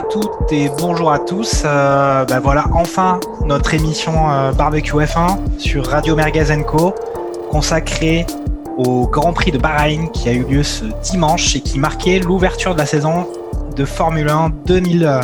[0.00, 1.62] à toutes et bonjour à tous.
[1.66, 6.94] Euh, ben voilà enfin notre émission euh, Barbecue F1 sur Radio Merguez Co
[7.50, 8.24] consacrée
[8.78, 12.72] au Grand Prix de Bahreïn qui a eu lieu ce dimanche et qui marquait l'ouverture
[12.72, 13.28] de la saison
[13.76, 15.20] de Formule 1 2000, euh,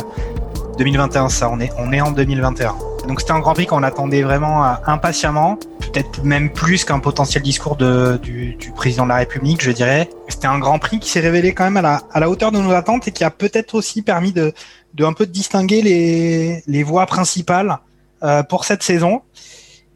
[0.77, 1.29] 2021.
[1.29, 2.75] Ça, on est en 2021.
[3.07, 7.77] Donc c'était un Grand Prix qu'on attendait vraiment impatiemment, peut-être même plus qu'un potentiel discours
[7.77, 10.07] du président de la République, je dirais.
[10.47, 12.57] C'était un Grand Prix qui s'est révélé quand même à la, à la hauteur de
[12.57, 14.53] nos attentes et qui a peut-être aussi permis de,
[14.93, 17.79] de un peu distinguer les, les voies principales
[18.23, 19.23] euh, pour cette saison.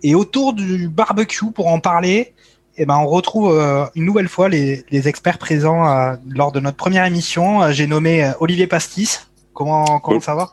[0.04, 2.34] Et autour du barbecue, pour en parler,
[2.76, 6.60] eh ben on retrouve euh, une nouvelle fois les, les experts présents euh, lors de
[6.60, 7.72] notre première émission.
[7.72, 9.30] J'ai nommé Olivier Pastis.
[9.54, 10.52] Comment, comment ça va?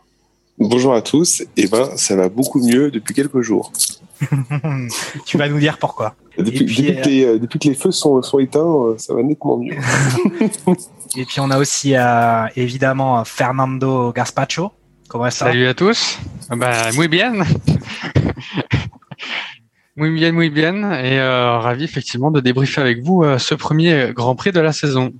[0.60, 1.42] Bonjour à tous.
[1.56, 3.72] Eh ben, ça va beaucoup mieux depuis quelques jours.
[5.26, 6.14] Tu vas nous dire pourquoi.
[6.36, 8.94] Depuis, Et puis, depuis que, les, euh, depuis que les feux sont, sont éteints, euh,
[8.98, 9.76] ça va nettement mieux.
[11.16, 14.72] Et puis on a aussi euh, évidemment Fernando Gaspacho.
[15.08, 15.50] Comment ça va?
[15.52, 16.18] Salut à tous.
[16.50, 17.32] Bah, muy bien.
[19.96, 20.92] muy bien, muy bien.
[21.00, 24.72] Et euh, ravi effectivement de débriefer avec vous euh, ce premier Grand Prix de la
[24.72, 25.12] saison.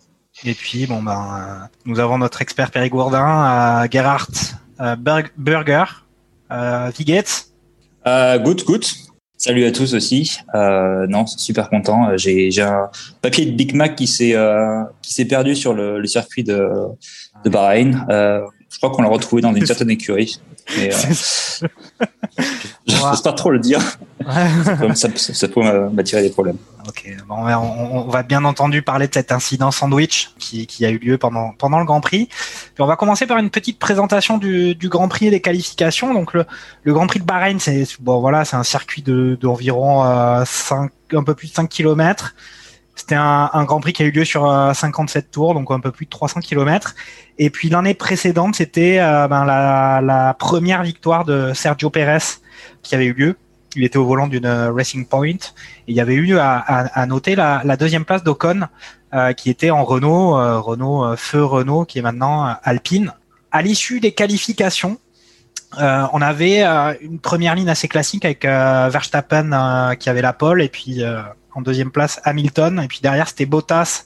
[0.44, 4.28] Et puis bon ben euh, nous avons notre expert périgourdin, euh, Gerhard
[4.80, 5.84] euh, Berg- Burger,
[8.08, 8.34] euh.
[8.34, 8.84] Euh, good, good.
[9.36, 10.36] Salut à tous aussi.
[10.54, 12.08] Euh, non, super content.
[12.08, 12.90] Euh, J'ai un
[13.22, 14.82] papier de Big Mac qui s'est euh,
[15.28, 16.68] perdu sur le, circuit de
[17.44, 18.04] de Bahreïn.
[18.68, 20.40] Euh, je crois qu'on l'a retrouvé dans une certaine écurie.
[20.78, 20.90] Euh,
[22.86, 23.80] je n'ose pas trop le dire.
[24.94, 26.58] Ça, ça, ça peut m'a- m'attirer des problèmes.
[26.86, 30.66] Ok, bon, on, va- on- on va bien entendu parler de cet incident sandwich qui,
[30.66, 32.26] qui a eu lieu pendant, pendant le Grand Prix.
[32.26, 36.12] Puis on va commencer par une petite présentation du, du Grand Prix et des qualifications.
[36.14, 36.44] Donc le,
[36.82, 40.90] le Grand Prix de Bahreïn, c'est bon voilà, c'est un circuit de d'environ euh, 5,
[41.14, 42.34] un peu plus de 5 km.
[42.98, 45.92] C'était un, Grand Prix qui a eu lieu sur euh, 57 tours, donc un peu
[45.92, 46.96] plus de 300 km.
[47.38, 52.18] Et puis l'année précédente, c'était euh, ben, la, première victoire de Sergio Pérez
[52.82, 53.36] qui avait eu lieu.
[53.76, 55.28] Il était au volant d'une euh, Racing Point.
[55.30, 55.36] Et
[55.86, 58.62] il y avait eu à, à, noter la, deuxième place d'Ocon,
[59.14, 63.12] euh, qui était en Renault, euh, Renault euh, feu Renault, qui est maintenant euh, Alpine.
[63.52, 64.98] À l'issue des qualifications,
[65.78, 70.22] euh, on avait euh, une première ligne assez classique avec euh, Verstappen euh, qui avait
[70.22, 71.22] la pole, et puis euh,
[71.62, 74.04] deuxième place Hamilton, et puis derrière c'était Bottas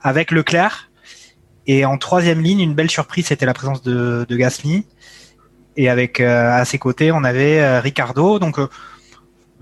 [0.00, 0.90] avec Leclerc.
[1.66, 4.86] Et en troisième ligne, une belle surprise, c'était la présence de, Gasly.
[5.76, 8.38] Et avec euh, à ses côtés, on avait euh, Ricardo.
[8.38, 8.68] Donc euh,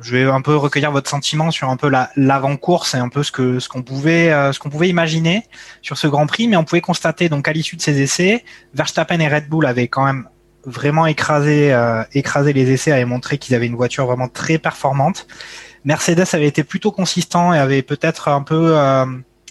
[0.00, 3.22] je vais un peu recueillir votre sentiment sur un peu la l'avant-course et un peu
[3.22, 5.44] ce que ce qu'on pouvait ce qu'on pouvait imaginer
[5.80, 9.20] sur ce Grand Prix, mais on pouvait constater donc à l'issue de ces essais, Verstappen
[9.20, 10.28] et Red Bull avaient quand même
[10.64, 11.76] vraiment écrasé
[12.14, 15.26] écrasé les essais, avaient montré qu'ils avaient une voiture vraiment très performante.
[15.84, 19.04] Mercedes avait été plutôt consistant et avait peut-être un peu euh,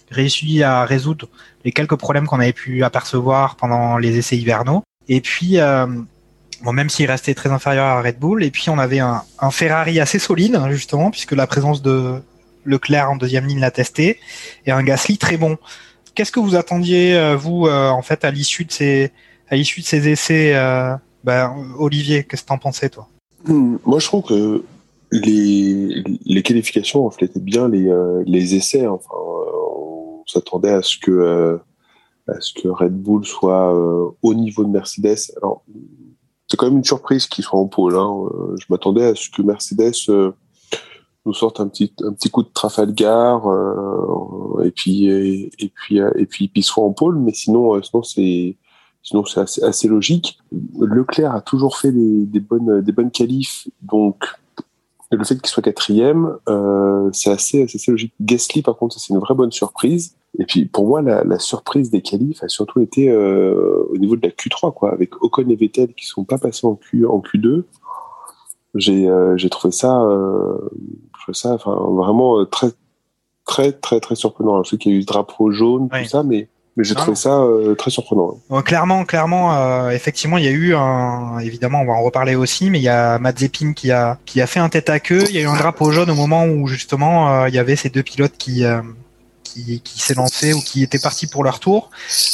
[0.09, 1.28] réussi à résoudre
[1.66, 4.84] les quelques problèmes qu'on avait pu apercevoir pendant les essais hivernaux.
[5.08, 5.88] Et puis euh,
[6.64, 8.44] Bon, même s'il restait très inférieur à Red Bull.
[8.44, 12.22] Et puis, on avait un, Ferrari assez solide, hein, justement, puisque la présence de
[12.66, 14.20] Leclerc en deuxième ligne l'a testé,
[14.68, 15.58] et un Gasly très bon.
[16.14, 19.12] Qu'est-ce que vous attendiez, euh, vous, en fait, à l'issue de ces,
[19.50, 20.53] à l'issue de ces essais
[21.24, 23.08] ben, Olivier, qu'est-ce que t'en pensais, toi?
[23.47, 24.64] Moi, je trouve que
[25.11, 28.87] les, les qualifications reflétaient bien les, euh, les essais.
[28.87, 31.58] Enfin, euh, on s'attendait à ce que euh,
[32.28, 35.31] à ce que Red Bull soit euh, au niveau de Mercedes.
[35.37, 35.63] Alors,
[36.47, 37.96] c'est quand même une surprise qu'ils soient en pôle.
[37.96, 38.13] Hein.
[38.34, 39.93] Euh, Je m'attendais à ce que Mercedes
[41.25, 43.43] nous sorte un petit un petit coup de Trafalgar
[44.64, 47.19] et puis et, et puis et puis puis soit en pôle.
[47.19, 48.57] Mais sinon, sinon c'est
[49.03, 50.40] sinon c'est assez, assez logique.
[50.79, 54.25] Leclerc a toujours fait des, des bonnes des bonnes qualifs, donc
[55.11, 58.13] le fait qu'il soit quatrième, euh, c'est assez, assez logique.
[58.22, 60.16] Gasly, par contre, c'est une vraie bonne surprise.
[60.40, 64.16] Et puis, pour moi, la, la surprise des qualifs a surtout été euh, au niveau
[64.16, 67.19] de la Q3, quoi, avec Ocon et Vettel qui sont pas passés en, Q, en
[67.19, 67.63] Q2.
[68.75, 70.58] J'ai euh, trouvé ça, euh,
[71.17, 72.69] je trouvais ça enfin, vraiment très,
[73.46, 74.64] très, très, très surprenant.
[74.64, 76.47] Je sais qu'il y a eu ce drapeau jaune, tout ça, mais,
[76.81, 78.39] mais j'ai Non, trouvé ça euh, très surprenant.
[78.66, 82.72] Clairement, clairement, euh, effectivement, il y a eu un, évidemment, on va en reparler aussi,
[82.72, 85.23] mais il y a Mazepin qui a, qui a fait un tête à queue.
[85.29, 87.75] Il y a eu un drapeau jaune au moment où justement euh, il y avait
[87.75, 88.66] ces deux pilotes qui,
[89.51, 91.89] qui, qui s'est lancé ou qui étaient partis pour leur tour.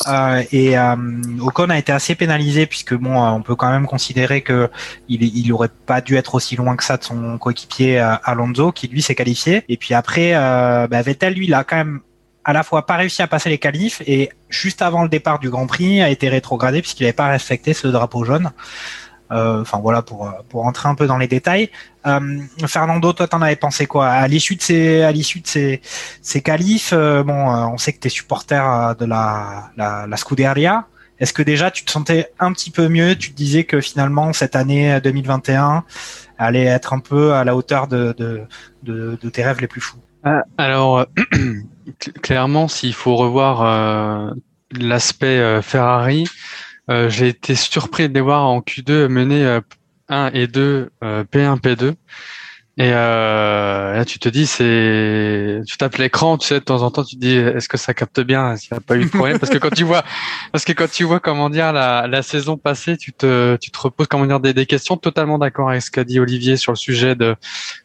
[0.08, 0.96] Euh, et euh,
[1.42, 4.70] Ocon a été assez pénalisé puisque bon, euh, on peut quand même considérer que
[5.10, 8.88] il, il aurait pas dû être aussi loin que ça de son coéquipier Alonso qui
[8.88, 9.64] lui s'est qualifié.
[9.70, 12.02] Et puis après, bah, Vettel lui, il a quand même
[12.48, 15.50] à la fois pas réussi à passer les qualifs et juste avant le départ du
[15.50, 18.52] Grand Prix a été rétrogradé puisqu'il n'avait pas respecté ce drapeau jaune.
[19.32, 21.70] Euh, Enfin voilà pour pour rentrer un peu dans les détails.
[22.06, 24.08] Euh, Fernando, toi t'en avais pensé quoi?
[24.08, 25.82] À l'issue de ces à l'issue de ces
[26.22, 30.18] ces qualifs euh, Bon, euh, on sait que t'es supporter euh, de la la, la
[30.18, 30.88] Scuderia.
[31.20, 33.18] Est-ce que déjà tu te sentais un petit peu mieux?
[33.18, 35.84] Tu te disais que finalement cette année 2021
[36.38, 38.44] allait être un peu à la hauteur de de,
[38.84, 39.98] de, de tes rêves les plus fous?
[40.58, 41.06] Alors,
[42.22, 44.34] clairement, s'il faut revoir euh,
[44.72, 46.26] l'aspect euh, Ferrari,
[46.90, 49.60] euh, j'ai été surpris de les voir en Q2 mener
[50.10, 51.96] 1 et 2 P1, P2.
[52.80, 57.04] Et là, tu te dis, c'est, tu tapes l'écran, tu sais, de temps en temps,
[57.04, 59.40] tu te dis, est-ce que ça capte bien, s'il n'y a pas eu de problème,
[59.40, 60.04] parce que quand tu vois,
[60.52, 63.80] parce que quand tu vois, comment dire, la, la saison passée, tu te, tu te
[63.80, 64.96] reposes, comment dire, des, des questions.
[64.96, 67.36] Totalement d'accord avec ce qu'a dit Olivier sur le sujet de,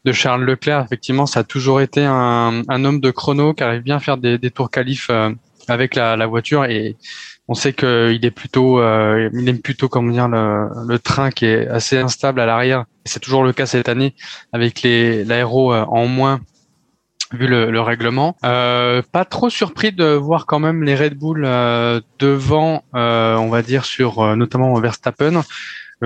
[0.05, 0.85] de Charles Leclerc.
[0.85, 4.19] Effectivement, ça a toujours été un, un homme de chrono qui arrive bien à faire
[4.19, 5.11] des, des tours qualifs
[5.69, 6.97] avec la, la voiture et
[7.49, 11.47] on sait qu'il est plutôt, euh, il aime plutôt comment dire le, le, train qui
[11.47, 12.85] est assez instable à l'arrière.
[13.05, 14.15] C'est toujours le cas cette année
[14.53, 16.41] avec l'aéro en moins
[17.33, 18.37] vu le, le règlement.
[18.45, 23.63] Euh, pas trop surpris de voir quand même les Red Bull euh, devant, on va
[23.63, 25.43] dire sur notamment Verstappen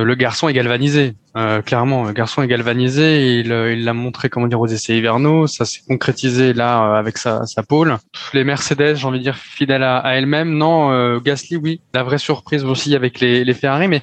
[0.04, 1.14] le garçon est galvanisé.
[1.36, 3.38] Euh, clairement, le garçon est galvanisé.
[3.40, 5.46] il, il l'a montré, comment dire, aux essais hivernaux.
[5.46, 7.96] Ça s'est concrétisé là euh, avec sa, sa pole.
[8.34, 10.56] Les Mercedes, j'ai envie de dire, fidèles à, à elles-mêmes.
[10.56, 14.02] Non, euh, Gasly, oui, la vraie surprise aussi avec les, les Ferrari, mais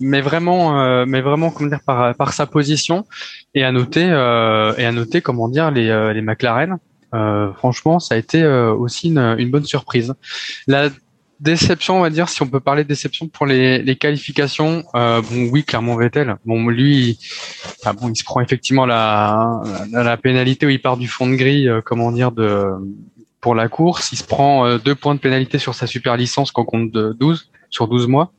[0.00, 3.04] mais vraiment, euh, mais vraiment, comment dire, par par sa position.
[3.54, 6.78] Et à noter, euh, et à noter, comment dire, les les McLaren.
[7.56, 10.14] franchement, ça a été aussi une, une bonne surprise.
[11.40, 15.48] Déception, on va dire, si on peut parler de déception pour les, qualifications, euh, bon,
[15.50, 16.36] oui, clairement Vettel.
[16.44, 17.18] Bon, lui,
[17.80, 19.60] enfin, bon, il se prend effectivement la,
[19.90, 22.64] la, la, pénalité où il part du fond de grille, euh, comment dire, de
[23.40, 24.12] pour la course.
[24.12, 27.14] Il se prend euh, deux points de pénalité sur sa super licence qu'on compte de
[27.18, 28.32] 12 sur 12 mois.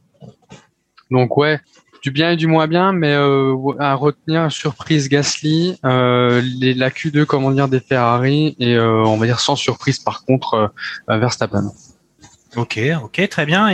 [1.11, 1.59] Donc ouais,
[2.01, 7.25] du bien et du moins bien, mais euh, à retenir surprise Gasly, les, la Q2
[7.25, 10.73] comment dire des Ferrari et on va dire sans surprise par contre
[11.07, 11.71] Verstappen.
[12.55, 13.69] Ok, ok, très bien.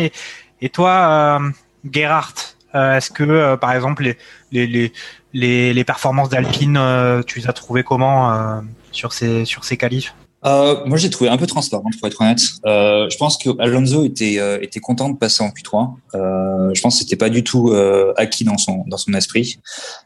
[0.61, 1.49] Et, toi, euh,
[1.91, 4.03] Gerhardt, euh, est-ce que, euh, par exemple,
[4.51, 4.93] les, les,
[5.33, 8.61] les, les performances d'Alpine, euh, tu les as trouvées comment
[8.91, 10.13] sur ces, sur ces qualifs?
[10.43, 12.41] Moi, j'ai trouvé un peu transparent, pour être honnête.
[12.65, 15.93] Je pense que Alonso était était content de passer en Q3.
[16.15, 17.71] Euh, je pense que c'était pas du tout
[18.17, 19.59] acquis dans son dans son esprit.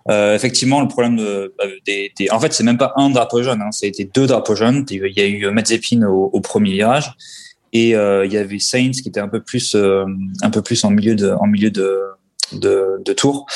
[0.10, 1.56] effectivement, le problème de,
[1.86, 4.56] des, des en fait, c'est même pas un drapeau jaune, hein, a été deux drapeaux
[4.56, 4.86] jaunes.
[4.89, 7.16] Il y a eu Mazepin au, au premier virage
[7.75, 10.06] et euh, il y avait Saints qui était un peu plus euh,
[10.42, 12.00] un peu plus en milieu de en milieu de
[12.54, 13.48] de, tour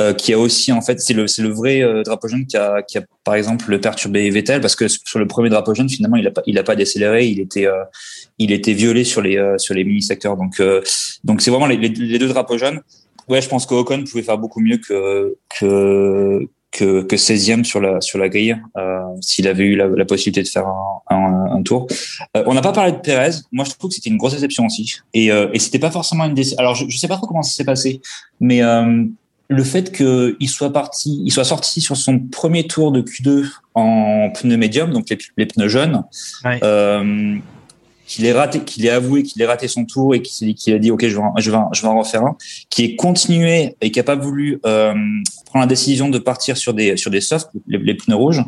[0.00, 2.82] euh, qui a aussi en fait c'est le c'est le vrai drapeau jaune qui a
[2.82, 6.16] qui a par exemple le perturbé Vettel parce que sur le premier drapeau jaune finalement
[6.16, 7.68] il a pas il a pas décéléré il était
[8.38, 10.60] il était violé sur les sur les mini secteurs donc
[11.22, 12.80] donc c'est vraiment les, deux drapeaux jaunes.
[13.28, 15.36] Ouais je pense que Ocon pouvait faire beaucoup mieux que
[16.70, 20.42] que, que 16e sur la sur la grille euh, s'il avait eu la, la, possibilité
[20.42, 21.86] de faire un, un, un tour.
[22.36, 23.40] Euh, on n'a pas parlé de Perez.
[23.52, 24.96] Moi, je trouve que c'était une grosse déception aussi.
[25.14, 26.60] Et, euh, et c'était pas forcément une déception.
[26.60, 28.00] Alors, je, je sais pas trop comment ça s'est passé,
[28.40, 29.04] mais euh,
[29.48, 34.30] le fait qu'il soit parti, il soit sorti sur son premier tour de Q2 en
[34.30, 36.04] pneus médium, donc les, les pneus jaunes.
[36.44, 36.60] Ouais.
[38.08, 40.72] Euh, qu'il ait raté, qu'il ait avoué qu'il ait raté son tour et qu'il qu
[40.72, 42.36] a dit ok je vais, je vais, je vais en refaire un,
[42.70, 44.94] qui est continué et qui a pas voulu euh,
[45.46, 48.42] prendre la décision de partir sur des sur des softs, les, les pneus rouges,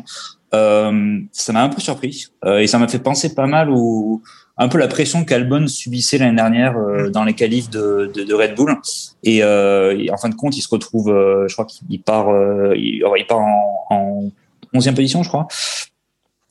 [0.53, 4.21] euh, ça m'a un peu surpris euh, et ça m'a fait penser pas mal au
[4.57, 8.33] un peu la pression qu'Albon subissait l'année dernière euh, dans les qualifs de, de, de
[8.33, 8.75] Red Bull.
[9.23, 11.07] Et, euh, et, en fin de compte il se retrouve,
[11.47, 12.27] je crois qu'il part,
[12.75, 14.29] il, il, part en, en
[14.73, 15.47] 11e position je crois,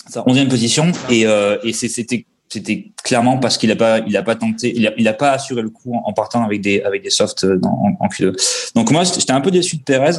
[0.08, 0.90] sa 11e position.
[1.10, 1.26] Et,
[1.62, 5.30] et c'était c'était clairement parce qu'il a pas il a pas tenté il a, pas
[5.30, 8.90] assuré le coup en, partant avec des avec des softs dans, en, en Q2 donc
[8.90, 10.18] moi j'étais un peu déçu de Perez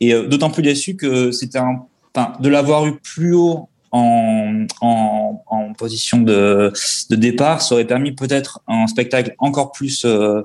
[0.00, 1.84] et euh, d'autant plus déçu que c'était un
[2.14, 6.72] enfin de l'avoir eu plus haut en, en, en position de,
[7.10, 10.42] de départ ça aurait permis peut-être un spectacle encore plus euh,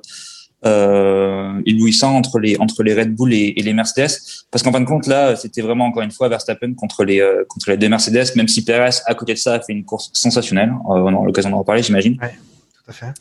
[0.65, 4.09] euh, éblouissant entre les entre les Red Bull et, et les Mercedes.
[4.49, 7.43] Parce qu'en fin de compte là c'était vraiment encore une fois Verstappen contre les euh,
[7.47, 10.09] contre les deux Mercedes même si Perez à côté de ça a fait une course
[10.13, 10.69] sensationnelle.
[10.69, 12.17] Euh, on aura l'occasion d'en reparler j'imagine.
[12.21, 12.33] Ouais,
[12.73, 13.13] tout à fait.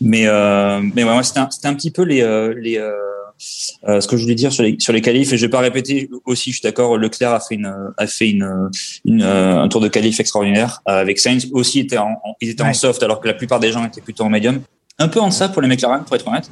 [0.00, 4.06] Mais euh, mais ouais, c'était un, c'était un petit peu les euh, les euh, ce
[4.08, 5.32] que je voulais dire sur les sur les qualifs.
[5.32, 8.30] Et je vais pas répéter aussi je suis d'accord Leclerc a fait une a fait
[8.30, 8.70] une,
[9.04, 11.48] une un tour de qualif extraordinaire avec Sainz.
[11.52, 12.70] Aussi était en, en ils étaient ouais.
[12.70, 14.60] en soft alors que la plupart des gens étaient plutôt en médium
[15.00, 16.48] un peu en deçà pour les McLaren, pour être honnête.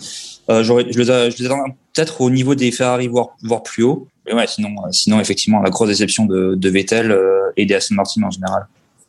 [0.50, 1.64] Euh, je les, attends
[1.94, 4.08] peut-être au niveau des Ferrari, voire, voire plus haut.
[4.26, 7.94] Mais ouais, sinon, sinon effectivement, la grosse déception de, de Vettel euh, et des Aston
[7.94, 8.66] Martin en général.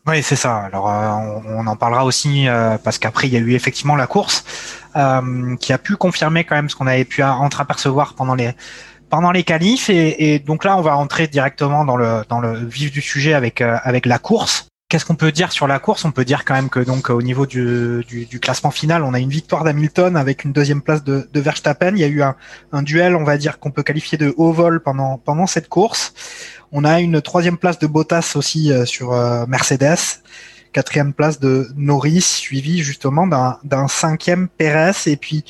[0.07, 0.57] Oui, c'est ça.
[0.57, 4.07] Alors, euh, on, en parlera aussi euh, parce qu'après, il y a eu effectivement la
[4.07, 4.43] course
[4.95, 8.51] euh, qui a pu confirmer quand même ce qu'on avait pu entreapercevoir pendant les
[9.09, 9.89] pendant les qualifs.
[9.89, 13.33] Et, et, donc là, on va entrer directement dans le dans le vif du sujet
[13.33, 14.68] avec avec la course.
[14.89, 16.03] Qu'est-ce qu'on peut dire sur la course?
[16.03, 18.03] On peut dire quand même que donc au niveau du,
[18.41, 21.91] classement final, on a une victoire d'Hamilton avec une deuxième place de, Verstappen.
[21.91, 24.81] Il y a eu un, duel, on va dire qu'on peut qualifier de haut vol
[24.81, 26.15] pendant pendant cette course.
[26.71, 30.23] On a une troisième place de Bottas aussi euh, sur euh, Mercedes,
[30.73, 35.45] quatrième place de Norris, suivi justement d'un cinquième Perez et puis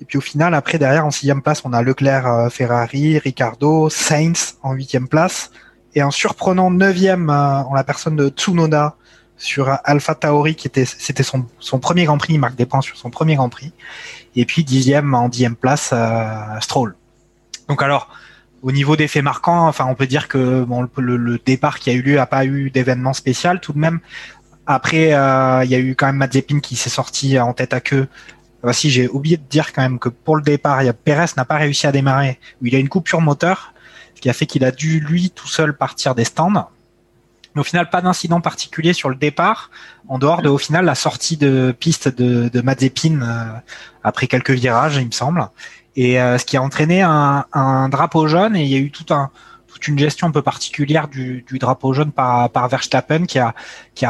[0.00, 3.90] et puis au final après derrière en sixième place on a Leclerc, euh, Ferrari, Ricardo,
[3.90, 5.50] Sainz en huitième place
[5.94, 8.96] et un surprenant neuvième euh, en la personne de Tsunoda
[9.36, 12.80] sur Alpha Tauri qui était c'était son, son premier Grand Prix, il marque des points
[12.80, 13.72] sur son premier Grand Prix.
[14.36, 16.96] Et puis dixième en dixième place euh, Stroll.
[17.68, 18.08] Donc alors
[18.62, 21.90] au niveau des faits marquants, enfin on peut dire que bon le, le départ qui
[21.90, 24.00] a eu lieu a pas eu d'événement spécial tout de même.
[24.66, 27.80] Après euh, il y a eu quand même Mazepin qui s'est sorti en tête à
[27.80, 28.08] queue.
[28.62, 31.56] Voici, j'ai oublié de dire quand même que pour le départ, y Perez n'a pas
[31.56, 33.72] réussi à démarrer, il a une coupure moteur
[34.18, 36.68] ce qui a fait qu'il a dû lui tout seul partir des stands.
[37.54, 39.70] Mais au final, pas d'incident particulier sur le départ,
[40.08, 43.44] en dehors de au final la sortie de piste de, de euh,
[44.02, 45.48] après quelques virages, il me semble,
[45.94, 49.12] et euh, ce qui a entraîné un, drapeau jaune et il y a eu toute
[49.86, 53.54] une gestion un peu particulière du, drapeau jaune par, Verstappen qui a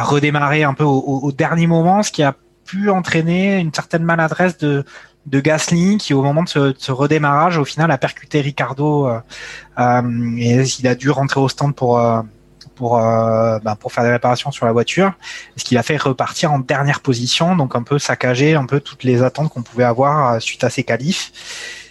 [0.02, 2.34] redémarré un peu au dernier moment, ce qui a
[2.64, 4.84] pu entraîner une certaine maladresse de
[5.26, 9.18] de Gasly qui au moment de ce, redémarrage au final a percuté Ricardo euh,
[9.78, 12.22] euh, et il a dû rentrer au stand pour euh,
[12.74, 15.12] pour bah, pour faire des réparations sur la voiture
[15.56, 19.02] ce qui l'a fait repartir en dernière position donc un peu saccager un peu toutes
[19.02, 21.32] les attentes qu'on pouvait avoir suite à ces qualifs.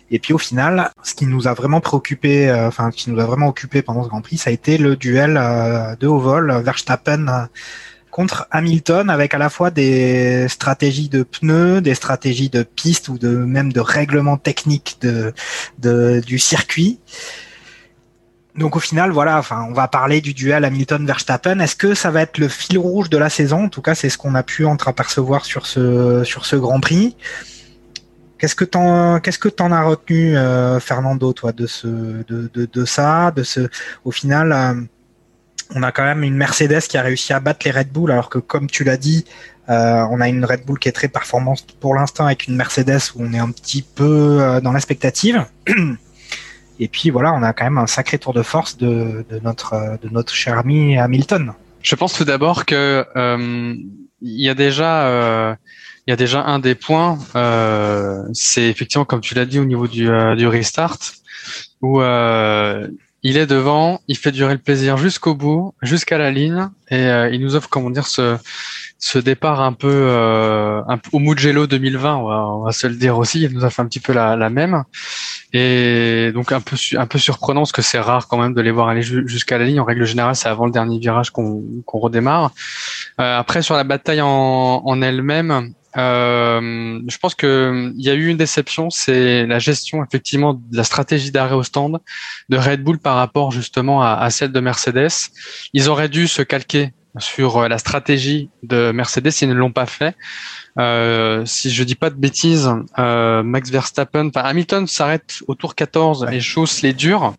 [0.09, 3.49] Et puis au final, ce qui nous a vraiment préoccupé, enfin qui nous a vraiment
[3.49, 5.33] occupé pendant ce Grand Prix, ça a été le duel
[5.99, 7.49] de haut vol Verstappen
[8.11, 13.17] contre Hamilton avec à la fois des stratégies de pneus, des stratégies de piste ou
[13.17, 16.99] de même de règlement technique de, du circuit.
[18.55, 21.59] Donc au final, voilà, enfin, on va parler du duel Hamilton-Verstappen.
[21.59, 23.65] Est-ce que ça va être le fil rouge de la saison?
[23.65, 27.15] En tout cas, c'est ce qu'on a pu entreapercevoir sur ce sur ce Grand Prix.
[28.39, 32.85] Qu'est-ce que t'en qu'est-ce que t'en as retenu, euh, Fernando, toi, de ce de, de
[32.85, 33.69] ça, de ce
[34.05, 34.51] au final.
[34.51, 34.73] Euh,
[35.75, 38.29] on a quand même une Mercedes qui a réussi à battre les Red Bull, alors
[38.29, 39.25] que comme tu l'as dit,
[39.69, 43.11] euh, on a une Red Bull qui est très performante pour l'instant avec une Mercedes
[43.15, 45.45] où on est un petit peu euh, dans l'expectative.
[46.79, 49.97] Et puis voilà, on a quand même un sacré tour de force de, notre euh,
[50.01, 51.53] de notre cher ami Hamilton.
[51.81, 53.05] Je pense tout d'abord que
[54.21, 55.57] il y a déjà
[56.05, 57.17] il y a déjà un des points,
[58.33, 60.97] c'est effectivement comme tu l'as dit au niveau du, du restart
[61.81, 62.01] où
[63.23, 67.29] il est devant, il fait durer le plaisir jusqu'au bout, jusqu'à la ligne, et euh,
[67.29, 68.37] il nous offre, comment dire, ce,
[68.99, 73.41] ce départ un peu, euh, un au Mugello 2020, on va, se le dire aussi.
[73.41, 74.83] Il nous a un petit peu la, même,
[75.51, 78.71] et donc un peu, un peu surprenant parce que c'est rare quand même de les
[78.71, 79.79] voir aller jusqu'à la ligne.
[79.79, 82.51] En règle générale, c'est avant le dernier virage qu'on redémarre.
[83.19, 88.27] Euh, après, sur la bataille en elle-même, euh, je pense que il y a eu
[88.27, 91.99] une déception, c'est la gestion effectivement de la stratégie d'arrêt au stand
[92.49, 95.31] de Red Bull par rapport justement à, à, celle de Mercedes.
[95.73, 99.85] Ils auraient dû se calquer sur euh, la stratégie de Mercedes, ils ne l'ont pas
[99.85, 100.15] fait.
[100.77, 105.75] Euh, si je dis pas de bêtises, euh, Max Verstappen, enfin Hamilton s'arrête au tour
[105.75, 107.33] 14 et chausse les durs.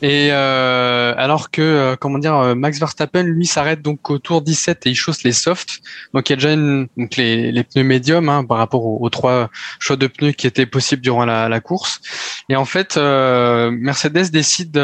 [0.00, 4.40] Et euh, alors que, euh, comment dire, euh, Max Verstappen, lui, s'arrête donc au tour
[4.40, 5.80] 17 et il chausse les softs.
[6.14, 9.10] Donc il y a déjà une, donc les, les pneus médiums hein, par rapport aux,
[9.10, 12.00] trois choix de pneus qui étaient possibles durant la, la course.
[12.48, 14.78] Et en fait, euh, Mercedes décide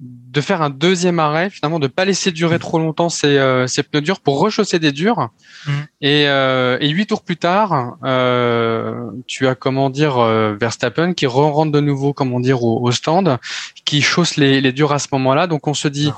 [0.00, 3.82] de faire un deuxième arrêt, finalement, de pas laisser durer trop longtemps ces, euh, ces
[3.82, 5.28] pneus durs pour rechausser des durs.
[5.66, 5.72] Mmh.
[6.00, 11.26] Et, euh, et huit tours plus tard, euh, tu as comment dire euh, Verstappen qui
[11.26, 13.38] re rentre de nouveau comment dire au, au stand,
[13.84, 15.46] qui chausse les, les durs à ce moment-là.
[15.46, 16.12] Donc on se dit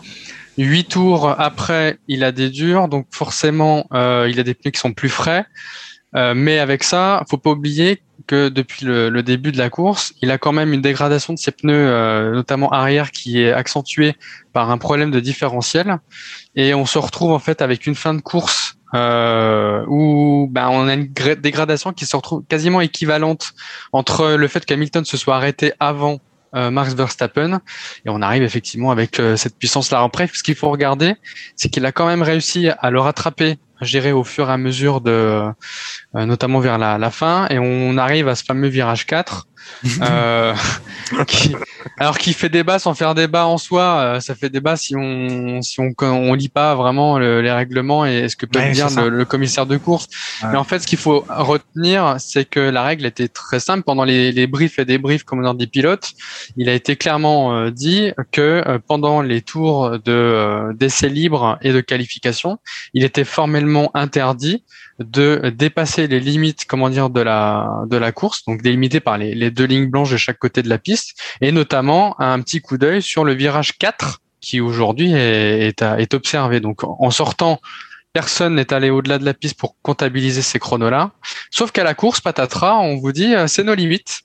[0.59, 4.81] huit tours après, il a des durs, donc forcément euh, il a des pneus qui
[4.81, 5.45] sont plus frais.
[6.15, 10.15] Euh, mais avec ça, faut pas oublier que depuis le, le, début de la course,
[10.23, 14.15] il a quand même une dégradation de ses pneus, euh, notamment arrière, qui est accentuée
[14.53, 15.99] par un problème de différentiel.
[16.55, 20.87] Et on se retrouve en fait avec une fin de course euh, où ben, on
[20.87, 23.53] a une dégradation qui se retrouve quasiment équivalente
[23.93, 26.21] entre le fait qu'Hamilton se soit arrêté avant
[26.55, 27.63] euh, Max Verstappen
[28.05, 30.29] et on arrive effectivement avec euh, cette puissance là en près.
[30.35, 31.15] Ce qu'il faut regarder,
[31.57, 35.01] c'est qu'il a quand même réussi à le rattraper gérer au fur et à mesure
[35.01, 39.47] de, euh, notamment vers la, la, fin, et on arrive à ce fameux virage 4
[40.03, 40.55] euh,
[41.27, 41.55] qui,
[41.99, 45.61] alors qui fait débat sans faire débat en soi, euh, ça fait débat si on
[45.63, 48.89] si on on lit pas vraiment le, les règlements et ce que peut Ouais, dire
[48.91, 50.09] le, le commissaire de course.
[50.43, 50.51] Ouais.
[50.53, 54.05] Mais en fait, ce qu'il faut retenir, c'est que la règle était très simple pendant
[54.05, 56.13] les, les briefs et débriefs commandant des pilotes.
[56.57, 61.59] Il a été clairement euh, dit que euh, pendant les tours de euh, d'essai libre
[61.63, 62.59] et de qualification,
[62.95, 64.65] il était formellement interdit
[64.99, 69.35] de dépasser les limites, comment dire, de la de la course, donc délimitées par les,
[69.35, 72.79] les deux lignes blanches de chaque côté de la piste, et notamment un petit coup
[72.79, 76.61] d'œil sur le virage 4 qui aujourd'hui est, est, est observé.
[76.61, 77.61] Donc en sortant,
[78.13, 81.13] personne n'est allé au-delà de la piste pour comptabiliser ces chronos-là,
[81.51, 84.23] sauf qu'à la course, patatras, on vous dit euh, c'est nos limites.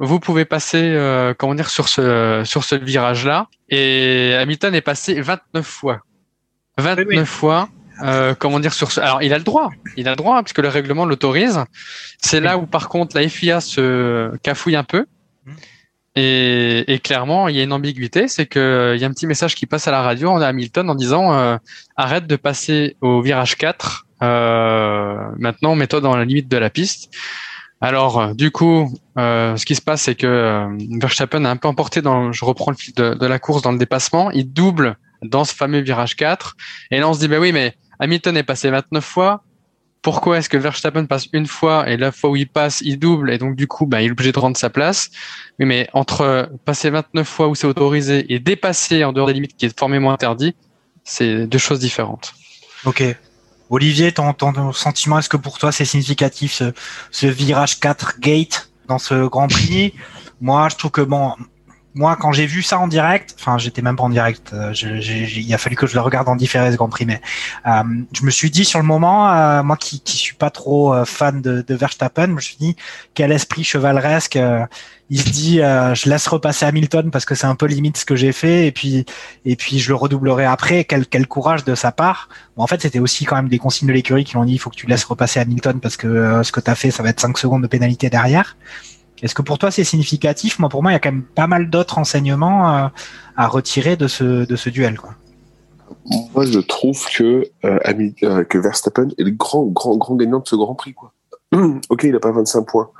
[0.00, 5.20] Vous pouvez passer, euh, comment dire, sur ce sur ce virage-là, et Hamilton est passé
[5.20, 6.00] 29 fois.
[6.78, 7.26] 29 Oui, oui.
[7.26, 7.68] fois
[8.02, 9.70] euh, comment dire sur ce alors il a le droit.
[9.96, 11.64] Il a le droit puisque le règlement l'autorise.
[12.18, 15.06] C'est là où par contre la FIA se cafouille un peu.
[15.46, 15.56] Mhm.
[16.16, 18.28] et, et clairement il y a une ambiguïté.
[18.28, 20.40] C'est que euh, il y a un petit message qui passe à la radio en
[20.40, 21.56] Hamilton en disant euh,
[21.96, 27.10] arrête de passer au virage 4 euh, maintenant mets-toi dans la limite de la piste.
[27.80, 30.68] Alors euh, du coup euh, ce qui se passe c'est que euh,
[31.00, 33.72] Verstappen a un peu emporté dans je reprends le fil de, de la course dans
[33.72, 34.30] le dépassement.
[34.30, 36.56] Il double dans ce fameux virage 4
[36.90, 37.74] et là on se dit bah oui mais
[38.04, 39.42] Hamilton est passé 29 fois.
[40.02, 43.30] Pourquoi est-ce que Verstappen passe une fois et la fois où il passe, il double
[43.32, 45.10] et donc du coup, bah, il est obligé de rendre sa place?
[45.58, 49.64] Mais entre passer 29 fois où c'est autorisé et dépasser en dehors des limites qui
[49.64, 50.54] est formellement interdit,
[51.04, 52.34] c'est deux choses différentes.
[52.84, 53.02] Ok.
[53.70, 56.74] Olivier, ton, ton sentiment, est-ce que pour toi c'est significatif ce,
[57.10, 59.94] ce virage 4 gate dans ce Grand Prix?
[60.42, 61.32] Moi, je trouve que bon,
[61.94, 65.54] moi quand j'ai vu ça en direct, enfin j'étais même pas en direct, euh, il
[65.54, 67.20] a fallu que je le regarde en différé ce Grand Prix, mais
[67.66, 70.94] euh, je me suis dit sur le moment, euh, moi qui qui suis pas trop
[70.94, 72.76] euh, fan de, de Verstappen, je me suis dit
[73.14, 74.36] quel esprit chevaleresque.
[74.36, 74.66] euh,
[75.10, 78.16] il se dit, je laisse repasser Hamilton parce que c'est un peu limite ce que
[78.16, 79.04] j'ai fait, et puis
[79.44, 80.84] et puis je le redoublerai après.
[80.84, 82.30] Quel quel courage de sa part.
[82.56, 84.58] Bon, en fait, c'était aussi quand même des consignes de l'écurie qui l'ont dit il
[84.58, 87.10] faut que tu laisses repasser Hamilton parce que ce que tu as fait, ça va
[87.10, 88.56] être 5 secondes de pénalité derrière.
[89.24, 90.58] Est-ce que pour toi c'est significatif?
[90.58, 92.88] Moi, pour moi, il y a quand même pas mal d'autres enseignements euh,
[93.38, 94.98] à retirer de ce duel.
[96.34, 97.78] Moi, je trouve que, euh,
[98.22, 100.94] euh, que Verstappen est le grand, grand, grand gagnant de ce Grand Prix.
[101.88, 102.90] Ok, il n'a pas 25 points,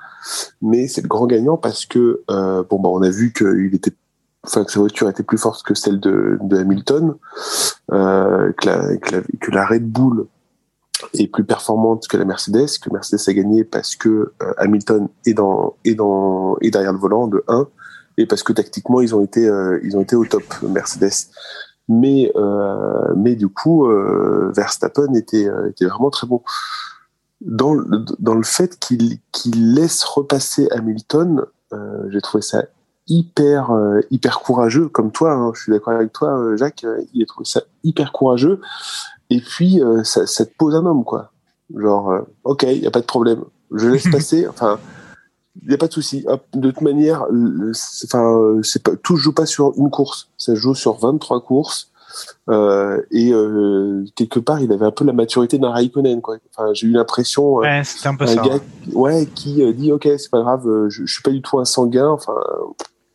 [0.62, 3.54] mais c'est le grand gagnant parce que, bon, bah, on a vu que
[4.44, 7.16] sa voiture était plus forte que celle de, Hamilton,
[7.90, 10.26] que la Red Bull
[11.12, 15.34] est plus performante que la Mercedes, que Mercedes a gagné parce que euh, Hamilton est
[15.34, 17.66] dans, est dans, est derrière le volant de 1
[18.16, 21.28] et parce que tactiquement ils ont été, euh, ils ont été au top Mercedes.
[21.88, 23.86] Mais euh, mais du coup
[24.56, 26.42] Verstappen était était vraiment très bon.
[27.42, 27.84] Dans le,
[28.18, 31.44] dans le fait qu'il qu'il laisse repasser Hamilton
[32.08, 32.64] j'ai trouvé ça
[33.06, 33.70] hyper
[34.10, 37.60] hyper courageux comme toi hein, je suis d'accord avec toi Jacques il a trouvé ça
[37.82, 38.60] hyper courageux
[39.30, 41.32] et puis euh, ça, ça te pose un homme quoi
[41.76, 44.78] genre euh, ok il y a pas de problème je laisse passer enfin
[45.62, 46.26] il n'y a pas de souci.
[46.54, 47.26] De toute manière,
[48.04, 50.28] enfin, c'est pas, tout se joue pas sur une course.
[50.36, 51.90] Ça joue sur 23 courses.
[52.48, 56.20] Euh, et euh, quelque part, il avait un peu la maturité d'un Raikkonen.
[56.20, 56.36] Quoi.
[56.50, 58.42] Enfin, j'ai eu l'impression, euh, Ouais, c'était un peu un ça.
[58.42, 58.60] gars,
[58.92, 61.58] ouais, qui euh, dit, ok, c'est pas grave, euh, je, je suis pas du tout
[61.58, 62.08] un sanguin.
[62.08, 62.34] Enfin,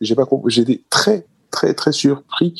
[0.00, 0.50] j'ai pas compris.
[0.50, 2.54] J'étais très, très, très surpris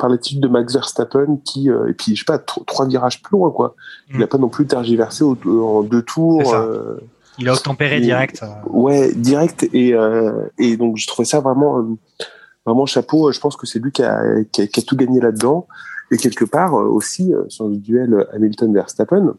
[0.00, 3.22] par l'attitude de Max Verstappen qui, euh, et puis je sais pas, tro- trois virages
[3.22, 3.76] plus loin, quoi.
[4.08, 4.20] Il Mm.
[4.20, 6.52] n'a pas non plus tergiversé au- en deux tours.
[6.54, 6.96] Euh,
[7.38, 8.42] Il a obtempéré Et- direct.
[8.42, 8.46] euh.
[8.68, 11.84] Ouais, direct et euh, et donc je trouvais ça vraiment euh,
[12.66, 13.30] vraiment chapeau.
[13.32, 15.66] Je pense que c'est lui qui a, qui a qui a tout gagné là-dedans
[16.10, 19.34] et quelque part euh, aussi euh, sur le duel Hamilton Verstappen.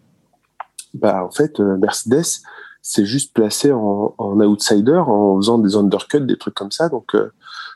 [0.93, 2.41] Bah en fait euh, Mercedes
[2.81, 6.89] s'est juste placé en, outsider en faisant des undercuts, des trucs comme ça.
[6.89, 7.31] Donc euh,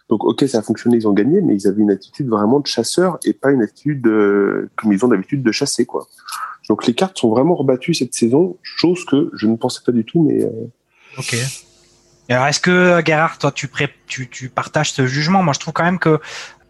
[0.09, 2.67] donc ok ça a fonctionné, ils ont gagné, mais ils avaient une attitude vraiment de
[2.67, 6.07] chasseur et pas une attitude de, comme ils ont d'habitude de chasser quoi.
[6.69, 10.03] Donc les cartes sont vraiment rebattues cette saison, chose que je ne pensais pas du
[10.03, 10.49] tout, mais euh,
[11.17, 11.35] Ok.
[12.29, 13.69] Alors, est-ce que euh, Gerhard, toi, tu,
[14.07, 15.43] tu, partages ce jugement?
[15.43, 16.19] Moi, je trouve quand même que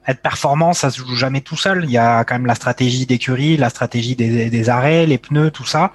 [0.07, 1.85] être performant, ça se joue jamais tout seul.
[1.85, 5.65] Il y a quand même la stratégie d'écurie, la stratégie des arrêts, les pneus, tout
[5.65, 5.93] ça.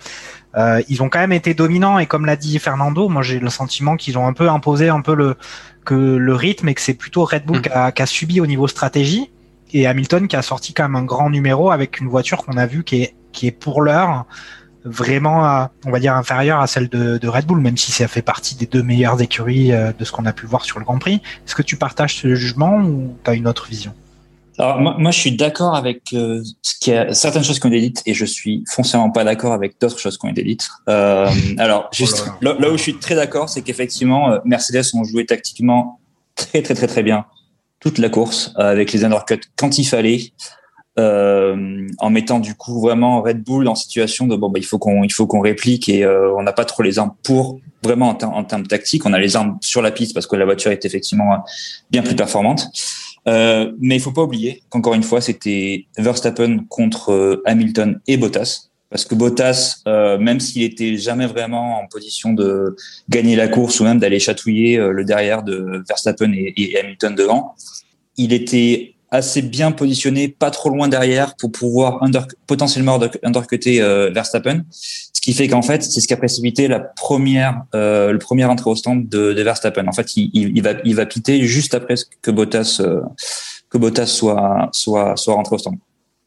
[0.57, 3.51] Euh, ils ont quand même été dominants et comme l'a dit Fernando, moi j'ai le
[3.51, 5.37] sentiment qu'ils ont un peu imposé un peu le
[5.85, 7.93] que le rythme et que c'est plutôt Red Bull Mhm.
[7.93, 9.31] qui, a, subi au niveau stratégie
[9.73, 12.67] et Hamilton qui a sorti quand même un grand numéro avec une voiture qu'on a
[12.67, 14.27] vue qui est qui est pour l'heure
[14.85, 18.09] vraiment, euh, on va dire, inférieure à celle de, de Red Bull, même si ça
[18.09, 20.85] fait partie des deux meilleures écuries euh, de ce qu'on a pu voir sur le
[20.87, 21.21] Grand Prix.
[21.47, 23.93] Est-ce que tu partages ce jugement ou tu as une autre vision?
[24.59, 27.71] Alors moi, moi, je suis d'accord avec euh, ce qui a, certaines choses qui ont
[27.71, 30.69] été dites et je suis foncièrement pas d'accord avec d'autres choses qui ont été dites.
[30.89, 34.39] Euh, alors juste Oh là là, là où je suis très d'accord, c'est qu'effectivement euh,
[34.45, 36.01] Mercedes ont joué tactiquement
[36.35, 37.25] très très très très bien
[37.81, 40.33] toute la course euh, avec les undercuts quand il fallait.
[40.99, 44.77] Euh, en mettant du coup vraiment Red Bull en situation de bon bah il faut
[44.79, 48.09] qu'on il faut qu'on réplique et euh, on n'a pas trop les armes pour vraiment
[48.09, 50.45] en, ter- en termes tactiques on a les armes sur la piste parce que la
[50.45, 51.45] voiture est effectivement
[51.93, 52.67] bien plus performante
[53.31, 58.17] euh, mais il faut pas oublier qu'encore une fois c'était Verstappen contre euh, Hamilton et
[58.17, 58.67] Bottas.
[58.91, 62.75] Parce que Bottas euh, même s'il était jamais vraiment en position de
[63.09, 67.55] gagner la course ou même d'aller chatouiller le derrière de Verstappen et, et Hamilton devant
[68.17, 73.83] il était assez bien positionné, pas trop loin derrière pour pouvoir under, potentiellement under- undercutter
[73.83, 74.63] euh, Verstappen.
[74.71, 78.45] Ce qui fait qu'en fait, c'est ce qui a précipité la première, euh, le premier
[78.45, 79.87] entrée au stand de, Verstappen.
[79.89, 83.01] En fait, il, il va, il va piter juste après que Bottas, euh,
[83.69, 85.77] que Bottas soit, soit, soit rentré au stand.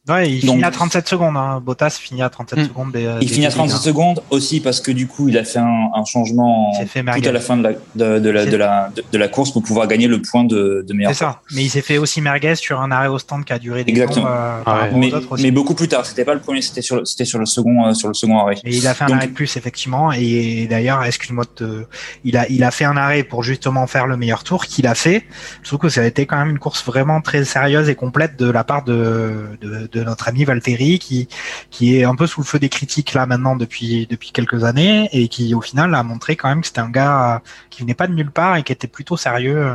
[0.06, 1.34] Ouais, il Donc- finit à 37 secondes.
[1.36, 1.62] Hein.
[1.64, 2.64] Bottas finit à 37 Mm.
[2.64, 2.92] secondes.
[2.92, 3.80] Des, Il des finit à débits, 37 hein.
[3.80, 7.32] secondes aussi parce que du coup, il a fait un, un changement fait tout à
[7.32, 9.86] la fin de la, de, de la, de, la, de, de la course pour pouvoir
[9.88, 11.12] gagner le point de, de meilleur.
[11.12, 11.40] C'est ça.
[11.54, 13.92] Mais il s'est fait aussi merguez sur un arrêt au stand qui a duré des
[13.92, 14.26] Exactement.
[14.26, 14.80] temps, euh, Ah ouais.
[15.12, 16.04] rapport Mais, beaucoup plus tard.
[16.04, 18.38] C'était pas le premier, c'était sur, le- c'était sur le second, euh, sur le second
[18.40, 18.56] arrêt.
[18.64, 20.12] Et il a fait un Donc- arrêt de plus effectivement.
[20.12, 21.86] Et d'ailleurs, excuse-moi, te-
[22.24, 24.94] il a il a fait un arrêt pour justement faire le meilleur tour qu'il a
[24.94, 25.24] fait.
[25.62, 28.36] Je trouve que ça a été quand même une course vraiment très sérieuse et complète
[28.38, 31.28] de la part de de, de notre ami Valtteri qui
[31.70, 35.08] qui est un peu sous le feu des critiques là maintenant depuis depuis quelques années
[35.12, 38.06] et qui au final a montré quand même que c'était un gars qui venait pas
[38.06, 39.72] de nulle part et qui était plutôt sérieux.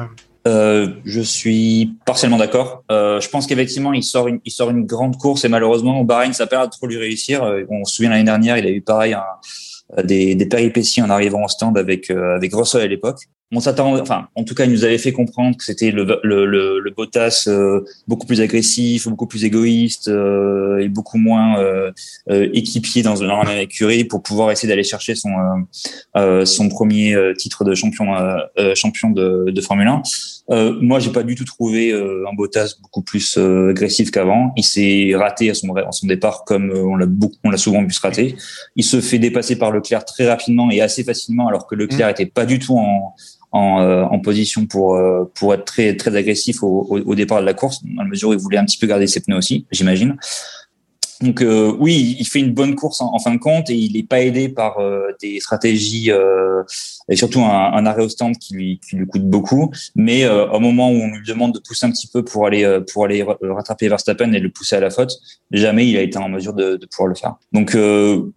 [0.48, 2.84] Euh, je suis partiellement d'accord.
[2.92, 6.06] Euh, je pense qu'effectivement, il sort une, il sort une grande course et malheureusement, au
[6.06, 7.44] Bahreïn, ça perd trop lui réussir.
[7.44, 9.24] Euh, On se souvient l'année dernière, il a eu pareil un,
[9.98, 13.20] euh, des, des péripéties en arrivant au stand avec euh, avec Russell à l'époque.
[13.52, 16.46] On s'attend, enfin, en tout cas, il nous avait fait comprendre que c'était le le
[16.46, 21.92] le, le Bottas euh, beaucoup plus agressif, beaucoup plus égoïste euh, et beaucoup moins euh,
[22.30, 25.56] euh, équipier dans, dans la même écurie pour pouvoir essayer d'aller chercher son euh,
[26.18, 28.14] euh, son premier titre de champion
[28.76, 30.04] champion de, de Formule 1.
[30.52, 34.52] Euh, moi, j'ai pas du tout trouvé euh, un Bottas beaucoup plus euh, agressif qu'avant.
[34.58, 37.84] Il s'est raté à son, à son départ, comme on l'a beaucoup, on l'a souvent
[37.84, 38.36] vu se rater.
[38.76, 42.26] Il se fait dépasser par Leclerc très rapidement et assez facilement, alors que Leclerc était
[42.26, 43.16] pas du tout en
[43.52, 47.40] en, euh, en position pour euh, pour être très très agressif au, au, au départ
[47.42, 49.38] de la course, dans la mesure où il voulait un petit peu garder ses pneus
[49.38, 50.16] aussi, j'imagine.
[51.22, 53.92] Donc euh, oui, il fait une bonne course en, en fin de compte et il
[53.92, 56.64] n'est pas aidé par euh, des stratégies euh,
[57.10, 59.70] et surtout un, un arrêt au stand qui lui qui lui coûte beaucoup.
[59.96, 62.64] Mais euh, au moment où on lui demande de pousser un petit peu pour aller
[62.64, 65.12] euh, pour aller ra- rattraper Verstappen et le pousser à la faute,
[65.52, 67.36] jamais il a été en mesure de, de pouvoir le faire.
[67.52, 68.32] Donc euh,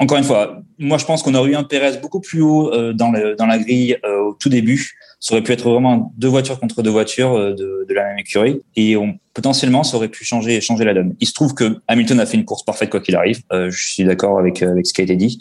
[0.00, 2.94] encore une fois, moi je pense qu'on aurait eu un Pérez beaucoup plus haut euh,
[2.94, 4.92] dans, le, dans la grille euh, au tout début.
[5.20, 8.18] Ça aurait pu être vraiment deux voitures contre deux voitures euh, de, de la même
[8.18, 11.14] écurie et on, potentiellement ça aurait pu changer changer la donne.
[11.20, 13.42] Il se trouve que Hamilton a fait une course parfaite quoi qu'il arrive.
[13.52, 15.38] Euh, je suis d'accord avec avec ce qui a été dit.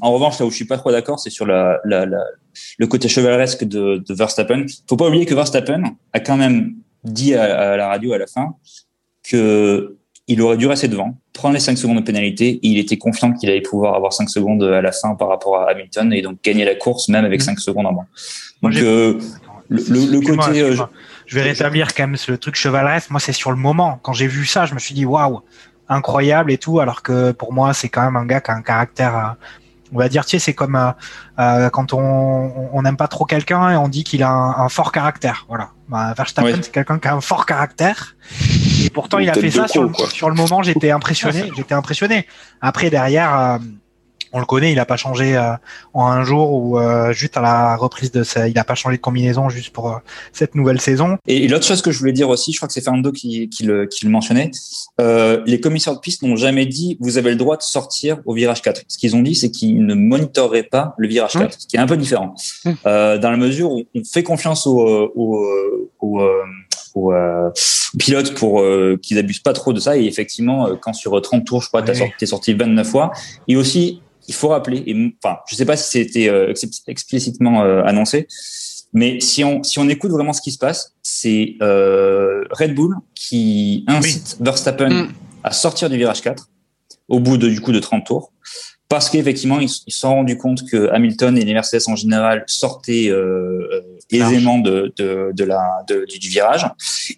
[0.00, 2.24] En revanche, là où je suis pas trop d'accord, c'est sur la, la, la,
[2.78, 4.66] le côté chevaleresque de, de Verstappen.
[4.88, 8.26] Faut pas oublier que Verstappen a quand même dit à, à la radio à la
[8.26, 8.56] fin
[9.22, 9.96] que
[10.32, 13.32] il aurait dû rester devant, prendre les 5 secondes de pénalité, et il était confiant
[13.32, 16.38] qu'il allait pouvoir avoir 5 secondes à la fin par rapport à Hamilton, et donc
[16.42, 17.46] gagner la course même avec Mhm.
[17.46, 18.06] 5 secondes en moins.
[18.62, 19.18] Donc euh,
[19.68, 20.60] le, le, le Excuse-moi, côté...
[20.60, 20.76] euh,
[21.26, 23.10] je vais rétablir quand même ce truc chevaleresque.
[23.10, 23.98] Moi, c'est sur le moment.
[24.02, 25.40] Quand j'ai vu ça, je me suis dit waouh,
[25.88, 26.80] incroyable et tout.
[26.80, 29.16] Alors que pour moi, c'est quand même un gars qui a un caractère.
[29.16, 29.46] euh,
[29.94, 30.90] on va dire, tu sais, c'est comme euh,
[31.38, 34.68] euh, quand on on n'aime pas trop quelqu'un et on dit qu'il a un, un
[34.70, 35.44] fort caractère.
[35.48, 35.68] Voilà.
[35.88, 36.58] Bah, Verstappen, Oui.
[36.62, 38.16] c'est quelqu'un qui a un fort caractère.
[38.84, 40.62] Et pourtant, il a fait ça con, sur, sur le moment.
[40.62, 41.50] J'étais impressionné.
[41.56, 42.26] J'étais impressionné.
[42.60, 43.38] Après, derrière.
[43.38, 43.58] euh,
[44.32, 45.52] on le connaît, il a pas changé euh,
[45.92, 48.96] en un jour ou euh, juste à la reprise de sa, il a pas changé
[48.96, 49.96] de combinaison juste pour euh,
[50.32, 51.18] cette nouvelle saison.
[51.26, 53.64] Et l'autre chose que je voulais dire aussi, je crois que c'est Fernando qui, qui,
[53.64, 54.50] le, qui le mentionnait,
[55.00, 58.32] euh, les commissaires de piste n'ont jamais dit vous avez le droit de sortir au
[58.32, 58.82] virage 4.
[58.88, 61.80] Ce qu'ils ont dit, c'est qu'ils ne monitoreraient pas le virage 4, ce qui est
[61.80, 62.34] un peu différent.
[62.64, 62.70] Mmh.
[62.86, 65.46] Euh, dans la mesure où on fait confiance aux au,
[66.00, 66.22] au,
[66.94, 67.50] au, euh,
[67.98, 69.96] pilotes pour euh, qu'ils abusent pas trop de ça.
[69.96, 71.92] Et effectivement, euh, quand sur 30 tours, je crois, Oui.
[72.18, 73.12] tu es sorti 29 fois.
[73.48, 77.62] Et aussi, il faut rappeler, et enfin, je sais pas si c'était euh, ex- explicitement
[77.64, 78.28] euh, annoncé,
[78.92, 82.94] mais si on si on écoute vraiment ce qui se passe, c'est euh, Red Bull
[83.14, 85.12] qui incite Verstappen Mm.
[85.44, 86.48] à sortir du virage 4
[87.08, 88.32] au bout de du coup de 30 tours
[88.88, 93.08] parce qu'effectivement ils se sont rendus compte que Hamilton et les Mercedes en général sortaient
[93.08, 93.80] euh, euh,
[94.20, 96.66] aisément de de, de la de- du, virage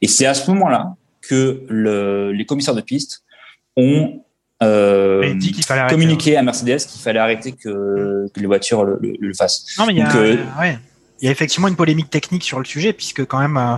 [0.03, 0.95] et c'est à ce moment-là
[1.29, 3.23] que le, les commissaires de piste
[3.77, 4.21] ont
[4.63, 5.95] euh, Il dit qu'il fallait arrêter.
[5.95, 9.67] communiqué à Mercedes qu'il fallait arrêter que, que les voitures le, le, le fassent.
[9.79, 10.79] Non, mais il y a, Donc, euh, ouais.
[11.21, 13.77] Il y a effectivement une polémique technique sur le sujet, puisque quand même, euh,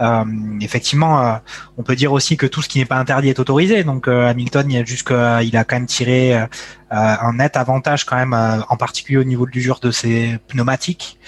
[0.00, 0.24] euh,
[0.60, 1.34] effectivement, euh,
[1.76, 3.84] on peut dire aussi que tout ce qui n'est pas interdit est autorisé.
[3.84, 6.46] Donc Hamilton, il a, il a quand même tiré
[6.90, 11.18] un net avantage quand même, en particulier au niveau de l'usure de ses pneumatiques,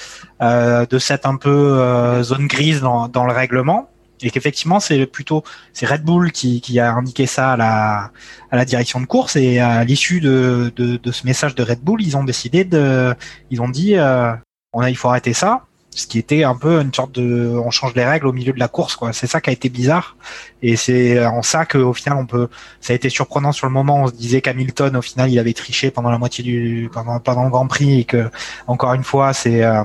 [0.40, 3.90] de cette un peu zone grise dans, dans le règlement
[4.22, 5.42] et qu'effectivement c'est plutôt
[5.72, 8.10] c'est Red Bull qui, qui, a indiqué ça à la,
[8.50, 11.80] à la direction de course et à l'issue de, de, de, ce message de Red
[11.80, 13.14] Bull ils ont décidé de
[13.50, 14.32] ils ont dit euh,
[14.72, 17.70] on a il faut arrêter ça ce qui était un peu une sorte de on
[17.70, 19.12] change les règles au milieu de la course quoi.
[19.12, 20.16] C'est ça qui a été bizarre.
[20.62, 22.48] Et c'est en ça que au final on peut
[22.80, 24.04] ça a été surprenant sur le moment.
[24.04, 27.50] On se disait qu'Hamilton au final il avait triché pendant la moitié du pendant le
[27.50, 28.30] Grand Prix et que
[28.66, 29.82] encore une fois c'est euh,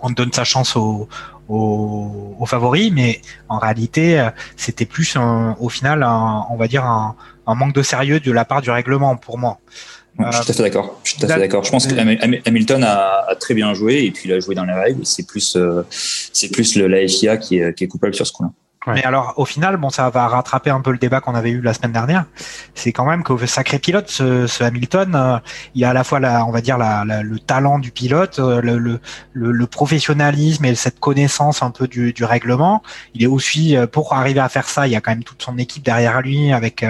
[0.00, 1.08] on donne sa chance aux,
[2.46, 7.82] favoris, mais en réalité, c'était plus au final, on va dire, un, un, manque de
[7.82, 9.58] sérieux de la part du règlement pour moi.
[10.18, 11.00] Je suis tout à fait d'accord.
[11.02, 11.64] Je suis tout à fait d'accord.
[11.64, 11.94] Je pense que
[12.48, 15.04] Hamilton a, a, très bien joué et puis il a joué dans les règles.
[15.04, 18.32] C'est plus, euh, c'est plus le, la FIA qui est, qui est coupable sur ce
[18.32, 18.50] coup-là.
[18.86, 21.60] Mais alors, au final, bon, ça va rattraper un peu le débat qu'on avait eu
[21.60, 22.26] la semaine dernière.
[22.74, 25.38] C'est quand même que sacré pilote, ce, ce Hamilton, euh,
[25.74, 28.60] il a à la fois la, on va dire la, le talent du pilote, euh,
[28.60, 29.00] le, le,
[29.32, 32.82] le, professionnalisme et cette connaissance un peu du, du, règlement.
[33.14, 35.42] Il est aussi euh, pour arriver à faire ça, il y a quand même toute
[35.42, 36.84] son équipe derrière lui avec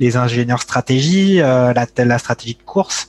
[0.00, 3.08] les ingénieurs stratégie, la, la stratégie de course.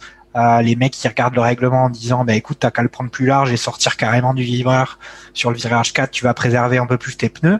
[0.62, 3.26] les mecs qui regardent le règlement en disant bah écoute t'as qu'à le prendre plus
[3.26, 5.00] large et sortir carrément du vibreur
[5.34, 7.60] sur le virage 4 tu vas préserver un peu plus tes pneus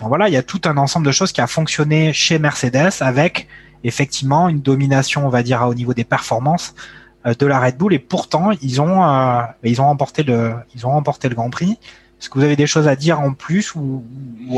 [0.00, 3.48] Voilà, il y a tout un ensemble de choses qui a fonctionné chez Mercedes avec
[3.84, 6.74] effectivement une domination, on va dire, au niveau des performances
[7.26, 7.94] euh, de la Red Bull.
[7.94, 11.78] Et pourtant, ils ont, euh, ils ont remporté le, ils ont remporté le Grand Prix.
[12.20, 14.02] Est-ce que vous avez des choses à dire en plus ou,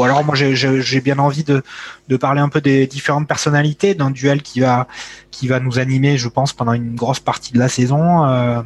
[0.04, 1.64] alors moi j'ai bien envie de,
[2.06, 4.86] de parler un peu des différentes personnalités d'un duel qui va
[5.32, 8.24] qui va nous animer, je pense, pendant une grosse partie de la saison.
[8.26, 8.62] Euh,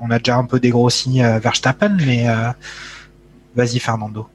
[0.00, 2.26] on a déjà un peu dégrossi euh, Verstappen, mais
[3.54, 4.28] vas-y Fernando.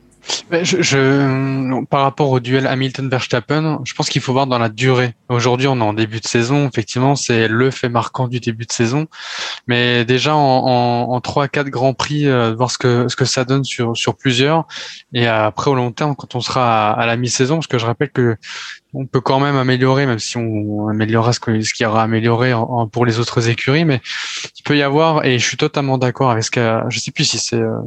[0.52, 5.16] Je, par rapport au duel Hamilton-Verstappen, je pense qu'il faut voir dans la durée.
[5.30, 6.68] Aujourd'hui, on est en début de saison.
[6.68, 9.08] Effectivement, c'est le fait marquant du début de saison.
[9.68, 13.64] Mais déjà en, 3 4 grands prix, euh, voir ce que ce que ça donne
[13.64, 14.66] sur sur plusieurs.
[15.14, 17.86] Et après au long terme, quand on sera à, à la mi-saison, parce que je
[17.86, 18.38] rappelle que
[18.94, 22.54] on peut quand même améliorer, même si on améliorera ce, ce qui aura amélioré
[22.92, 24.02] pour les autres écuries, mais
[24.58, 27.26] il peut y avoir, et je suis totalement d'accord avec ce que, je sais plus
[27.26, 27.80] si c'est euh,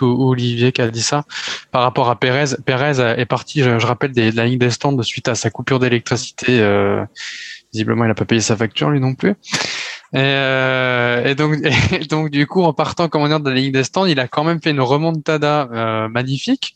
[0.00, 1.24] ou, Olivier qui a dit ça,
[1.70, 2.56] par rapport à Perez.
[2.64, 6.60] Perez est parti, je, rappelle, de la ligne des stands suite à sa coupure d'électricité.
[6.60, 7.04] Euh,
[7.72, 9.34] visiblement, il n'a pas payé sa facture, lui non plus.
[10.14, 11.56] Et, euh, et, donc,
[11.92, 14.28] et donc du coup, en partant comment dire de la ligne des stands, il a
[14.28, 16.74] quand même fait une remontada euh, magnifique.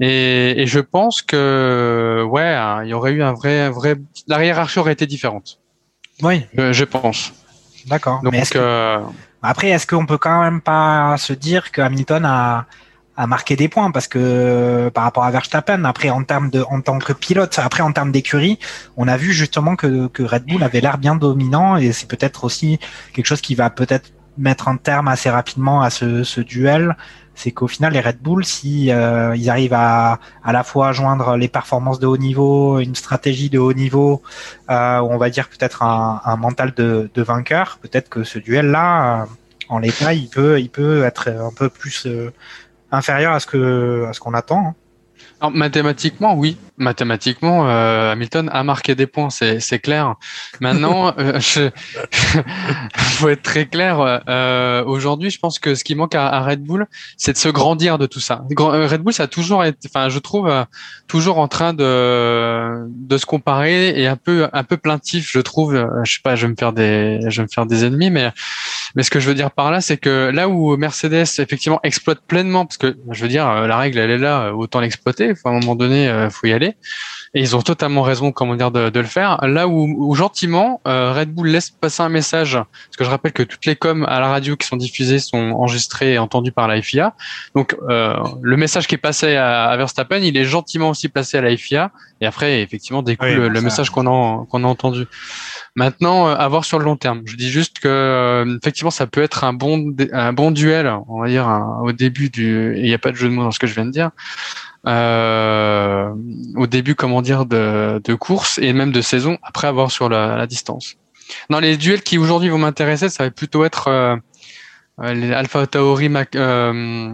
[0.00, 3.96] Et, et, je pense que ouais, hein, il y aurait eu un vrai, un vrai,
[4.26, 5.58] la hiérarchie aurait été différente.
[6.22, 7.32] Oui, je, je pense.
[7.86, 8.20] D'accord.
[8.22, 8.98] Donc est euh,
[9.42, 12.66] après, est-ce qu'on peut quand même pas se dire que Hamilton a
[13.18, 16.80] à marquer des points parce que par rapport à Verstappen, après en termes de en
[16.80, 18.60] tant que pilote, après en termes d'écurie,
[18.96, 22.44] on a vu justement que, que Red Bull avait l'air bien dominant et c'est peut-être
[22.44, 22.78] aussi
[23.12, 26.96] quelque chose qui va peut-être mettre un terme assez rapidement à ce, ce duel.
[27.34, 31.36] C'est qu'au final, les Red Bull, si euh, ils arrivent à à la fois joindre
[31.36, 34.22] les performances de haut niveau, une stratégie de haut niveau,
[34.70, 39.22] euh, on va dire peut-être un, un mental de, de vainqueur, peut-être que ce duel-là,
[39.22, 39.26] euh,
[39.68, 42.32] en l'état, il peut, il peut être un peu plus euh,
[42.90, 44.68] inférieur à ce que à ce qu'on attend.
[44.68, 44.74] Hein.
[45.40, 46.56] Alors, mathématiquement, oui.
[46.78, 50.14] Mathématiquement, euh, Hamilton a marqué des points, c'est clair.
[50.60, 51.70] Maintenant, euh, je,
[52.96, 54.22] faut être très clair.
[54.28, 57.48] Euh, Aujourd'hui, je pense que ce qui manque à, à Red Bull, c'est de se
[57.48, 58.44] grandir de tout ça.
[58.58, 60.64] Euh, Red Bull, ça a toujours été, enfin, je trouve, euh,
[61.08, 65.74] toujours en train de de se comparer et un peu un peu plaintif, je trouve.
[66.04, 68.30] Je sais pas, je vais me faire des, je vais me faire des ennemis, mais
[68.94, 72.20] mais ce que je veux dire par là, c'est que là où Mercedes effectivement exploite
[72.26, 75.27] pleinement, parce que je veux dire, la règle elle est là, autant l'exploiter.
[75.44, 76.74] À un moment donné, faut y aller.
[77.34, 79.38] Et ils ont totalement raison, comment dire, de, de le faire.
[79.46, 83.32] Là où, où gentiment, euh, Red Bull laisse passer un message, parce que je rappelle
[83.32, 86.68] que toutes les coms à la radio qui sont diffusées sont enregistrées et entendues par
[86.68, 87.14] la FIA.
[87.54, 91.36] Donc euh, le message qui est passé à, à, Verstappen, il est gentiment aussi placé
[91.36, 91.90] à la FIA.
[92.20, 95.06] Et après, effectivement, découle oui, le, message qu'on a, qu'on a entendu.
[95.76, 97.22] Maintenant, euh, à voir sur le long terme.
[97.26, 101.20] Je dis juste que euh, effectivement, ça peut être un bon un bon duel, on
[101.20, 102.74] va dire un, au début du.
[102.76, 104.10] Il n'y a pas de jeu de mots dans ce que je viens de dire
[104.86, 106.10] euh,
[106.56, 110.36] au début, comment dire, de, de, course et même de saison, après avoir sur la,
[110.36, 110.96] la distance.
[111.50, 113.88] Dans les duels qui aujourd'hui vont m'intéresser, ça va plutôt être
[115.00, 117.12] euh, les Alpha Tauri, Mac, euh,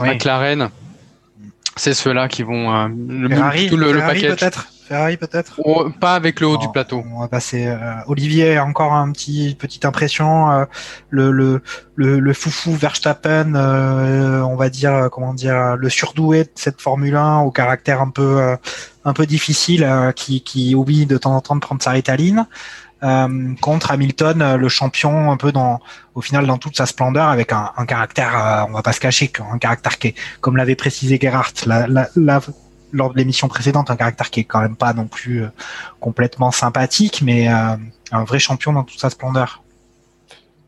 [0.00, 0.08] oui.
[0.08, 0.70] McLaren.
[1.76, 4.38] C'est ceux-là qui vont euh, le, Ferrari, tout le, Ferrari le package.
[4.38, 4.68] peut-être?
[4.86, 5.54] Ferrari peut-être?
[5.64, 7.02] Oh, pas avec le haut du plateau.
[7.14, 7.66] On va passer.
[7.66, 10.50] euh, Olivier, encore un petit petite impression.
[10.50, 10.64] euh,
[11.08, 11.62] le, le
[11.96, 16.82] le le foufou Verstappen, euh, on va dire euh, comment dire le surdoué de cette
[16.82, 18.56] Formule 1 au caractère un peu euh,
[19.06, 22.46] un peu difficile, euh, qui qui oublie de temps en temps de prendre sa ritaline.
[23.04, 25.80] euh, contre Hamilton, le champion un peu dans
[26.14, 29.00] au final dans toute sa splendeur avec un, un caractère, euh, on va pas se
[29.00, 32.40] cacher, un caractère qui est, comme l'avait précisé Gerhardt, la, la, la-
[32.94, 35.48] lors de l'émission précédente, un caractère qui est quand même pas non plus euh,
[36.00, 37.76] complètement sympathique, mais euh,
[38.12, 39.62] un vrai champion dans toute sa splendeur.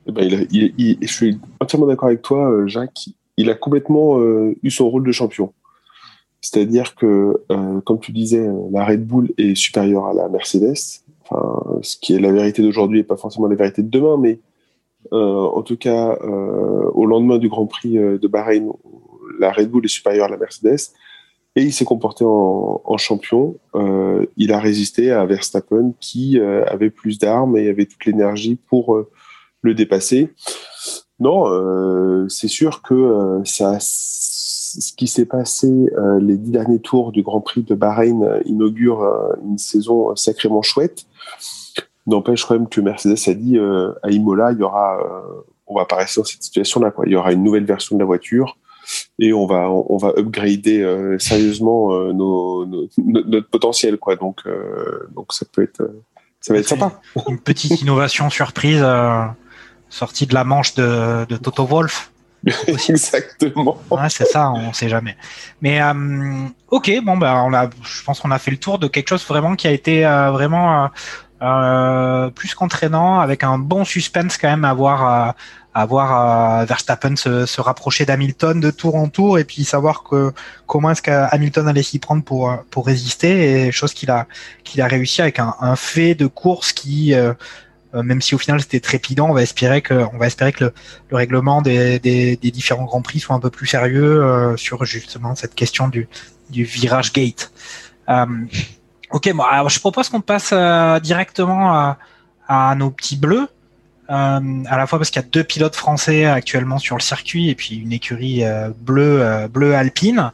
[0.07, 3.09] Eh ben, il a- je suis entièrement d'accord avec toi, euh, Jacques.
[3.37, 4.19] Il a complètement
[4.63, 5.53] eu son rôle de champion.
[6.41, 7.37] C'est-à-dire que,
[7.85, 11.03] comme tu disais, la Red Bull est supérieure à la Mercedes.
[11.29, 14.39] Enfin, ce qui est la vérité d'aujourd'hui et pas forcément la vérité de demain, mais
[15.13, 16.17] en tout cas,
[16.95, 18.73] au lendemain du Grand Prix de Bahreïn,
[19.39, 20.79] la Red Bull est supérieure à la Mercedes.
[21.57, 23.57] Et il s'est comporté en, champion.
[23.75, 28.59] Euh, il a résisté à Verstappen qui euh, avait plus d'armes et avait toute l'énergie
[28.69, 29.11] pour euh,
[29.63, 30.35] le dépasser.
[31.19, 31.47] Non,
[32.29, 35.67] c'est sûr que ce qui s'est passé
[36.21, 39.03] les dix derniers tours du Grand Prix de Bahreïn inaugure
[39.43, 41.07] une saison sacrément chouette.
[42.07, 44.99] N'empêche quand même que Mercedes a dit à Imola, il y aura,
[45.67, 46.93] on va pas rester dans cette situation-là.
[47.07, 48.59] Il y aura une nouvelle version de la voiture
[49.19, 53.97] et on va, on va upgrader euh, sérieusement euh, nos, nos- notre, potentiel.
[53.99, 54.17] Quoi.
[54.17, 55.83] Donc, euh, donc ça peut être,
[56.41, 57.01] ça va être sympa.
[57.29, 58.85] Une petite innovation surprise
[59.89, 62.13] sortie de la manche de, de Toto Wolf.
[62.89, 63.79] Exactement.
[63.91, 65.17] Ouais, c'est ça, on sait jamais.
[65.63, 65.81] Mais
[66.69, 69.27] ok, bon bah on a, je pense qu'on a fait le tour de quelque chose
[69.27, 70.91] vraiment qui a été vraiment
[71.43, 75.33] euh, plus qu'entraînant, avec un bon suspense quand même à voir, euh,
[75.81, 76.09] à voir
[76.63, 80.33] euh, Verstappen se, se rapprocher d'Hamilton de tour en tour et puis savoir que
[80.67, 84.27] comment est-ce qu'Hamilton allait s'y prendre pour euh, pour résister et chose qu'il a
[84.65, 87.35] qu'il a réussi avec un, un fait de course qui euh,
[87.95, 90.65] euh, même si au final c'était trépidant, on va espérer que, on va espérer que
[90.65, 90.75] le,
[91.11, 94.85] le règlement des, des, des différents grands prix soit un peu plus sérieux euh, sur
[94.87, 96.09] justement cette question du,
[96.49, 97.53] du virage gate.
[98.09, 98.27] Euh,
[99.11, 101.99] ok, bon, alors je propose qu'on passe euh, directement à,
[102.49, 103.49] à nos petits bleus.
[104.09, 107.51] Euh, à la fois parce qu'il y a deux pilotes français actuellement sur le circuit
[107.51, 110.31] et puis une écurie euh, bleue, euh, bleue alpine.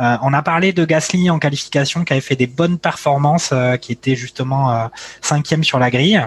[0.00, 3.92] Euh, on a parlé de Gasly en qualification qui avait fait des bonnes performances, qui
[3.92, 4.90] était justement
[5.22, 6.22] cinquième sur la grille.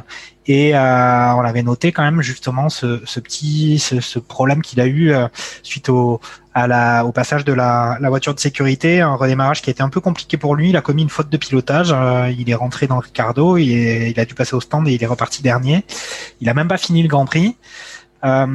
[0.52, 4.82] Et euh, on avait noté quand même justement ce, ce petit ce, ce problème qu'il
[4.82, 5.28] a eu euh,
[5.62, 6.20] suite au
[6.56, 9.84] à la au passage de la, la voiture de sécurité, un redémarrage qui a été
[9.84, 10.70] un peu compliqué pour lui.
[10.70, 11.92] Il a commis une faute de pilotage.
[11.94, 14.94] euh, il est rentré dans Ricardo, il, est- il a dû passer au stand et
[14.96, 15.86] il est reparti dernier.
[16.42, 17.56] Il a même pas fini le Grand Prix.
[18.26, 18.48] Euh,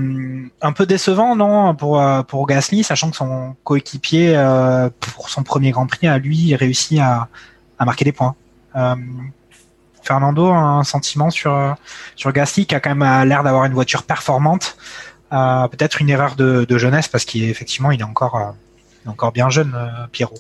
[0.63, 5.43] un peu décevant, non, pour euh, pour Gasly, sachant que son coéquipier euh, pour son
[5.45, 7.29] premier Grand Prix a lui réussi à,
[7.79, 8.35] à marquer des points.
[8.77, 8.97] Euh,
[10.05, 11.73] Fernando, un sentiment sur euh,
[12.17, 14.77] sur Gasly qui a quand même euh, l'air d'avoir une voiture performante.
[15.33, 18.55] Euh, Peut-être une erreur de, jeunesse parce qu'effectivement il est encore
[19.05, 19.75] il bien jeune,
[20.13, 20.39] Pierrot.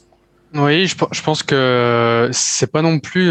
[0.54, 3.28] Oui, je, pe- je pense que c'est pas non plus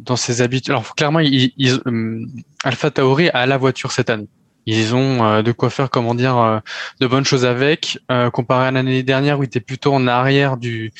[0.00, 0.70] dans ses habitudes.
[0.72, 2.26] Alors clairement, euh,
[2.64, 4.28] Alpha Tauri a la voiture cette année.
[4.66, 6.58] Ils ont euh, de quoi faire, comment dire, euh,
[7.00, 7.98] de bonnes choses avec.
[8.10, 10.92] Euh, comparé à l'année dernière où il était plutôt en arrière du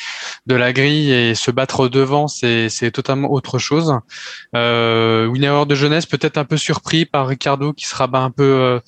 [0.46, 3.94] de la grille et se battre devant, c'est c'est totalement autre chose.
[4.54, 5.28] Euh,
[5.66, 8.80] de jeunesse, peut-être un peu surpris par Ricardo qui se rabat un peu.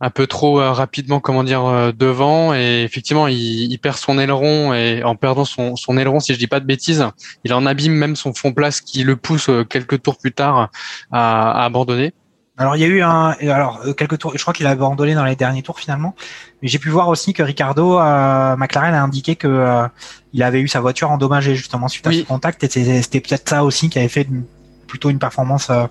[0.00, 4.74] un peu trop rapidement, comment dire, euh, devant et effectivement, il, il perd son aileron
[4.74, 7.06] et en perdant son, son aileron, si je dis pas de bêtises,
[7.44, 10.70] il en abîme même son fond place qui le pousse euh, quelques tours plus tard
[11.10, 12.12] à, à abandonner.
[12.58, 15.14] Alors il y a eu un alors euh, quelques tours, je crois qu'il a abandonné
[15.14, 16.14] dans les derniers tours finalement,
[16.62, 19.86] mais j'ai pu voir aussi que Ricardo euh, McLaren a indiqué que euh,
[20.32, 22.64] il avait eu sa voiture endommagée justement suite à ce contact.
[22.64, 24.44] Et c'était peut-être ça aussi qui avait fait une-
[24.86, 25.84] plutôt une performance euh,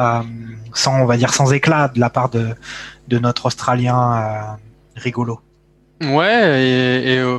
[0.00, 0.22] euh,
[0.74, 2.48] sans on va dire sans éclat de la part de
[3.06, 4.40] de notre Australien euh,
[4.96, 5.40] rigolo.
[6.02, 7.38] Ouais, et, et, euh,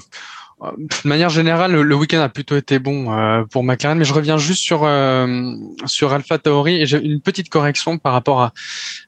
[0.77, 4.37] de manière générale, le, week-end a plutôt été bon euh, pour McLaren, mais je reviens
[4.37, 5.53] juste sur euh,
[5.85, 8.53] sur Alpha Tauri et j'ai une petite correction par rapport à,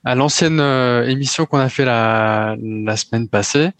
[0.06, 3.72] à l'ancienne euh, émission qu'on a fait la, la semaine passée.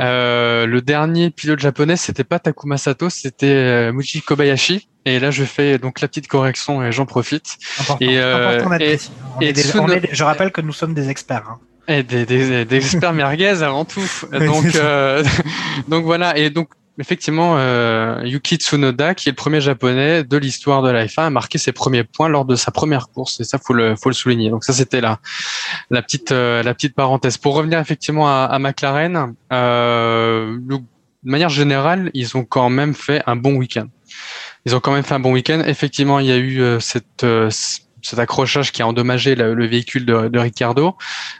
[0.00, 4.88] Euh, le dernier pilote japonais, c'était pas Takuma Sato, c'était Muji Kobayashi.
[5.04, 7.56] Et là, je fais donc la petite correction et j'en profite.
[7.80, 9.10] Important, Et, euh, important et- précis.
[9.36, 11.44] On et est des- Tsuno- on est des- je rappelle que nous sommes des experts.
[11.48, 11.58] hein.
[11.90, 14.02] Et des, des, des experts merguez avant tout.
[14.32, 15.24] Donc, euh,
[15.88, 16.36] donc voilà.
[16.36, 16.68] Et donc,
[16.98, 21.30] effectivement, euh, Yuki Tsunoda, qui est le premier japonais de l'histoire de la F1, a
[21.30, 23.40] marqué ses premiers points lors de sa première course.
[23.40, 24.50] Et ça, faut le, faut le souligner.
[24.50, 25.20] Donc ça, c'était la,
[25.90, 27.36] la petite, euh, la petite parenthèse.
[27.36, 30.80] Pour revenir effectivement à, à McLaren, euh, de
[31.22, 33.86] manière générale, ils ont quand même fait un bon week-end.
[34.64, 35.62] ils ont quand même fait un bon week-end.
[35.66, 37.24] Effectivement, il y a eu euh, cette
[38.08, 40.96] cet accrochage qui a endommagé le, le véhicule de, de Ricardo.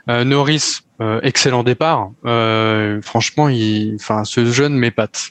[0.07, 2.11] Euh, Norris, euh, excellent départ.
[2.25, 5.29] Euh, franchement, il, enfin, ce jeune m'épate.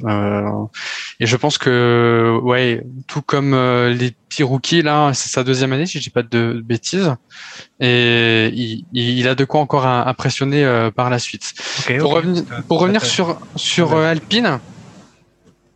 [1.21, 3.55] Et je pense que, ouais, tout comme
[3.89, 7.15] les petits rookies là, c'est sa deuxième année, si je dis pas de, bêtises.
[7.79, 11.55] Et il, il, a de quoi encore impressionner par la suite.
[12.01, 14.59] Pour revenir, pour revenir sur sur Alpine,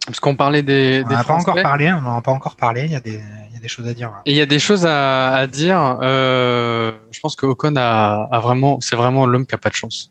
[0.07, 2.87] parce qu'on parlait des, On n'en a pas encore parlé, on a pas encore parlé,
[2.87, 3.21] il y a des,
[3.63, 4.11] des choses à dire.
[4.27, 5.99] Et il y a des choses à, à dire.
[6.03, 9.75] Euh, je pense que Ocon a, a vraiment, c'est vraiment l'homme qui a pas de
[9.75, 10.11] chance.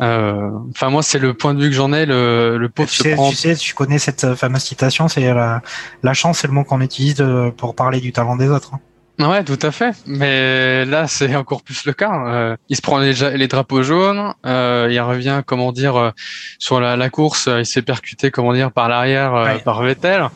[0.00, 2.06] Euh, Enfin, moi, c'est le point de vue que j'en ai.
[2.06, 3.28] Le, le pauvre Tu se sais, prend.
[3.28, 5.60] tu sais, tu connais cette euh, fameuse citation, c'est la,
[6.02, 7.22] la chance, c'est le mot qu'on utilise
[7.58, 8.72] pour parler du talent des autres.
[8.74, 8.80] hein.
[9.28, 9.94] Ouais, tout à fait.
[10.06, 12.10] Mais là, c'est encore plus le cas.
[12.26, 14.32] Euh, il se prend les, les drapeaux jaunes.
[14.46, 16.10] Euh, il revient, comment dire, euh,
[16.58, 17.46] sur la, la course.
[17.58, 19.58] Il s'est percuté, comment dire, par l'arrière, Ouais.
[19.58, 20.26] par Vettel.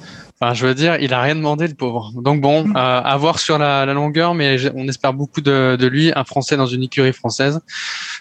[0.45, 2.12] Enfin, je veux dire, il a rien demandé, le pauvre.
[2.16, 2.76] Donc bon, Mm.
[2.76, 6.24] euh, à voir sur la, la longueur, mais on espère beaucoup de, de lui, un
[6.24, 7.61] Français dans une écurie française.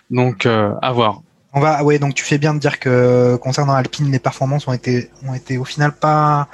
[0.10, 1.22] Donc, euh, à voir.
[1.54, 4.74] On va, ouais, donc tu fais bien de dire que concernant Alpine, les performances ont
[4.74, 6.48] été, ont été au final pas,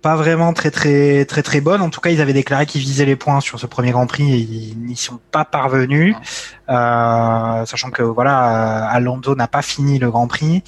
[0.00, 1.82] pas vraiment très très très très bonnes.
[1.82, 4.32] En tout cas, ils avaient déclaré qu'ils visaient les points sur ce premier Grand Prix
[4.32, 6.16] et ils n'y sont pas parvenus,
[6.68, 10.62] euh, sachant que voilà, Alonso n'a pas fini le Grand Prix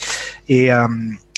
[0.49, 0.87] et euh,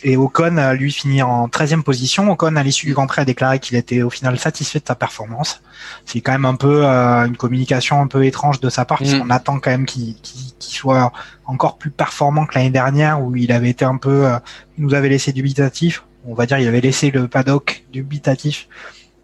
[0.05, 2.31] et Ocon euh, lui finit en 13e position.
[2.31, 4.95] Ocon à l'issue du Grand Prix a déclaré qu'il était au final satisfait de sa
[4.95, 5.61] performance.
[6.05, 9.05] C'est quand même un peu euh, une communication un peu étrange de sa part, Mm.
[9.05, 10.17] puisqu'on attend quand même qu'il
[10.61, 11.13] soit
[11.47, 14.39] encore plus performant que l'année dernière où il avait été un peu, euh,
[14.77, 16.05] il nous avait laissé dubitatif.
[16.27, 18.69] On va dire, il avait laissé le paddock dubitatif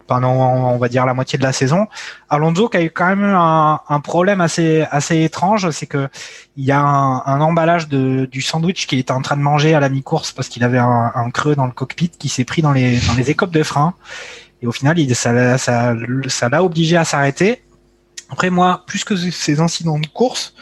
[0.07, 1.87] pendant, on va dire, la moitié de la saison.
[2.29, 6.09] Alonso qui a eu quand même un, un problème assez, étrange, c'est que
[6.57, 9.89] il y a un, emballage du sandwich qu'il était en train de manger à la
[9.89, 12.99] mi-course parce qu'il avait un, creux dans le cockpit qui s'est pris dans les,
[13.29, 13.93] écopes de frein.
[14.61, 15.93] Et au final, il, ça, l'a- ça,
[16.27, 17.63] ça l'a obligé à s'arrêter.
[18.29, 20.53] Après, moi, plus que ces incidents de course,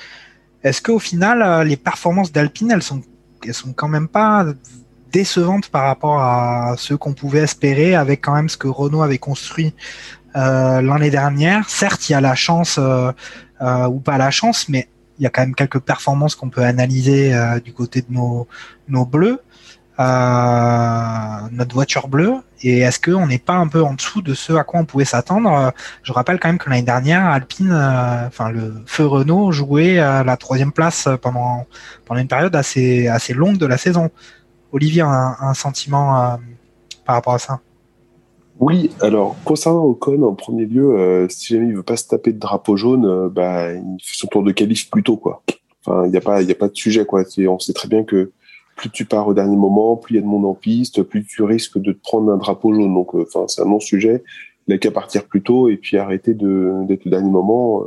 [0.63, 3.01] est-ce qu'au final, euh, les performances d'Alpine, elles sont,
[3.45, 4.45] elles sont quand même pas
[5.13, 9.19] décevantes par rapport à ce qu'on pouvait espérer avec quand même ce que Renault avait
[9.19, 9.73] construit
[10.35, 11.69] euh, l'année dernière.
[11.69, 13.11] Certes, il y a la chance euh,
[13.61, 14.87] euh, ou pas la chance, mais
[15.19, 17.33] il y a quand même quelques performances qu'on peut analyser
[17.63, 18.47] du côté de nos,
[18.87, 19.39] nos bleus,
[19.99, 22.33] notre voiture bleue.
[22.63, 25.05] Et est-ce qu'on n'est pas un peu en dessous de ce à quoi on pouvait
[25.05, 25.71] s'attendre?
[26.01, 27.73] Je rappelle quand même que l'année dernière, Alpine,
[28.27, 31.67] enfin le feu Renault jouait la troisième place pendant
[32.05, 34.09] pendant une période assez assez longue de la saison.
[34.73, 36.35] Olivier, un, un sentiment euh,
[37.05, 37.61] par rapport à ça?
[38.59, 42.33] Oui, alors concernant Ocon, en premier lieu, euh, si jamais il veut pas se taper
[42.33, 45.43] de drapeau jaune, euh, bah, il fait son tour de qualif plus tôt, quoi.
[45.85, 47.23] Enfin, il n'y a pas, y a pas de sujet, quoi.
[47.47, 48.31] On sait très bien que
[48.75, 51.23] plus tu pars au dernier moment, plus il y a de monde en piste, plus
[51.23, 52.93] tu risques de te prendre un drapeau jaune.
[52.93, 54.23] Donc, enfin, c'est un non-sujet.
[54.67, 57.83] Il a qu'à partir plus tôt et puis arrêter d'être au dernier moment.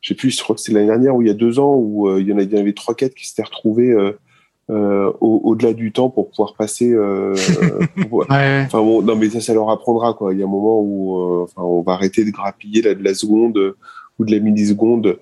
[0.00, 1.74] Je sais plus, je crois que c'est l'année dernière ou il y a deux ans
[1.74, 3.94] où il y en a- il y avait trois, quatre qui s'étaient retrouvés
[4.70, 6.90] euh, au- au-delà du temps pour pouvoir passer.
[6.92, 7.34] Euh,
[8.08, 10.32] pour- Ouais, Enfin bon, non mais ça, ça leur apprendra quoi.
[10.32, 13.02] Il y a un moment où, euh, enfin, on va arrêter de grappiller la, de
[13.02, 13.76] la seconde euh,
[14.18, 15.18] ou de la milliseconde.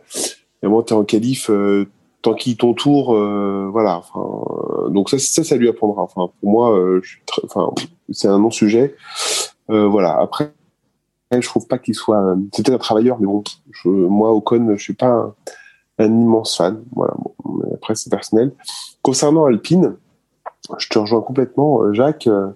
[0.62, 1.86] Moment, t'es en qualif, euh,
[2.20, 3.99] tant qu'il ton tour, euh, voilà.
[3.99, 4.20] Enfin,
[4.84, 6.03] euh, donc ça, ça, ça lui apprendra.
[6.03, 7.72] Enfin, pour moi, euh, je suis très, enfin,
[8.11, 8.96] c'est un non-sujet.
[9.70, 10.18] Euh, voilà.
[10.20, 10.51] Après,
[11.30, 14.94] je trouve pas qu'il soit, c'était un travailleur, mais bon, je, moi, Ocon, je suis
[14.94, 15.34] pas un,
[15.99, 16.82] un immense fan.
[16.94, 17.14] Voilà.
[17.18, 18.53] Bon, mais après, c'est personnel.
[19.03, 19.94] Concernant Alpine,
[20.78, 22.26] je te rejoins complètement, euh, Jacques.
[22.26, 22.49] euh,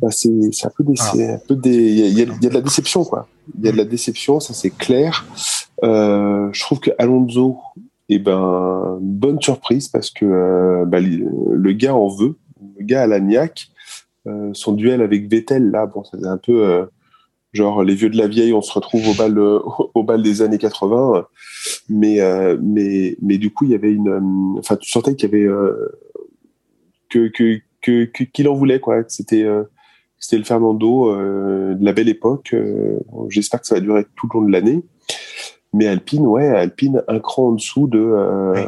[0.00, 1.34] bah, c'est c'est un peu des, Ah.
[1.34, 3.26] un peu des, il y a, y y de la déception quoi.
[3.58, 5.26] Il y a de la déception, ça c'est clair.
[5.82, 7.58] Euh, je trouve que Alonso,
[8.08, 12.36] eh ben, bonne surprise parce que euh, bah, le gars en veut,
[12.78, 13.68] le gars à la niaque.
[14.26, 16.84] Euh, son duel avec Vettel là, bon, c'était un peu euh,
[17.52, 19.60] genre les vieux de la vieille, on se retrouve au bal euh,
[19.94, 21.26] au bal des années 80.
[21.88, 25.30] Mais euh, mais mais du coup il y avait une, euh, enfin tu sentais qu'il
[25.30, 25.88] y avait euh,
[27.08, 29.02] que que que qu'il en voulait quoi.
[29.08, 29.64] C'était euh,
[30.18, 32.54] c'était le Fernando euh, de la belle époque.
[33.28, 34.82] J'espère que ça va durer tout le long de l'année.
[35.74, 38.60] Mais Alpine, ouais, Alpine, un cran en dessous de, euh, Oui,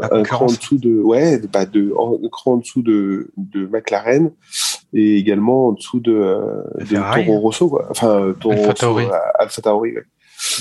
[0.00, 3.66] La un cran en dessous de, ouais, bah de, un cran en dessous de, de
[3.66, 4.32] McLaren
[4.92, 7.24] et également en dessous de, euh, De.
[7.24, 7.86] Toro Rosso, quoi.
[7.90, 9.04] Enfin, euh, Toro Alpha Rosso, Tauri.
[9.04, 10.02] euh, Alpha Tauri, ouais.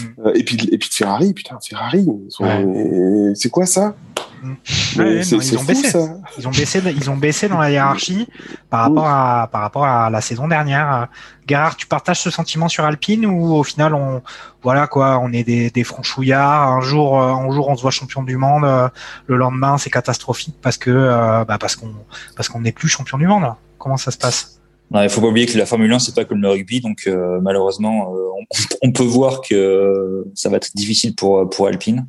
[0.03, 0.21] Mm.
[0.25, 2.07] Euh, et puis, et puis de Ferrari, putain, Ferrari,
[2.39, 3.33] Ouais.
[3.35, 3.95] c'est quoi ça?
[4.41, 4.53] Mm.
[4.97, 5.89] Ouais, non, ils ont fou, baissé.
[5.89, 5.99] ça.
[6.37, 8.27] Ils ont baissé, ils ont baissé dans la hiérarchie
[8.69, 11.09] par rapport à par rapport à la saison dernière.
[11.47, 14.21] Gérard, tu partages ce sentiment sur Alpine ou au final on
[14.63, 16.69] voilà quoi, on est des, des franchouillards.
[16.71, 18.87] Un jour, euh, un jour on se voit champion du monde, euh,
[19.27, 21.91] le lendemain c'est catastrophique parce que bah, parce qu'on
[22.37, 23.45] parce qu'on n'est plus champion du monde.
[23.77, 24.58] Comment ça se passe?
[24.91, 27.03] Non, il faut pas oublier que la Formule 1 c'est pas comme le rugby, donc
[27.05, 28.45] euh, malheureusement euh, on,
[28.87, 32.07] on, peut voir que ça va être difficile pour pour Alpine.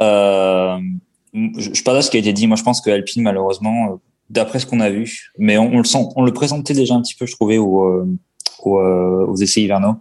[0.00, 0.78] Euh,
[1.34, 2.46] je, je partage ce qui a été dit.
[2.46, 4.00] Moi, je pense que Alpine malheureusement,
[4.30, 7.02] d'après ce qu'on a vu, mais on, on, le sent, on le présentait déjà un
[7.02, 8.06] petit peu, je trouvais, au,
[8.62, 9.96] au, aux essais hivernaux.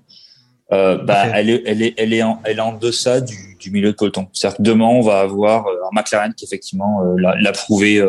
[0.71, 3.71] Euh, bah, elle est, elle est, elle est en, elle est en deçà du, du
[3.71, 4.27] milieu de peloton.
[4.33, 8.01] C'est-à-dire que demain, on va avoir un McLaren qui effectivement l'a prouvé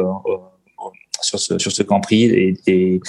[1.23, 3.01] sur ce sur ce Grand Prix et, et,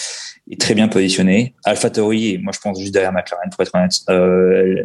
[0.49, 1.53] est très bien positionné.
[1.65, 3.93] AlphaTauri, et moi je pense juste derrière McLaren pour être honnête.
[4.09, 4.83] Euh,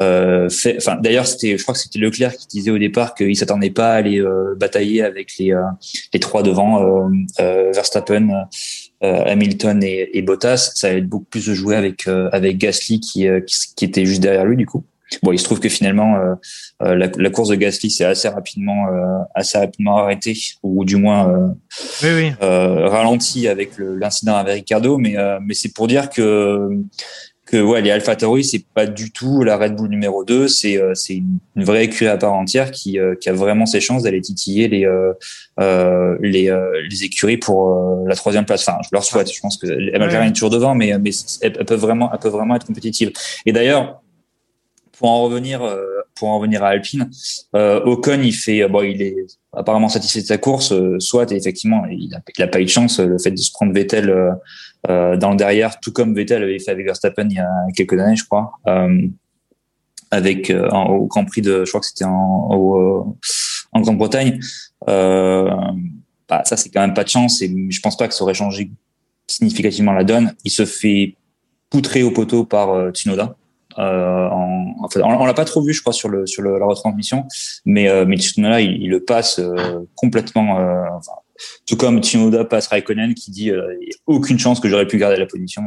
[0.00, 3.36] euh, fait, enfin d'ailleurs c'était, je crois que c'était Leclerc qui disait au départ qu'il
[3.36, 5.62] s'attendait pas à aller euh, batailler avec les euh,
[6.12, 7.08] les trois devant euh,
[7.40, 8.46] euh, Verstappen.
[9.02, 13.56] Hamilton et, et, Bottas, ça allait beaucoup plus de jouer avec avec Gasly qui, qui,
[13.76, 14.84] qui était juste derrière lui du coup.
[15.22, 16.34] Bon, il se trouve que finalement, euh,
[16.82, 20.96] euh, la, la, course de Gasly s'est assez rapidement, euh, assez rapidement arrêtée, ou du
[20.96, 21.54] moins
[22.02, 22.32] oui, oui.
[22.40, 24.98] ralenti avec l'incident avec Ricardo.
[24.98, 26.68] Mais, mais c'est pour dire que
[27.44, 31.14] que ouais, les AlphaTauri, c'est pas du tout la Red Bull numéro 2, c'est c'est
[31.14, 34.84] une, vraie écurie à part entière qui, qui a vraiment ses chances d'aller titiller les
[34.84, 36.52] euh, les,
[36.90, 38.68] les écuries pour la troisième place.
[38.68, 39.32] Enfin, je leur souhaite.
[39.32, 42.56] Je pense que McLaren est toujours devant, mais mais elles peuvent vraiment elles peuvent vraiment
[42.56, 43.12] être compétitives.
[43.46, 44.02] Et d'ailleurs,
[44.98, 45.84] pour en revenir, euh,
[46.14, 47.10] pour en revenir à Alpine,
[47.54, 49.16] euh, Ocon, il fait, bon, il est
[49.52, 52.64] apparemment satisfait de sa course, euh, soit et effectivement, il a, il a, pas eu
[52.64, 54.10] de chance, le fait de se prendre Vettel
[54.88, 57.98] euh, dans le derrière, tout comme Vettel avait fait avec Verstappen il y a quelques
[57.98, 58.52] années, je crois,
[60.10, 63.16] avec en, au Grand Prix de, je crois que c'était en,
[63.72, 64.40] en Grande-Bretagne.
[64.86, 68.34] bah, ça, c'est quand même pas de chance et je pense pas que ça aurait
[68.34, 68.70] changé
[69.26, 70.34] significativement la donne.
[70.44, 71.16] Il se fait
[71.68, 73.36] poutrer au poteau par Tsunoda.
[73.78, 76.66] Euh, en, en on, l'a pas trop vu, je crois, sur le sur le, la
[76.66, 77.26] retransmission,
[77.64, 80.58] mais euh, mais Tsunoda il, il, le passe euh, complètement.
[80.58, 81.12] Euh, enfin,
[81.66, 84.96] tout comme Tsunoda passe Raikkonen qui dit euh, n'y a aucune chance que j'aurais pu
[84.96, 85.62] garder la position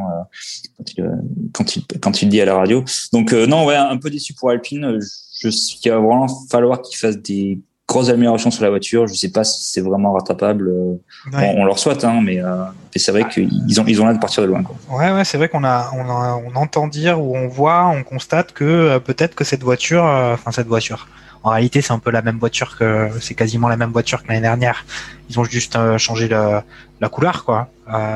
[0.78, 1.06] quand il,
[1.54, 2.84] quand, il, quand il dit à la radio.
[3.14, 5.00] Donc non, ouais, un peu déçu pour Alpine.
[5.42, 5.50] Je,
[5.86, 9.08] il va vraiment falloir qu'il fasse des grosses améliorations sur la voiture.
[9.08, 10.70] Je sais pas si c'est vraiment rattrapable.
[10.70, 11.54] Ouais.
[11.56, 12.64] On, on, leur souhaite, hein, mais, euh,
[12.94, 14.64] mais c'est vrai qu'ils ont ils ont l'air de partir de loin.
[14.64, 14.76] Quoi.
[14.90, 18.04] Ouais, ouais, c'est vrai qu'on a on, a on entend dire ou on voit, on
[18.04, 21.08] constate que euh, peut-être que cette voiture, euh, enfin cette voiture.
[21.42, 24.28] En réalité, c'est un peu la même voiture que c'est quasiment la même voiture que
[24.28, 24.86] l'année dernière.
[25.30, 26.60] Ils ont juste euh, changé le,
[27.00, 27.70] la couleur, quoi.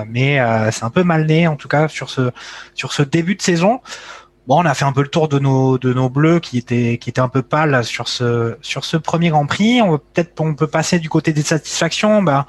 [0.09, 0.39] mais
[0.71, 2.31] c'est un peu mal né, en tout cas, sur ce
[2.75, 3.79] sur ce début de saison.
[4.45, 6.97] Bon, on a fait un peu le tour de nos de nos bleus qui étaient
[6.97, 9.81] qui étaient un peu pâles sur ce sur ce premier Grand Prix.
[9.81, 12.21] On peut-être on peut passer du côté des satisfactions.
[12.21, 12.45] Ben,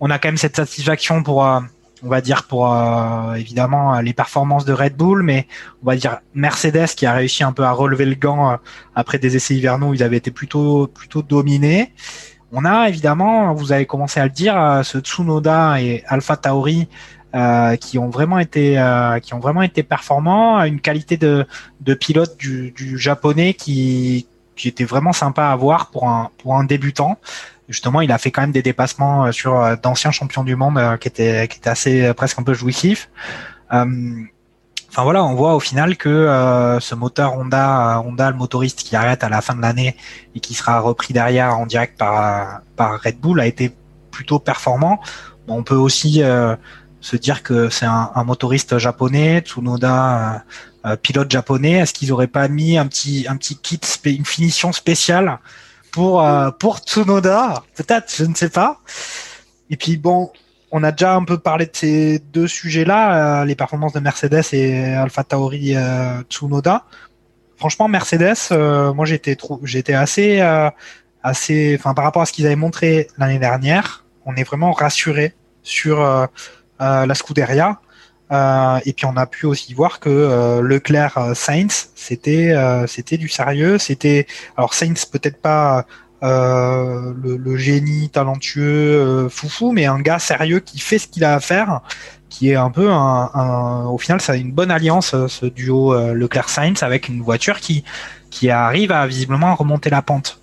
[0.00, 1.60] on a quand même cette satisfaction pour euh,
[2.02, 5.46] on va dire pour euh, évidemment les performances de Red Bull, mais
[5.82, 8.56] on va dire Mercedes qui a réussi un peu à relever le gant euh,
[8.94, 11.92] après des essais hivernaux où ils avaient été plutôt plutôt dominés.
[12.52, 16.88] On a évidemment, vous avez commencé à le dire, ce Tsunoda et Alpha Tauri
[17.34, 21.46] euh, qui ont vraiment été euh, qui ont vraiment été performants, une qualité de,
[21.80, 24.26] de pilote du, du japonais qui
[24.56, 27.18] qui était vraiment sympa à voir pour un pour un débutant.
[27.68, 30.78] Justement, il a fait quand même des dépassements euh, sur euh, d'anciens champions du monde
[31.00, 33.08] qui étaient qui étaient assez presque un peu jouissifs.
[34.94, 38.94] Enfin voilà, on voit au final que euh, ce moteur Honda, Honda, le motoriste qui
[38.94, 39.96] arrête à la fin de l'année
[40.36, 43.74] et qui sera repris derrière en direct par par Red Bull, a été
[44.12, 45.00] plutôt performant.
[45.48, 46.54] On peut aussi euh,
[47.04, 50.38] se dire que c'est un, motoriste japonais, Tsunoda, euh,
[50.86, 51.72] euh, pilote japonais.
[51.72, 55.38] Est-ce qu'ils auraient pas mis un petit un petit kit, une finition spéciale
[55.92, 57.62] pour euh, pour Tsunoda?
[57.76, 58.80] Peut-être, je ne sais pas.
[59.68, 60.32] Et puis bon,
[60.70, 64.94] on a déjà un peu parlé de ces deux sujets-là, les performances de Mercedes et
[64.94, 65.76] Alpha Tauri
[66.30, 66.86] Tsunoda.
[67.58, 68.50] Franchement, Mercedes,
[68.94, 70.40] moi j'étais j'étais assez
[71.22, 75.34] assez, enfin par rapport à ce qu'ils avaient montré l'année dernière, on est vraiment rassuré
[75.62, 76.28] sur
[76.80, 77.80] la Scuderia.
[78.32, 82.54] Euh, et puis on a pu aussi voir que euh, Leclerc Sainz c'était
[82.86, 85.84] c'était du sérieux c'était alors Sainz peut-être pas
[86.24, 91.22] euh, le, le, génie talentueux euh, foufou, mais un gars sérieux qui fait ce qu'il
[91.22, 91.82] a à faire,
[92.30, 95.92] qui est un peu un, un au final, ça a une bonne alliance ce duo
[95.92, 97.84] euh, Leclerc Sainz avec une voiture qui
[98.30, 100.40] qui arrive à visiblement remonter la pente.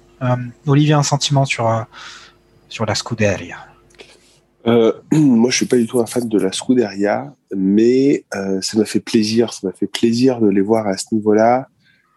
[0.68, 1.86] Olivier, un sentiment sur
[2.70, 3.71] sur la Scuderia?
[4.68, 8.78] Euh, moi, je suis pas du tout un fan de la Scuderia, mais euh, ça
[8.78, 9.54] m'a fait plaisir.
[9.54, 11.68] Ça m'a fait plaisir de les voir à ce niveau-là.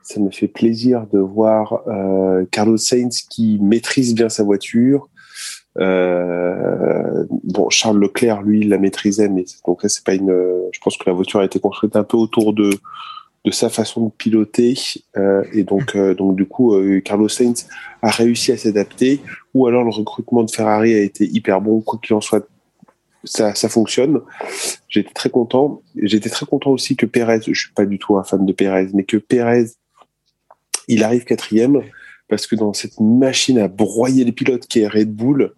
[0.03, 5.09] Ça me fait plaisir de voir euh, Carlos Sainz qui maîtrise bien sa voiture.
[5.79, 10.31] Euh, bon, Charles Leclerc, lui, il la maîtrisait, mais donc là, c'est pas une.
[10.73, 12.71] Je pense que la voiture a été construite un peu autour de
[13.45, 14.75] de sa façon de piloter
[15.17, 17.69] euh, et donc euh, donc du coup euh, Carlos Sainz
[18.01, 19.21] a réussi à s'adapter
[19.55, 22.47] ou alors le recrutement de Ferrari a été hyper bon quoi qu'il en soit
[23.25, 24.21] ça, ça fonctionne.
[24.89, 25.81] J'étais très content.
[25.97, 28.89] J'étais très content aussi que Pérez, je suis pas du tout un fan de Pérez,
[28.93, 29.67] mais que Pérez,
[30.89, 31.83] il arrive quatrième
[32.29, 35.55] parce que dans cette machine à broyer les pilotes qui est Red Bull,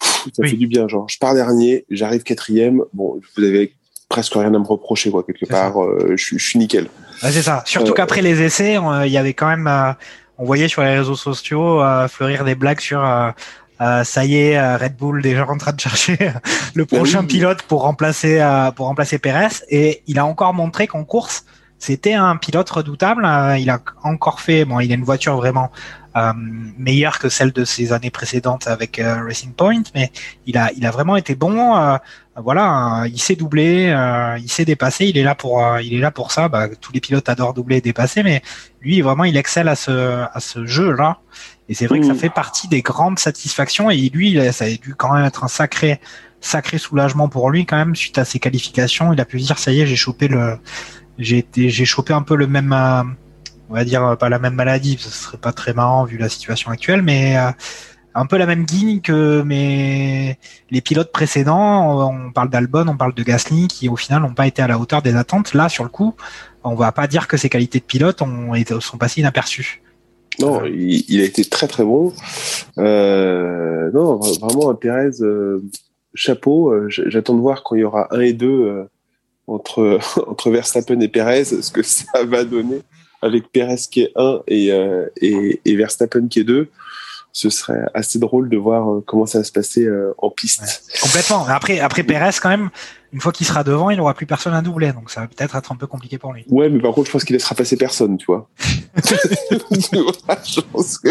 [0.00, 0.88] ça fait du bien.
[0.88, 2.82] Genre, je pars dernier, j'arrive quatrième.
[2.92, 3.72] Bon, vous avez
[4.08, 5.82] presque rien à me reprocher, quoi, quelque part.
[5.82, 6.88] Euh, je, suis nickel.
[7.20, 7.62] c'est ça.
[7.66, 9.92] Surtout euh, qu'après les essais, il y avait quand même, euh,
[10.38, 13.02] on voyait sur les réseaux sociaux fleurir des blagues sur.
[13.80, 16.16] ça y est, Red Bull déjà en train de chercher
[16.74, 18.38] le ben prochain pilote pour remplacer
[18.76, 21.44] pour remplacer Perez et il a encore montré qu'en course
[21.78, 23.26] c'était un pilote redoutable.
[23.58, 25.70] il a encore fait, bon, il a une voiture vraiment
[26.16, 26.32] euh,
[26.78, 30.10] meilleure que celle de ses années précédentes avec euh, Racing Point, mais
[30.46, 31.76] il a, il a vraiment été bon.
[31.76, 31.98] Euh,
[32.42, 33.94] voilà, il s'est doublé,
[34.38, 35.06] il s'est dépassé.
[35.06, 36.48] Il est là pour, il est là pour ça.
[36.48, 38.42] Bah, tous les pilotes adorent doubler et dépasser, mais
[38.80, 41.18] lui vraiment, il excelle à ce, à ce jeu-là.
[41.68, 43.90] Et c'est vrai que ça fait partie des grandes satisfactions.
[43.90, 46.00] Et lui, ça a dû quand même être un sacré,
[46.40, 49.12] sacré soulagement pour lui quand même suite à ses qualifications.
[49.12, 50.58] Il a pu dire ça y est, j'ai chopé le,
[51.18, 52.72] j'ai été, j'ai chopé un peu le même
[53.68, 56.28] on va dire euh, pas la même maladie, ce serait pas très marrant vu la
[56.28, 57.50] situation actuelle, mais euh,
[58.16, 60.38] un peu la même guigne que mes
[60.70, 62.10] les pilotes précédents.
[62.10, 64.78] On parle d'Albon, on parle de Gasly, qui au final n'ont pas été à la
[64.78, 65.54] hauteur des attentes.
[65.54, 66.14] Là, sur le coup,
[66.64, 69.82] on va pas dire que ses qualités de pilote ont sont passées inaperçues.
[70.38, 72.12] Non, il, a été très très bon.
[72.78, 75.10] Euh, non, vraiment Pérez
[76.14, 76.74] chapeau.
[76.88, 78.86] J'attends de voir quand il y aura un et deux
[79.46, 82.80] entre entre Verstappen et Pérez, ce que ça va donner
[83.22, 86.68] avec Perez qui est 1 et, euh, et, et, Verstappen qui est 2,
[87.36, 90.90] ce serait assez drôle de voir euh, comment ça va se passer euh, en piste.
[91.02, 91.44] complètement.
[91.46, 92.70] Après, après Perez, quand même,
[93.12, 95.54] une fois qu'il sera devant, il n'aura plus personne à doubler, donc ça va peut-être
[95.54, 96.46] être un peu compliqué pour lui.
[96.48, 98.48] Ouais, mais par contre, je pense qu'il laissera passer personne, tu vois.
[98.96, 101.10] je pense que...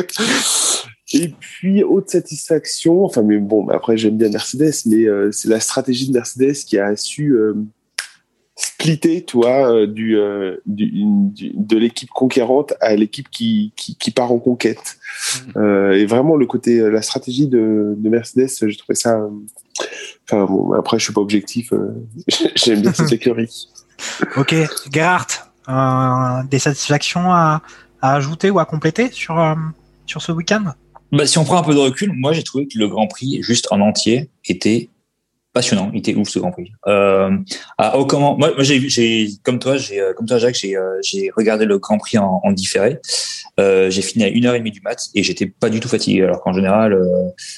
[1.13, 6.07] Et puis, haute satisfaction, enfin, mais bon, après, j'aime bien Mercedes, mais c'est la stratégie
[6.07, 7.37] de Mercedes qui a su
[8.55, 10.89] splitter, tu vois, euh, du, euh, du,
[11.53, 14.97] de l'équipe conquérante à l'équipe qui, qui, qui, part en conquête.
[15.55, 15.59] Mm.
[15.59, 19.19] Euh, et vraiment, le côté, la stratégie de, de Mercedes, j'ai trouvé ça.
[20.23, 21.73] Enfin, bon, après, je suis pas objectif.
[22.55, 23.67] J'aime bien cette écurie.
[24.37, 24.55] ok,
[24.91, 27.61] Gerhardt, des satisfactions à,
[28.01, 29.35] à, ajouter ou à compléter sur,
[30.05, 30.73] sur ce week-end?
[31.11, 33.41] Bah, si on prend un peu de recul, moi j'ai trouvé que le Grand Prix,
[33.41, 34.89] juste en entier, était
[35.55, 35.89] passionnant.
[35.93, 36.73] Il était ouf ce Grand Prix.
[36.85, 37.31] Euh,
[37.77, 40.99] à, au comment, moi, moi j'ai, comme toi, j'ai, euh, comme toi Jacques, j'ai, euh,
[41.01, 42.99] j'ai regardé le Grand Prix en, en différé.
[43.57, 45.87] Euh, j'ai fini à une heure et demie du mat et j'étais pas du tout
[45.87, 46.23] fatigué.
[46.23, 47.05] Alors qu'en général, euh,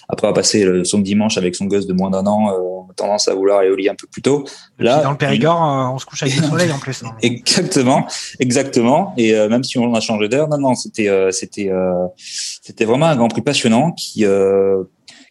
[0.10, 2.94] après avoir passé le, son dimanche avec son gosse de moins d'un an, on a
[2.94, 4.46] tendance à vouloir aller au lit un peu plus tôt.
[4.78, 7.04] Là, dans le Périgord, on se couche avec le soleil en plus.
[7.24, 8.06] exactement,
[8.40, 9.16] exactement.
[9.18, 11.72] Et même si on a changé d'heure, non, non, c'était, c'était,
[12.16, 14.24] c'était vraiment un Grand Prix passionnant qui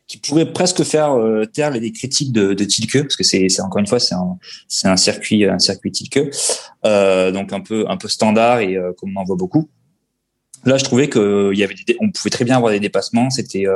[0.06, 3.80] qui pourrait presque faire euh, taire les critiques de, de Tilke parce que c'est encore
[3.80, 4.38] une fois c'est un
[4.84, 6.30] un circuit un circuit Tilke
[6.84, 9.68] euh, donc un peu un peu standard et euh, comme on en voit beaucoup.
[10.64, 13.30] Là je trouvais que il y avait des, on pouvait très bien avoir des dépassements
[13.30, 13.66] c'était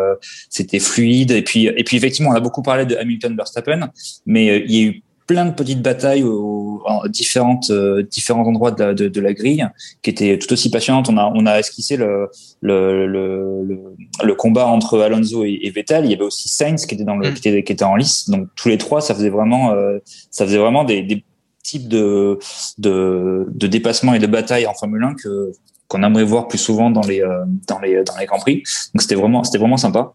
[0.48, 3.90] c'était fluide et puis et puis effectivement on a beaucoup parlé de Hamilton Verstappen
[4.26, 8.82] mais il y a eu plein de petites batailles aux, différentes euh, différents endroits de
[8.82, 9.64] la, de, de la, grille
[10.02, 11.08] qui étaient tout aussi passionnantes.
[11.08, 12.28] On a on a esquissé le
[12.60, 16.04] le, le, le, combat entre Alonso et, Vettel.
[16.06, 17.34] Il y avait aussi Sainz qui était dans le mm.
[17.34, 18.28] qui, était, qui était en lice.
[18.28, 19.98] Donc tous les trois, ça faisait vraiment euh,
[20.32, 21.22] ça faisait vraiment des, des
[21.62, 22.40] types de,
[22.78, 25.52] de de dépassements et de batailles en Formule 1 que
[25.86, 28.64] qu'on aimerait voir plus souvent dans les euh, dans les dans les grands prix.
[28.94, 30.12] Donc c'était vraiment c'était vraiment sympa.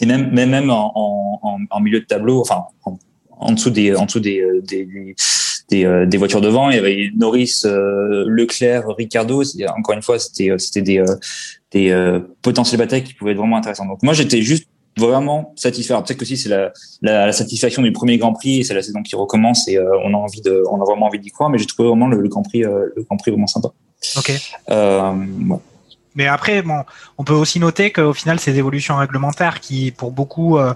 [0.00, 0.92] Et même même même en,
[1.42, 2.96] en, en milieu de tableau, enfin en,
[3.40, 4.86] en dessous des en dessous des euh, des,
[5.70, 6.70] des, euh, des voitures devant.
[6.70, 9.42] Il y avait Norris, euh, Leclerc, Ricardo.
[9.76, 11.04] Encore une fois, c'était c'était des
[11.72, 13.88] des potentiels batailles qui pouvaient être vraiment intéressantes.
[13.88, 15.94] Donc moi, j'étais juste vraiment satisfait.
[15.94, 19.14] Peut-être que si c'est la, la, satisfaction du premier Grand Prix, c'est la saison qui
[19.14, 21.48] recommence et on a envie de, on a vraiment envie d'y croire.
[21.48, 23.70] Mais j'ai trouvé vraiment le, Grand Prix, le Grand Prix vraiment sympa.
[24.16, 24.32] Ok.
[24.70, 25.12] Euh,
[25.48, 25.56] ouais.
[26.14, 26.84] Mais après, bon,
[27.18, 30.74] on peut aussi noter qu'au final, ces évolutions réglementaires qui, pour beaucoup, euh,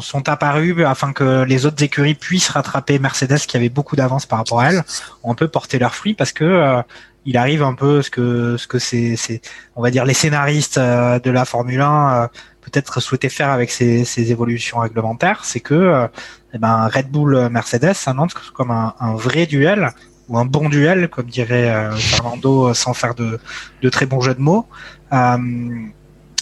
[0.00, 4.38] sont apparues afin que les autres écuries puissent rattraper Mercedes, qui avait beaucoup d'avance par
[4.38, 4.84] rapport à elle,
[5.24, 6.82] on peut porter leurs fruits parce que euh,
[7.24, 9.40] il arrive un peu ce que ce que c'est, c'est
[9.74, 12.30] on va dire les scénaristes euh, de la Formule 1
[12.60, 16.08] peut-être souhaitaient faire avec ces, ces évolutions réglementaires, c'est que
[16.52, 19.92] eh ben, Red Bull Mercedes s'annonce comme un, un vrai duel
[20.28, 23.38] ou un bon duel, comme dirait euh, Fernando, euh, sans faire de,
[23.82, 24.66] de, très bons jeux de mots,
[25.12, 25.38] euh,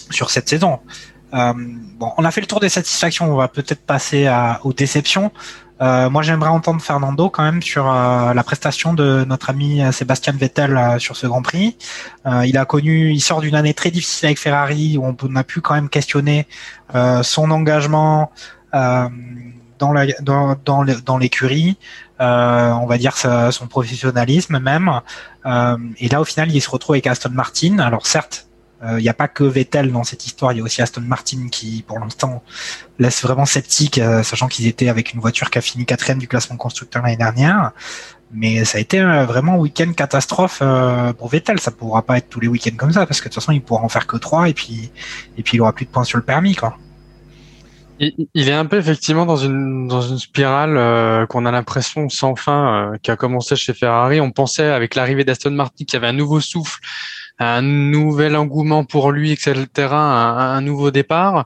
[0.09, 0.79] sur cette saison.
[1.33, 4.73] Euh, bon, on a fait le tour des satisfactions, on va peut-être passer à, aux
[4.73, 5.31] déceptions.
[5.81, 10.79] Euh, moi, j'aimerais entendre Fernando quand même sur la prestation de notre ami Sébastien Vettel
[10.99, 11.75] sur ce Grand Prix.
[12.45, 15.59] il a connu, il sort d'une année très difficile avec Ferrari où on a pu
[15.59, 16.47] quand même questionner
[17.23, 18.31] son engagement,
[18.71, 21.77] dans la dans dans l'écurie,
[22.21, 25.01] euh, on va dire sa- son professionnalisme même.
[25.45, 27.79] Euh, et là, au final, il se retrouve avec Aston Martin.
[27.79, 28.47] Alors certes,
[28.83, 31.01] euh, il n'y a pas que Vettel dans cette histoire, il y a aussi Aston
[31.01, 32.43] Martin qui, pour l'instant,
[32.99, 36.27] laisse vraiment sceptique, euh, sachant qu'ils étaient avec une voiture qui a fini quatrième du
[36.27, 37.71] classement constructeur l'année dernière.
[38.31, 40.61] Mais ça a été euh, vraiment un week-end catastrophe
[41.17, 41.59] pour Vettel.
[41.59, 43.61] Ça pourra pas être tous les week-ends comme ça, parce que de toute façon, il
[43.61, 44.91] pourra en faire que trois, et puis
[45.37, 46.77] et puis il aura plus de points sur le permis, quoi.
[47.99, 52.35] Il, est un peu effectivement dans une dans une spirale euh, qu'on a l'impression sans
[52.35, 54.19] fin euh, qui a commencé chez Ferrari.
[54.19, 56.79] On pensait avec l'arrivée d'Aston Martin qu'il y avait un nouveau souffle,
[57.39, 61.45] un nouvel engouement pour lui, etc., un, un nouveau départ.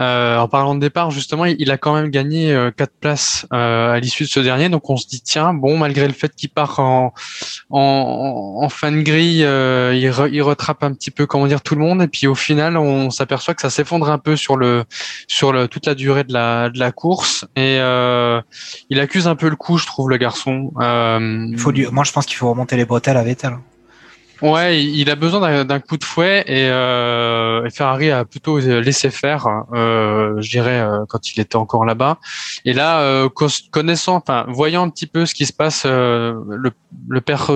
[0.00, 3.92] Euh, en parlant de départ, justement, il, a quand même gagné euh, quatre places euh,
[3.92, 4.68] à l'issue de ce dernier.
[4.68, 7.12] Donc on se dit tiens, bon, malgré le fait qu'il part en
[7.70, 11.62] en, en fin de grille, euh, il, re- il retrape un petit peu comment dire
[11.62, 12.02] tout le monde.
[12.02, 14.84] Et puis au final, on s'aperçoit que ça s'effondre un peu sur le
[15.28, 19.48] sur le, toute la durée de la, de la course et il accuse un peu
[19.48, 20.72] le coup, je trouve, le garçon.
[20.80, 23.52] Euh, Il faut lui- Moi, je pense qu'il faut remonter les bretelles à Vettel.
[24.42, 29.10] Ouais, il a besoin d'un- coup de fouet et, euh, et Ferrari a plutôt laissé
[29.10, 32.18] faire, euh, je dirais, euh, quand il était encore là-bas.
[32.64, 33.28] Et là, euh,
[33.70, 36.72] connaissant, enfin, voyant un petit peu ce qui se passe, euh, le,
[37.08, 37.50] le père,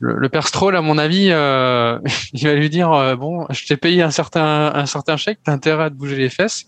[0.00, 1.98] le, le père Stroll, à mon avis, euh,
[2.32, 5.52] il va lui dire euh, bon, je t'ai payé un certain un certain chèque, t'as
[5.52, 6.64] intérêt à te bouger les fesses.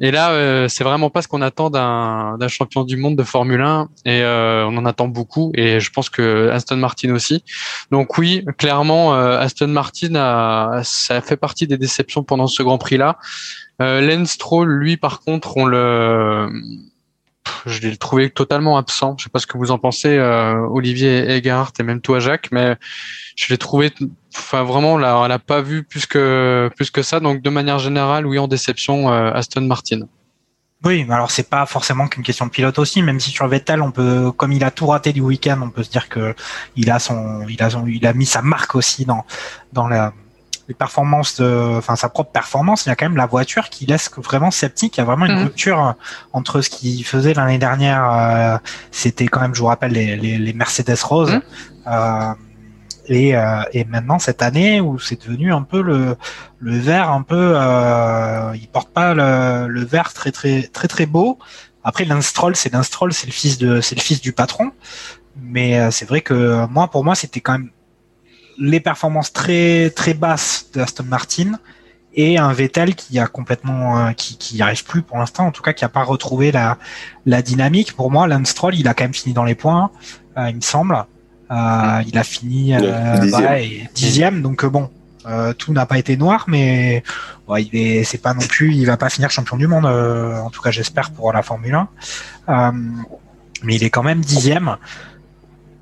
[0.00, 3.60] Et là, euh, c'est vraiment pas ce qu'on attend d'un champion du monde de Formule
[3.60, 5.50] 1 et euh, on en attend beaucoup.
[5.54, 7.42] Et je pense que Aston Martin aussi.
[7.90, 12.78] Donc oui, clairement, euh, Aston Martin a, ça fait partie des déceptions pendant ce Grand
[12.78, 13.18] Prix-là.
[13.80, 16.50] Euh, Lance Stroll, lui, par contre, on le,
[17.66, 19.16] je l'ai trouvé totalement absent.
[19.18, 22.48] Je sais pas ce que vous en pensez, euh, Olivier Eghardt et même toi, Jacques,
[22.52, 22.76] mais
[23.36, 23.92] je l'ai trouvé,
[24.36, 27.20] enfin vraiment, là, on l'a pas vu plus que plus que ça.
[27.20, 30.00] Donc de manière générale, oui, en déception, euh, Aston Martin.
[30.84, 33.82] Oui, mais alors c'est pas forcément qu'une question de pilote aussi, même si sur Vettel,
[33.82, 36.34] on peut, comme il a tout raté du week-end, on peut se dire que
[36.76, 39.24] il a son, il a son, il a mis sa marque aussi dans
[39.72, 40.12] dans la
[40.68, 42.84] les performances de, enfin sa propre performance.
[42.86, 44.98] Il y a quand même la voiture qui laisse vraiment sceptique.
[44.98, 45.44] Il y a vraiment une Mhm.
[45.44, 45.94] rupture
[46.34, 48.04] entre ce qu'il faisait l'année dernière.
[48.12, 48.58] euh,
[48.90, 51.32] C'était quand même, je vous rappelle, les, les, les Mercedes roses.
[51.32, 51.42] Mhm.
[51.86, 52.34] Euh,
[53.08, 56.16] et, euh, et maintenant cette année où c'est devenu un peu le,
[56.58, 61.06] le vert un peu euh, il porte pas le, le vert très très très très
[61.06, 61.38] beau.
[61.84, 64.72] Après Lance Stroll c'est Lance Stroll c'est le fils de c'est le fils du patron.
[65.40, 67.70] Mais euh, c'est vrai que moi pour moi c'était quand même
[68.58, 71.58] les performances très très basses d'Aston Martin
[72.14, 75.52] et un Vettel qui a complètement euh, qui qui y arrive plus pour l'instant en
[75.52, 76.76] tout cas qui a pas retrouvé la
[77.24, 77.94] la dynamique.
[77.94, 79.90] Pour moi Lance il a quand même fini dans les points
[80.36, 81.06] euh, il me semble
[81.50, 83.52] euh, il a fini euh, dixième.
[83.54, 84.42] et dixième.
[84.42, 84.90] Donc euh, bon
[85.26, 87.02] euh, tout n'a pas été noir mais
[87.58, 90.62] il est c'est pas non plus il va pas finir champion du monde en tout
[90.62, 91.88] cas j'espère pour la Formule 1
[92.48, 92.72] Euh,
[93.64, 94.76] mais il est quand même dixième.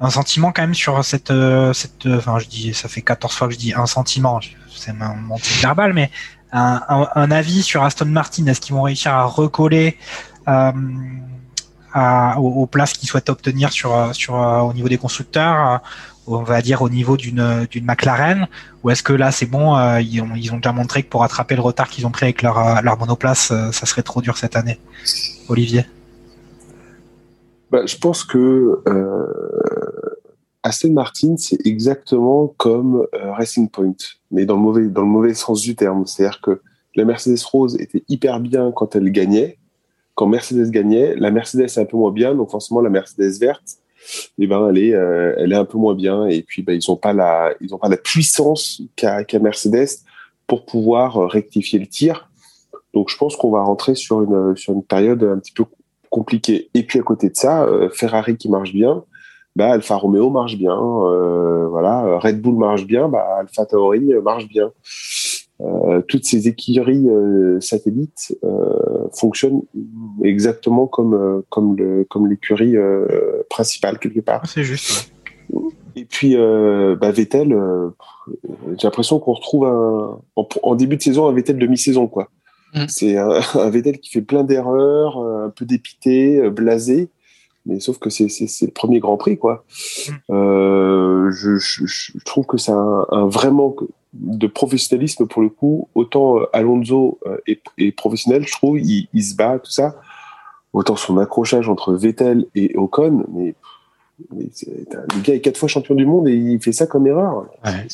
[0.00, 1.32] Un sentiment quand même sur cette
[1.72, 4.40] cette enfin je dis ça fait 14 fois que je dis un sentiment
[4.74, 6.10] c'est mon, petit verbal mais
[6.52, 9.96] un, un, un avis sur Aston Martin est-ce qu'ils vont réussir à recoller
[12.38, 15.78] aux, places qu'ils souhaitent obtenir sur euh, sur euh, au niveau des constructeurs euh,
[16.26, 18.48] on va dire au niveau d'une McLaren
[18.82, 21.88] ou est-ce que là c'est bon ils, ont, déjà montré que pour rattraper le retard
[21.88, 24.80] qu'ils ont pris avec leur leur monoplace ça serait trop dur cette année
[25.48, 25.84] Olivier
[27.70, 29.26] Bah, je pense que euh,
[30.64, 33.94] Aston Martin, c'est exactement comme Racing Point,
[34.32, 36.06] mais dans le mauvais dans le mauvais sens du terme.
[36.06, 36.60] C'est-à-dire que
[36.96, 39.58] la Mercedes Rose était hyper bien quand elle gagnait.
[40.16, 43.76] Quand Mercedes gagnait, la Mercedes est un peu moins bien, donc forcément la Mercedes verte,
[44.38, 46.26] eh ben elle est euh, elle est un peu moins bien.
[46.26, 49.88] Et puis ben, ils ont pas la pas la puissance qu'a Mercedes
[50.46, 52.30] pour pouvoir euh, rectifier le tir.
[52.94, 55.64] Donc je pense qu'on va rentrer sur une sur une période un petit peu
[56.08, 56.70] compliqué.
[56.72, 59.04] Et puis à côté de ça, euh, Ferrari qui marche bien,
[59.54, 60.76] bah, Alfa Romeo marche bien,
[61.68, 64.72] voilà, Red Bull marche bien, bah, Alfa Tauri marche bien.
[65.62, 69.62] Euh, toutes ces écuries euh, satellites euh, fonctionnent
[70.22, 74.46] exactement comme euh, comme le comme l'écurie euh, principale quelque part.
[74.46, 75.10] c'est juste
[75.94, 77.88] Et puis euh, bah, Vettel, euh,
[78.78, 82.28] j'ai l'impression qu'on retrouve un, en, en début de saison un Vettel de mi-saison quoi.
[82.74, 82.84] Mm.
[82.88, 87.08] C'est un, un Vettel qui fait plein d'erreurs, un peu dépité, blasé,
[87.64, 89.64] mais sauf que c'est c'est c'est le premier Grand Prix quoi.
[90.30, 93.80] Euh, je, je, je trouve que c'est un, un vrai manque
[94.20, 95.88] de professionnalisme pour le coup.
[95.94, 99.96] Autant euh, Alonso euh, est, est professionnel, je trouve, il, il se bat tout ça.
[100.72, 103.54] Autant son accrochage entre Vettel et Ocon, mais
[104.30, 107.46] le gars est quatre fois champion du monde et il fait ça comme erreur.
[107.64, 107.86] Ouais.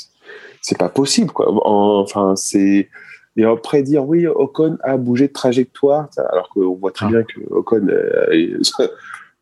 [0.60, 1.50] C'est pas possible, quoi.
[1.66, 2.88] En- Enfin, c'est
[3.36, 7.08] et après dire oui, Ocon a bougé de trajectoire, alors qu'on voit très Ah.
[7.08, 8.60] bien que Ocon, euh,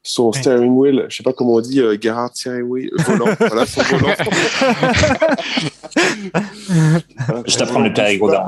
[0.03, 3.67] son steering wheel, je sais pas comment on dit, euh, Gerhard steering wheel, volant, voilà
[3.67, 4.15] son volant.
[7.47, 8.47] Je t'apprends le périgourdin.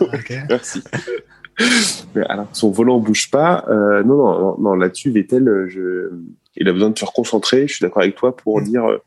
[0.00, 0.32] Ok.
[0.48, 0.82] Merci.
[2.14, 3.64] Mais alors, son volant bouge pas.
[3.68, 6.10] Euh, non, non, non, non, là-dessus, Vettel, euh, je...
[6.56, 7.66] il a besoin de se reconcentrer.
[7.66, 8.98] Je suis d'accord avec toi pour dire, euh,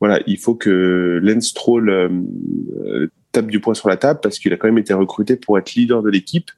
[0.00, 4.52] voilà, il faut que Lance Stroll euh, tape du poing sur la table parce qu'il
[4.52, 6.50] a quand même été recruté pour être leader de l'équipe.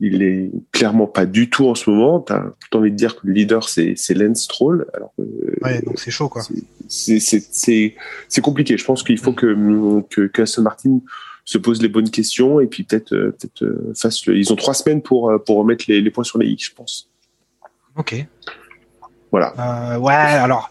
[0.00, 2.20] Il est clairement pas du tout en ce moment.
[2.20, 4.86] T'as tout envie de dire que le leader c'est c'est Lance Stroll.
[4.94, 5.12] Alors
[5.62, 6.42] Ouais, donc c'est chaud quoi.
[6.88, 7.94] c'est c'est c'est
[8.28, 8.76] c'est compliqué.
[8.76, 11.00] Je pense qu'il faut que que, que Aston Martin
[11.44, 14.36] se pose les bonnes questions et puis peut-être euh, peut-être euh, fasse le.
[14.36, 16.74] Ils ont trois semaines pour euh, pour remettre les, les points sur les i, je
[16.74, 17.08] pense.
[17.96, 18.26] Ok.
[19.30, 19.54] Voilà.
[19.58, 20.70] Euh, ouais, alors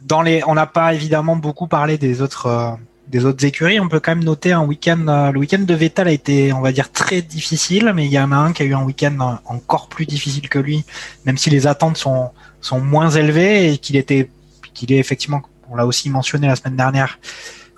[0.00, 2.70] dans les, on n'a pas évidemment beaucoup parlé des autres euh,
[3.10, 3.80] des autres écuries.
[3.80, 5.06] On peut quand même noter un week-end.
[5.08, 8.18] euh, le week-end de Vettel a été, on va dire, très difficile, mais il y
[8.18, 10.84] en a un qui a eu un week-end encore plus difficile que lui,
[11.24, 12.30] même si les attentes sont
[12.60, 14.30] sont moins élevées et qu'il était
[14.74, 17.18] qu'il est effectivement, on l'a aussi mentionné la semaine dernière,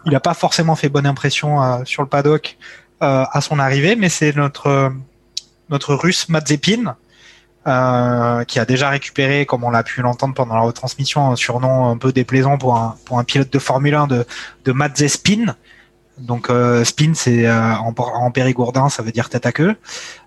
[0.07, 2.57] il n'a pas forcément fait bonne impression euh, sur le paddock
[3.03, 4.93] euh, à son arrivée, mais c'est notre
[5.69, 6.97] notre russe Mazepin
[7.71, 11.89] euh, qui a déjà récupéré, comme on l'a pu l'entendre pendant la retransmission, un surnom
[11.91, 14.27] un peu déplaisant pour un, pour un pilote de Formule 1 de,
[14.65, 15.55] de Mazepin.
[16.19, 19.75] Donc euh, spin, c'est euh, en, en périgourdin, ça veut dire tête à queue,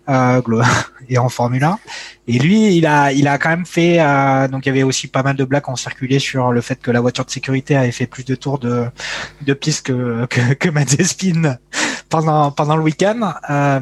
[0.09, 0.41] euh,
[1.09, 1.77] et en Formule 1.
[2.27, 3.99] Et lui, il a, il a quand même fait.
[3.99, 6.81] euh, donc il y avait aussi pas mal de blagues ont circulé sur le fait
[6.81, 8.85] que la voiture de sécurité avait fait plus de tours de,
[9.45, 11.57] de piste que que, que Mazepin
[12.21, 13.33] pendant le week-end.
[13.49, 13.79] Euh,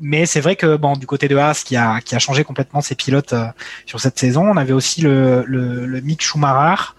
[0.00, 2.80] mais c'est vrai que bon, du côté de Haas, qui a qui a changé complètement
[2.80, 3.46] ses pilotes euh,
[3.84, 6.94] sur cette saison, on avait aussi le le, Mick Schumacher.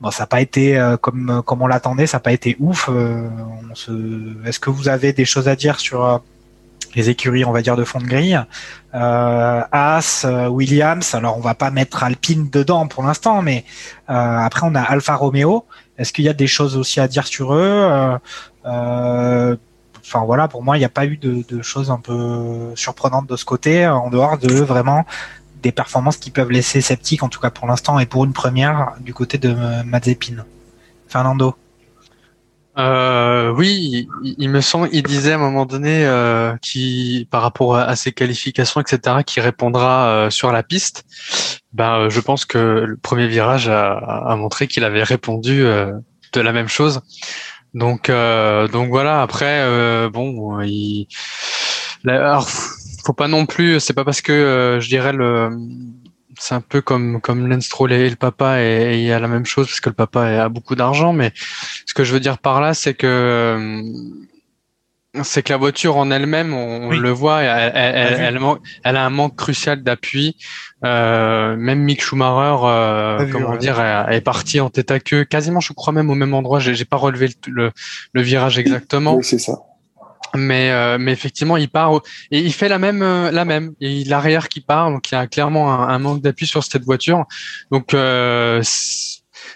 [0.00, 2.90] Bon, ça n'a pas été euh, comme comme on l'attendait, ça n'a pas été ouf.
[3.74, 4.46] se...
[4.46, 6.20] Est-ce que vous avez des choses à dire sur
[6.94, 8.40] les écuries, on va dire, de fond de grille?
[8.92, 11.14] Haas, Williams.
[11.14, 13.64] Alors, on va pas mettre Alpine dedans pour l'instant, mais
[14.06, 15.66] après, on a Alfa Romeo.
[15.98, 18.18] Est-ce qu'il y a des choses aussi à dire sur eux?
[20.08, 23.36] Enfin voilà, pour moi, il n'y a pas eu de, choses un peu surprenantes de
[23.36, 25.04] ce côté, en dehors de vraiment
[25.62, 28.94] des performances qui peuvent laisser sceptique, en tout cas pour l'instant, et pour une première
[29.00, 30.44] du côté de euh, Mazepin.
[31.08, 31.56] Fernando.
[32.78, 36.54] Euh, oui, il, me semble, il disait à un moment donné, euh,
[37.28, 41.04] par rapport à, ses qualifications, etc., qui répondra euh, sur la piste.
[41.72, 45.92] Ben, euh, je pense que le premier virage a, montré qu'il avait répondu euh,
[46.32, 47.00] de la même chose.
[47.78, 49.22] Donc, euh, donc voilà.
[49.22, 51.06] Après, euh, bon, il,
[52.06, 52.48] alors,
[53.04, 53.78] faut pas non plus.
[53.78, 55.50] C'est pas parce que euh, je dirais le
[56.40, 59.26] c'est un peu comme comme Lance Stroll et le papa et, il y a la
[59.26, 61.32] même chose parce que le papa a beaucoup d'argent mais
[61.84, 63.82] ce que je veux dire par là c'est que euh,
[65.24, 66.98] c'est que la voiture en elle-même on, Oui.
[67.00, 68.38] le voit elle,
[68.84, 70.36] elle a un manque crucial d'appui
[70.84, 73.58] euh, même Mick Schumacher euh, vu, comment ouais.
[73.58, 76.60] dire est, est parti en tête à queue quasiment je crois même au même endroit
[76.60, 77.70] j'ai pas relevé le, le,
[78.12, 79.54] le virage exactement Oui, c'est ça.
[80.36, 83.72] mais euh, mais effectivement il part au- et il fait la même euh, la même
[83.80, 86.84] et l'arrière qui part donc il y a clairement un, un manque d'appui sur cette
[86.84, 87.24] voiture
[87.72, 88.60] donc euh,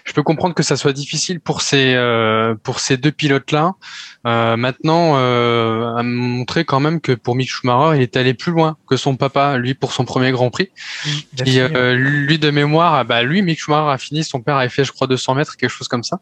[0.03, 3.73] je peux comprendre que ça soit difficile pour ces euh, pour ces deux pilotes là
[4.23, 8.77] maintenant euh, à montrer quand même que pour Mick Schumacher il est allé plus loin
[8.87, 10.69] que son papa lui pour son premier Grand Prix
[11.45, 14.69] et euh, lui de mémoire, ah bah lui, Mick Schumacher a fini, son père avait
[14.69, 16.19] fait, je crois, 200 mètres, quelque chose comme ça.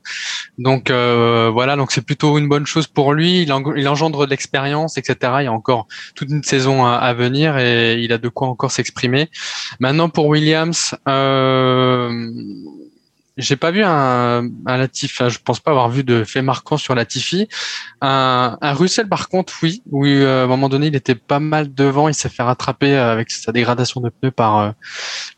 [0.58, 3.42] Donc euh, voilà, donc c'est plutôt une bonne chose pour lui.
[3.42, 5.34] Il engendre de l'expérience, etc.
[5.40, 8.48] Il y a encore toute une saison à, à venir et il a de quoi
[8.48, 9.30] encore s'exprimer.
[9.80, 12.30] Maintenant pour Williams, euh,
[13.38, 16.78] j'ai pas vu un, un Latifi, enfin, je pense pas avoir vu de fait marquant
[16.78, 17.48] sur Latifi.
[18.02, 21.40] Un, un Russell, par contre, oui, oui, euh, à un moment donné, il était pas
[21.40, 24.72] mal devant, il s'est fait rattraper euh, avec sa dégradation de pneus par euh,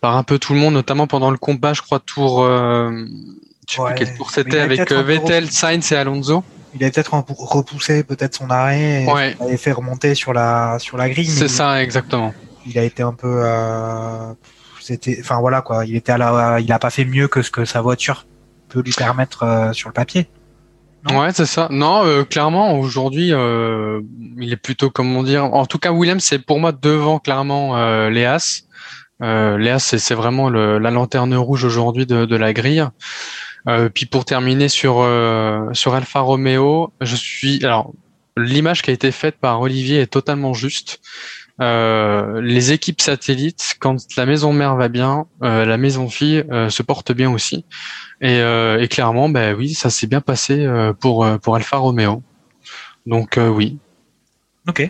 [0.02, 2.92] par un peu tout le monde, notamment pendant le combat, je crois, tour, euh,
[3.70, 5.52] je sais Ouais, plus quel tour c'était, avec Vettel.
[5.52, 6.44] Sainz et Alonso.
[6.76, 9.38] Il a peut-être repoussé peut-être son arrêt et Ouais.
[9.40, 11.28] il avait fait remonter sur la sur la grille.
[11.28, 12.34] C'est ça, exactement.
[12.66, 13.42] Il a été un peu.
[13.44, 14.34] euh,
[14.84, 15.18] C'était.
[15.20, 15.86] Enfin voilà quoi.
[15.86, 16.60] Il était à la.
[16.60, 18.26] Il a pas fait mieux que ce que sa voiture
[18.70, 20.28] peut lui permettre euh, sur le papier.
[21.10, 21.68] Non Ouais, c'est ça.
[21.70, 24.02] Non, euh, clairement, aujourd'hui, euh,
[24.40, 28.10] il est plutôt, comment dire, en tout cas, Williams, c'est pour moi devant clairement euh,
[28.10, 28.64] Léas.
[29.22, 32.86] Euh, Léas, c'est c'est vraiment le, la lanterne rouge aujourd'hui de, de la grille.
[33.68, 37.94] Euh, puis pour terminer sur euh, sur Alfa Romeo, je suis alors
[38.36, 41.00] l'image qui a été faite par Olivier est totalement juste.
[41.62, 46.70] Euh, les équipes satellites, quand la maison mère va bien, euh, la maison fille euh,
[46.70, 47.64] se porte bien aussi.
[48.22, 52.24] Et, euh, et clairement, ben oui, ça s'est bien passé euh, pour pour Alfa Romeo.
[53.06, 53.78] Donc euh, oui.
[54.68, 54.90] Ok.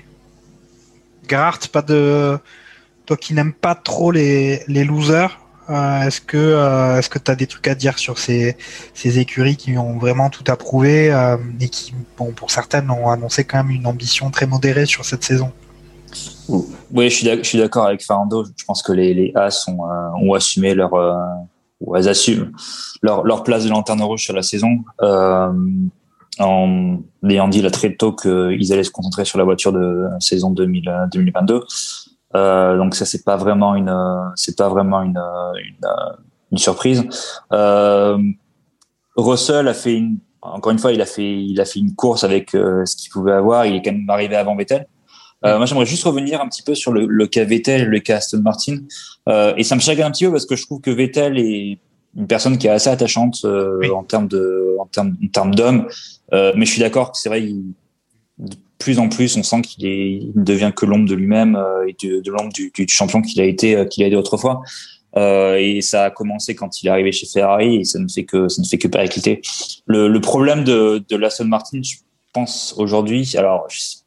[1.28, 2.38] Gerhardt, pas de.
[3.05, 5.38] Toi qui n'aimes pas trop les, les losers,
[5.70, 8.55] euh, est-ce que euh, est-ce que tu as des trucs à dire sur ces,
[8.93, 13.43] ces écuries qui ont vraiment tout approuvé euh, et qui, bon, pour certaines, ont annoncé
[13.43, 15.51] quand même une ambition très modérée sur cette saison?
[16.49, 18.43] Oui, je suis d'accord avec Fernando.
[18.43, 21.13] Je pense que les, les As ont, euh, ont assumé leur euh,
[21.83, 22.51] ou elles assument
[23.01, 24.79] leur, place de lanterne rouge sur la saison.
[25.01, 25.51] Euh,
[26.39, 26.97] en
[27.29, 30.89] ayant dit là très tôt qu'ils allaient se concentrer sur la voiture de saison 2000,
[30.89, 31.61] euh, 2022.
[32.35, 33.95] Euh, donc ça c'est pas vraiment une
[34.35, 35.19] c'est pas vraiment une
[36.57, 37.03] surprise.
[39.15, 42.23] Russell a fait une encore une fois il a fait il a fait une course
[42.23, 43.67] avec ce qu'il pouvait avoir.
[43.67, 44.87] Il est quand même arrivé avant Vettel.
[45.45, 47.99] Euh, moi, j'aimerais juste revenir un petit peu sur le, le cas Vettel et le
[47.99, 48.77] cas Aston Martin.
[49.29, 51.77] Euh, et ça me chagrine un petit peu parce que je trouve que Vettel est
[52.15, 53.89] une personne qui est assez attachante euh, Oui.
[53.89, 55.87] en termes de, en termes, en termes d'homme.
[56.31, 57.63] Mais je suis d'accord que c'est vrai, il,
[58.39, 61.57] de plus en plus, on sent qu'il est, il ne devient que l'ombre de lui-même
[61.87, 64.61] et de, de l'ombre du, du champion qu'il a été, qu'il a été autrefois.
[65.15, 68.23] Euh, et ça a commencé quand il est arrivé chez Ferrari et ça ne fait
[68.23, 69.41] que, ça ne fait que péricliter.
[69.85, 71.97] Le, le problème de, de l'Aston Martin, je
[72.33, 73.97] pense aujourd'hui, alors, je-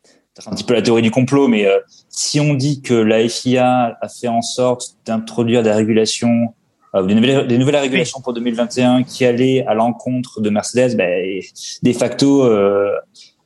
[0.46, 1.78] un petit peu la théorie du complot, mais euh,
[2.08, 6.54] si on dit que la FIA a fait en sorte d'introduire des régulations,
[6.94, 11.40] euh, des, nouvelles, des nouvelles régulations pour 2021 qui allaient à l'encontre de Mercedes, ben,
[11.82, 12.92] de facto, euh,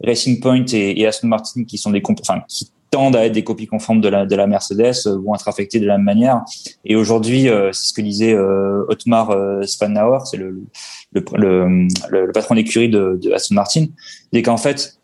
[0.02, 3.44] Racing Point et, et Aston Martin, qui sont des enfin, qui tendent à être des
[3.44, 6.42] copies conformes de la, de la Mercedes, euh, vont être affectés de la même manière.
[6.84, 9.36] Et aujourd'hui, euh, c'est ce que disait euh, Otmar
[9.66, 10.62] Spannauer, c'est le,
[11.12, 13.86] le, le, le, patron d'écurie de, de Aston Martin,
[14.32, 14.99] c'est qu'en fait,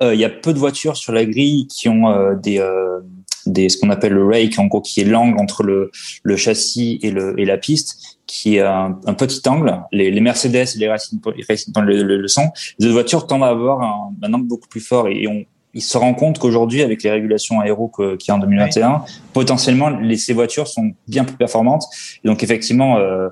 [0.00, 3.00] il y a peu de voitures sur la grille qui ont euh, des, euh,
[3.46, 5.90] des ce qu'on appelle le rake, en gros, qui est l'angle entre le,
[6.22, 9.82] le châssis et, le, et la piste, qui est un, petit angle.
[9.92, 11.34] Les, les Mercedes et les Racing Point
[11.82, 12.50] le, le, le sont.
[12.78, 15.82] Les autres voitures tendent à avoir un, un angle beaucoup plus fort et, on, il
[15.82, 20.16] se rend compte qu'aujourd'hui, avec les régulations aéro qu'il y a en 2021, potentiellement, les,
[20.16, 21.84] ces voitures sont bien plus performantes.
[22.24, 23.28] Donc, effectivement, euh,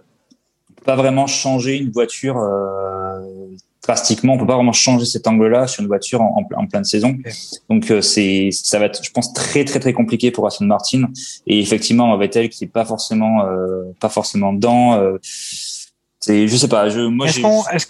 [0.85, 3.02] pas vraiment changer une voiture euh,
[3.83, 4.35] drastiquement.
[4.35, 7.17] On peut pas vraiment changer cet angle-là sur une voiture en, en, en pleine saison.
[7.69, 11.09] Donc, euh, c'est, ça va être, je pense, très, très, très compliqué pour Aston Martin.
[11.47, 14.95] Et effectivement, Vettel qui est pas forcément, euh, pas forcément dedans.
[14.95, 15.19] Euh,
[16.21, 16.89] c'est, je sais pas.
[16.89, 17.87] Je, moi, Est-ce qu'on est-ce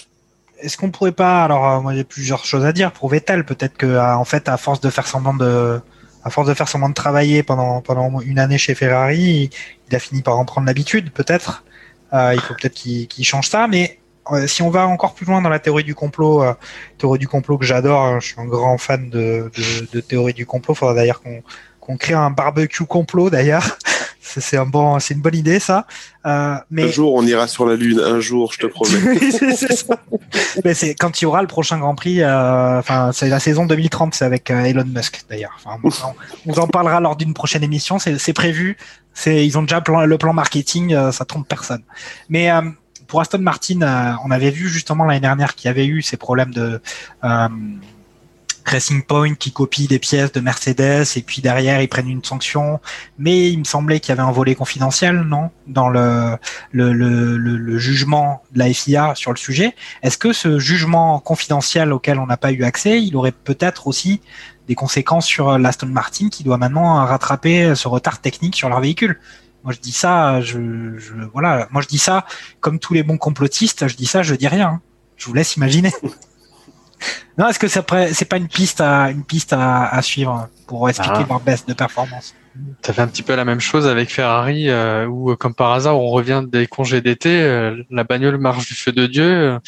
[0.62, 3.76] est-ce qu'on pourrait pas alors euh, moi j'ai plusieurs choses à dire pour Vettel peut-être
[3.76, 5.80] que euh, en fait à force de faire semblant de
[6.22, 9.50] à force de faire semblant de travailler pendant pendant une année chez Ferrari il,
[9.90, 11.64] il a fini par en prendre l'habitude peut-être
[12.14, 13.98] Euh, il faut peut-être qu'il qu'il change ça mais
[14.46, 16.54] si on va encore plus loin dans la théorie du complot euh,
[16.98, 20.32] théorie du complot que j'adore hein, je suis un grand fan de, de, de théorie
[20.34, 21.42] du complot faudra d'ailleurs qu'on
[21.80, 23.64] qu'on crée un barbecue complot d'ailleurs
[24.20, 25.86] c'est un bon c'est une bonne idée ça
[26.24, 27.98] euh, mais Un jour, on ira sur la Lune.
[27.98, 29.18] Un jour, je te promets.
[29.56, 29.96] c'est ça.
[30.64, 32.22] Mais c'est quand il y aura le prochain Grand Prix.
[32.22, 35.58] euh, Enfin, c'est la saison 2030, c'est avec euh, Elon Musk d'ailleurs.
[35.82, 35.90] On,
[36.46, 37.98] on en parlera lors d'une prochaine émission.
[37.98, 38.76] C'est prévu.
[39.14, 40.94] C'est ils ont déjà plan- le plan marketing.
[40.94, 41.82] euh, ça trompe personne.
[42.28, 42.48] Mais
[43.12, 46.16] pour Aston Martin, euh, on avait vu justement l'année dernière qu'il y avait eu ces
[46.16, 46.80] problèmes de
[47.24, 47.48] euh,
[48.64, 52.80] Racing Point qui copie des pièces de Mercedes et puis derrière ils prennent une sanction.
[53.18, 56.38] Mais il me semblait qu'il y avait un volet confidentiel, non, dans le
[56.70, 59.74] le, jugement de la FIA sur le sujet.
[60.02, 64.22] Est-ce que ce jugement confidentiel auquel on n'a pas eu accès, il aurait peut-être aussi
[64.68, 69.18] des conséquences sur l'Aston Martin qui doit maintenant rattraper ce retard technique sur leur véhicule?
[69.64, 70.58] Moi je dis ça, je,
[70.98, 72.26] je voilà, moi je dis ça
[72.60, 74.80] comme tous les bons complotistes, je dis ça, je dis rien.
[75.16, 75.92] Je vous laisse imaginer.
[77.38, 80.48] non, est-ce que c'est après- c'est pas une piste à une piste à, à suivre
[80.66, 81.26] pour expliquer Ah.
[81.28, 82.34] leur baisse de performance?
[82.84, 85.98] Ça fait un petit peu la même chose avec Ferrari, euh, où comme par hasard,
[85.98, 89.58] on revient des congés d'été, euh, la bagnole marche du feu de Dieu, euh,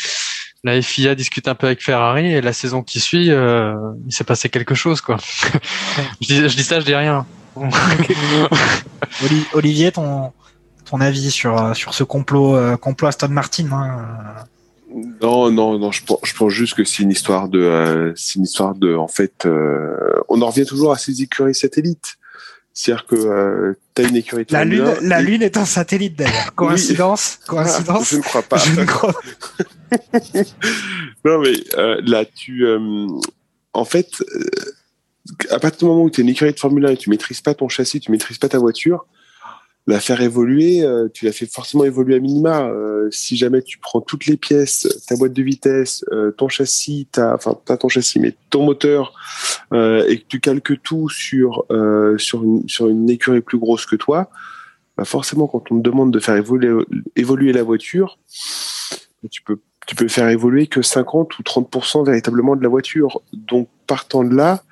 [0.64, 4.48] la FIA discute un peu avec Ferrari, et la saison qui suit, il s'est passé
[4.50, 5.16] quelque chose, quoi.
[6.20, 7.24] je, dis, je dis ça, je dis rien.
[7.56, 10.32] Oli- Olivier, ton
[10.84, 14.44] ton avis sur euh, sur ce complot euh, complot Aston Martin hein,
[15.22, 15.90] Non, non, non.
[15.92, 18.94] Je pense, je pense juste que c'est une histoire de, euh, c'est une histoire de,
[18.94, 19.96] en fait, euh,
[20.28, 22.16] on en revient toujours à ces écuries satellites.
[22.76, 25.64] C'est-à-dire que euh, tu as une écurie La Lune, 1, la et- Lune est un
[25.64, 26.54] satellite d'ailleurs.
[26.56, 28.56] Coïncidence Ah, Coïncidence je ne crois pas.
[28.58, 29.12] Je ne crois
[31.24, 33.06] non, mais euh, là, tu, euh,
[33.72, 34.44] en fait, euh,
[35.50, 37.40] à partir du moment où tu es une écurie de Formule 1 et tu maîtrises
[37.40, 39.06] pas ton châssis, tu maîtrises pas ta voiture,
[39.86, 42.68] la faire évoluer, euh, tu la fais forcément évoluer à minima.
[42.68, 47.08] Euh, si jamais tu prends toutes les pièces, ta boîte de vitesse, euh, ton châssis,
[47.18, 49.12] enfin pas ton châssis, mais ton moteur,
[49.72, 51.66] et que tu calques tout sur
[52.18, 54.30] sur une sur une écurie plus grosse que toi,
[54.96, 56.84] bah forcément quand on te demande de faire évoluer
[57.16, 58.18] évoluer la voiture,
[59.30, 63.20] tu peux tu peux faire évoluer que 50 ou 30% véritablement de la voiture.
[63.32, 64.62] Donc, partant de là,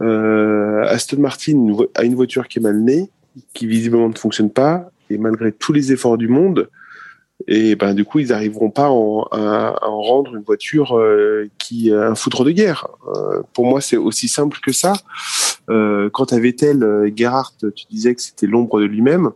[0.00, 3.10] Aston Martin a une voiture qui est mal née,
[3.54, 6.68] qui visiblement ne fonctionne pas, et malgré tous les efforts du monde,
[7.48, 12.14] et ben du coup ils n'arriveront pas à, en rendre une voiture euh, qui un
[12.14, 12.88] foudre de guerre.
[13.14, 14.94] Euh, pour moi c'est aussi simple que ça.
[15.68, 19.30] Euh, quand à Vettel, euh, Gerhardt, tu disais que c'était l'ombre de lui-même.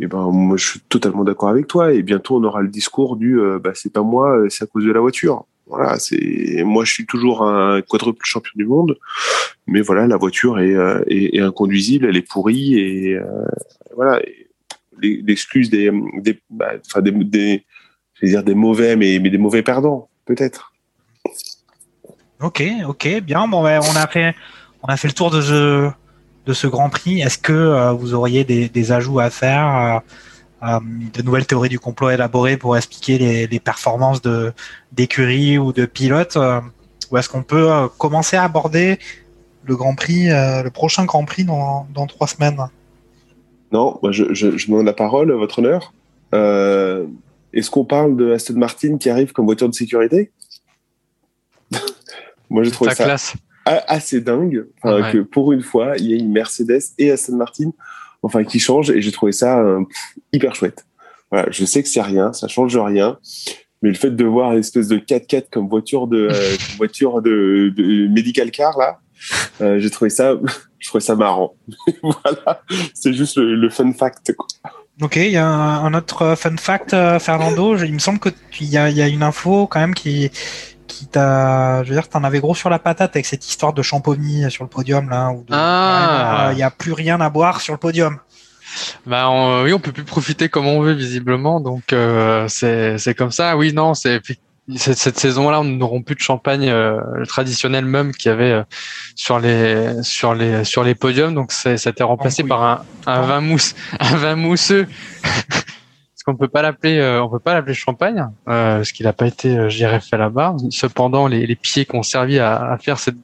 [0.00, 1.92] Et ben moi je suis totalement d'accord avec toi.
[1.92, 4.84] Et bientôt on aura le discours du euh, bah, c'est pas moi, c'est à cause
[4.84, 5.44] de la voiture.
[5.72, 8.98] Voilà, c'est moi je suis toujours un quadruple champion du monde,
[9.66, 10.76] mais voilà la voiture est,
[11.08, 13.18] est inconduisible, elle est pourrie et
[13.96, 14.20] voilà.
[14.20, 14.48] Et,
[15.02, 17.64] l'excuse des, des, bah, enfin des,
[18.14, 20.72] je vais dire des mauvais, mais, des mauvais perdants, peut-être.
[22.40, 23.46] Ok, ok, bien.
[23.48, 24.34] Bon, ouais, on a fait,
[24.82, 25.90] on a fait le tour de ce,
[26.46, 27.20] de ce Grand Prix.
[27.20, 30.00] Est-ce que euh, vous auriez des, ajouts à faire, euh, euh,
[30.62, 34.52] de nouvelles théories du complot élaborées pour expliquer les, les performances de
[34.92, 36.38] d'écurie ou de pilotes,
[37.10, 38.98] ou est-ce qu'on peut commencer à aborder
[39.64, 42.58] le Grand Prix, le prochain Grand Prix dans, dans trois semaines?
[43.72, 45.92] Non, moi je, je, je, demande la parole, votre honneur.
[46.34, 47.06] Euh,
[47.52, 50.30] Est-ce qu'on parle de Aston Martin qui arrive comme voiture de sécurité?
[52.50, 53.34] Moi, j'ai trouvé ça classe.
[53.64, 55.12] assez dingue enfin, ouais.
[55.12, 57.70] que pour une fois, il y ait une Mercedes et Aston Martin
[58.22, 59.82] enfin, qui changent et j'ai trouvé ça euh,
[60.32, 60.84] hyper chouette.
[61.30, 63.18] Voilà, je sais que c'est rien, ça change rien,
[63.82, 67.72] mais le fait de voir l'espèce de 4x4 comme voiture de euh, comme voiture de,
[67.76, 68.98] de, medical car là,
[69.60, 70.34] euh, j'ai trouvé ça
[70.78, 71.54] je trouvais ça marrant.
[72.02, 72.62] voilà,
[72.94, 74.32] c'est juste le, le, fun fact.
[74.34, 74.46] Quoi.
[75.00, 77.76] Ok, il y a un, un, autre fun fact, euh, Fernando.
[77.78, 78.28] Il me semble que
[78.60, 80.30] il y y a, une info quand même qui
[81.02, 83.82] qui t'a, je veux dire, t'en avais gros sur la patate avec cette histoire de
[83.82, 86.50] champomis sur le podium là, où ah.
[86.52, 88.18] il n'y a plus rien à boire sur le podium.
[89.04, 93.14] Bah on, oui, on peut plus profiter comme on veut visiblement, donc euh, c'est c'est
[93.14, 93.56] comme ça.
[93.56, 94.20] Oui, non, c'est
[94.76, 98.62] cette, cette saison-là, on n'auront plus de champagne euh, traditionnel même qu'il y avait euh,
[99.16, 101.34] sur les sur les sur les podiums.
[101.34, 104.86] Donc ça a été remplacé par un, un vin mousse, un vin mousseux.
[106.22, 109.12] parce qu'on peut pas l'appeler, euh, on peut pas l'appeler champagne, euh, parce qu'il n'a
[109.12, 110.54] pas été, euh, je dirais, fait là-bas.
[110.70, 113.16] Cependant, les, les pieds qui ont servi à, à faire cette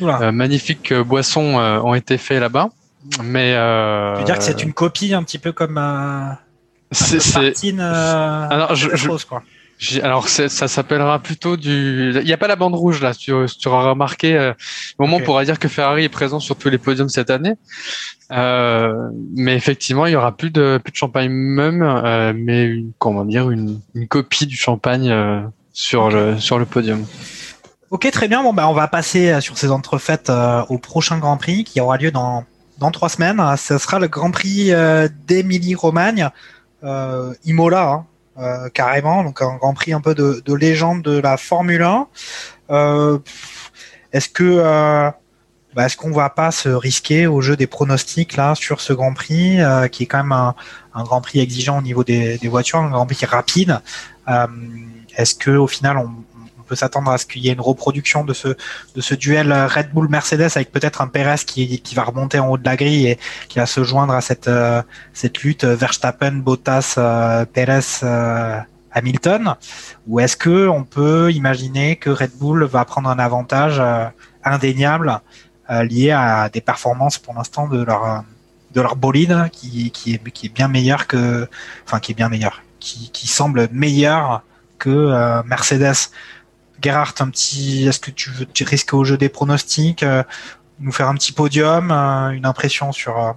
[0.00, 2.70] magnifique boisson ont été faits là-bas.
[3.22, 6.36] Mais tu veux dire que c'est une copie un petit peu comme un,
[7.34, 9.42] Martine, alors je, chose, quoi.
[10.02, 12.12] Alors ça s'appellera plutôt du.
[12.14, 13.14] Il n'y a pas la bande rouge là.
[13.14, 14.36] Tu, tu auras remarqué.
[14.36, 14.52] Euh,
[14.98, 15.22] au moment okay.
[15.22, 17.54] on pourra dire que Ferrari est présent sur tous les podiums cette année.
[18.30, 18.94] Euh,
[19.34, 23.24] mais effectivement, il y aura plus de plus de champagne même, euh, mais une, comment
[23.24, 25.40] dire une, une copie du champagne euh,
[25.72, 26.14] sur okay.
[26.14, 27.04] le sur le podium.
[27.90, 28.42] Ok, très bien.
[28.42, 31.96] Bon bah on va passer sur ces entrefaites euh, au prochain Grand Prix qui aura
[31.96, 32.44] lieu dans
[32.78, 33.42] dans trois semaines.
[33.56, 36.28] Ce sera le Grand Prix euh, d'Émilie-Romagne,
[37.44, 37.88] Imola.
[37.88, 38.06] Hein
[38.38, 42.06] euh, carrément, donc un Grand Prix un peu de, de légende de la Formule 1.
[42.70, 43.18] Euh,
[44.12, 45.10] est-ce que euh,
[45.74, 49.12] bah, est-ce qu'on va pas se risquer au jeu des pronostics là sur ce Grand
[49.12, 49.58] Prix
[49.90, 50.54] qui est quand même un,
[51.04, 53.80] Grand Prix exigeant au niveau des, voitures, un Grand Prix rapide?
[55.16, 56.10] Est-ce que au final on
[56.72, 58.48] peut s'attendre à ce qu'il y ait une reproduction de ce
[58.96, 62.56] de ce duel Red Bull Mercedes avec peut-être un Perez qui, va remonter en haut
[62.56, 63.18] de la grille et
[63.48, 64.80] qui va se joindre à cette euh,
[65.44, 68.58] lutte Verstappen Bottas euh, Perez euh,
[68.92, 69.54] Hamilton.
[70.06, 74.06] Ou est-ce que on peut imaginer que Red Bull va prendre un avantage euh,
[74.44, 75.20] indéniable
[75.68, 78.24] lié à des performances pour l'instant de leur
[78.74, 81.48] de bolide qui, est bien meilleur que
[81.86, 84.42] enfin qui est bien meilleur qui, semble meilleur
[84.78, 86.10] que Mercedes?
[86.82, 90.22] Gerhardt, un petit, est-ce que tu veux tu risques au jeu des pronostics, euh,
[90.80, 93.32] nous faire un petit podium, euh, une impression sur euh,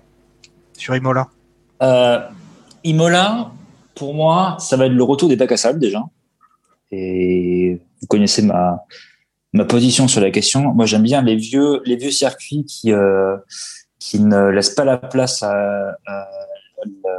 [0.74, 1.28] sur Imola?
[2.84, 3.52] Imola,
[3.96, 6.04] pour moi, ça va être le retour des bacs à sable déjà.
[6.92, 8.84] Et vous connaissez ma
[9.54, 10.74] ma position sur la question.
[10.74, 12.92] Moi, j'aime bien les vieux les vieux circuits qui
[14.00, 15.52] qui ne laissent pas la place à,
[16.06, 16.28] à, à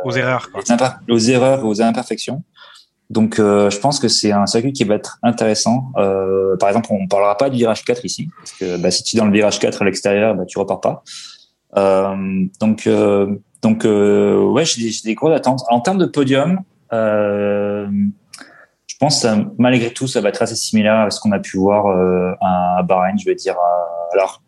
[0.04, 0.62] aux erreurs, quoi.
[1.08, 2.42] aux erreurs, aux imperfections.
[3.08, 5.92] Donc, euh, je pense que c'est un circuit qui va être intéressant.
[5.96, 9.04] Euh, par exemple, on ne parlera pas du virage 4 ici, parce que bah, si
[9.04, 11.02] tu es dans le virage 4 à l'extérieur, bah, tu repars pas.
[11.76, 15.60] Euh, donc, euh, donc ouais, j'ai des, grosses attentes.
[15.70, 16.60] En termes de podium,
[16.90, 17.86] je
[18.98, 19.26] pense
[19.58, 21.86] malgré tout, ça va être assez similaire à ce qu'on a pu voir
[22.40, 23.16] à Bahreïn.
[23.18, 23.56] Je vais dire,
[24.14, 24.42] alors,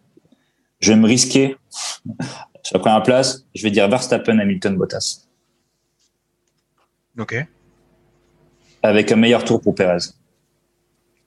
[0.81, 1.57] je vais me risquer
[2.63, 3.45] sur la première place.
[3.55, 5.29] Je vais dire Verstappen, Hamilton, Bottas.
[7.19, 7.47] Ok
[8.83, 9.99] avec un meilleur tour pour Perez.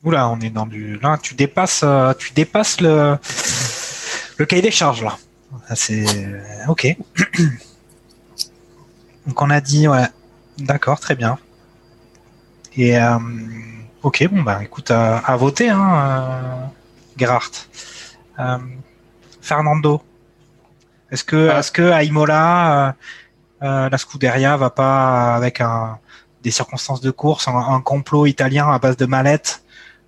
[0.04, 0.98] Oula, on est dans du.
[1.00, 3.18] Là, tu dépasses, euh, tu dépasses le
[4.38, 5.18] le cahier des charges là.
[5.76, 6.06] C'est
[6.68, 6.96] ok.
[9.28, 10.08] Donc on a dit ouais,
[10.58, 11.38] d'accord, très bien.
[12.76, 13.18] Et euh,
[14.04, 16.66] Ok, bon bah écoute, à, à voter, hein, euh,
[17.18, 17.52] Gerhardt.
[18.40, 18.58] Euh,
[19.42, 20.02] Fernando,
[21.12, 21.60] est-ce que, Ah.
[21.60, 22.92] est-ce que à Imola, euh,
[23.64, 26.00] euh, la Scuderia va pas avec un,
[26.44, 29.64] des circonstances de course, un, complot italien à base de mallettes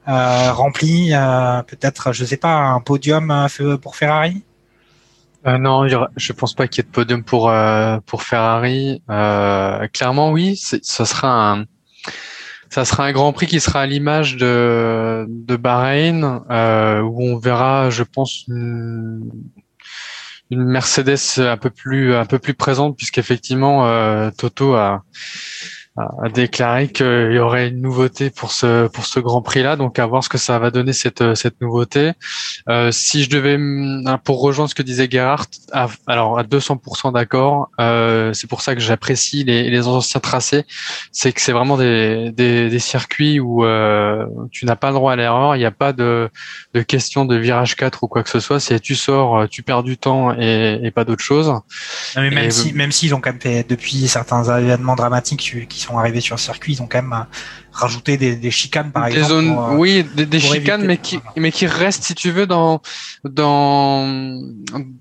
[0.08, 4.44] euh, remplies, euh, peut-être, je sais pas, un podium euh, pour Ferrari?
[5.46, 7.52] Euh, non, je pense pas qu'il y ait de podium pour
[8.06, 9.02] pour Ferrari.
[9.92, 11.66] Clairement, oui, ça sera un
[12.74, 17.38] ça sera un Grand Prix qui sera à l'image de de Bahreïn, euh, où on
[17.38, 19.30] verra, je pense, une,
[20.50, 25.04] une Mercedes un peu plus un peu plus présente, puisqu'effectivement euh, Toto a
[25.95, 29.99] a déclaré qu'il y aurait une nouveauté pour ce pour ce Grand Prix là, donc
[29.99, 32.14] à voir ce que ça va donner cette cette nouveauté.
[32.70, 36.44] Euh, si je devais, mm, hein, pour rejoindre ce que disait Gerhardt, à, alors à
[36.44, 40.65] 200% d'accord, euh, c'est pour ça que j'apprécie les, les anciens tracés,
[41.11, 45.14] c'est que c'est vraiment des, des, des circuits où euh, tu n'as pas le droit
[45.14, 46.30] à l'erreur, il n'y a pas de,
[46.74, 49.61] de question de virage 4 ou quoi que ce soit, c'est tu sors, euh, tu
[49.61, 51.48] perds du temps et, et pas d'autre chose.
[51.49, 51.61] Non,
[52.18, 55.83] mais même Et- si, même s'ils ont quand même fait, depuis certains événements dramatiques qui
[55.84, 57.24] sont arrivés sur le circuit, ils ont quand même euh,
[57.72, 59.30] rajouté des, des chicanes, par des exemple.
[59.34, 62.32] zones, pour, euh, oui, des, des chicanes, éviter- mais qui, mais qui restent, si tu
[62.32, 62.82] veux, dans,
[63.24, 64.04] dans,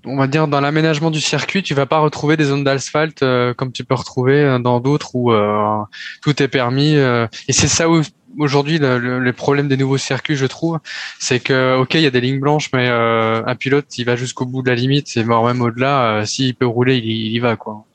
[0.05, 3.53] on va dire, dans l'aménagement du circuit, tu vas pas retrouver des zones d'asphalte euh,
[3.53, 5.81] comme tu peux retrouver euh, dans d'autres où euh,
[6.21, 6.95] tout est permis.
[6.95, 8.01] euh, et c'est ça où
[8.39, 10.79] aujourd'hui le, le, le problème des nouveaux circuits, je trouve,
[11.19, 14.15] c'est que ok, il y a des lignes blanches, mais euh, un pilote, il va
[14.15, 16.05] jusqu'au bout de la limite, et voire même au-delà.
[16.21, 17.85] euh, S'il peut rouler, il, il y va, quoi.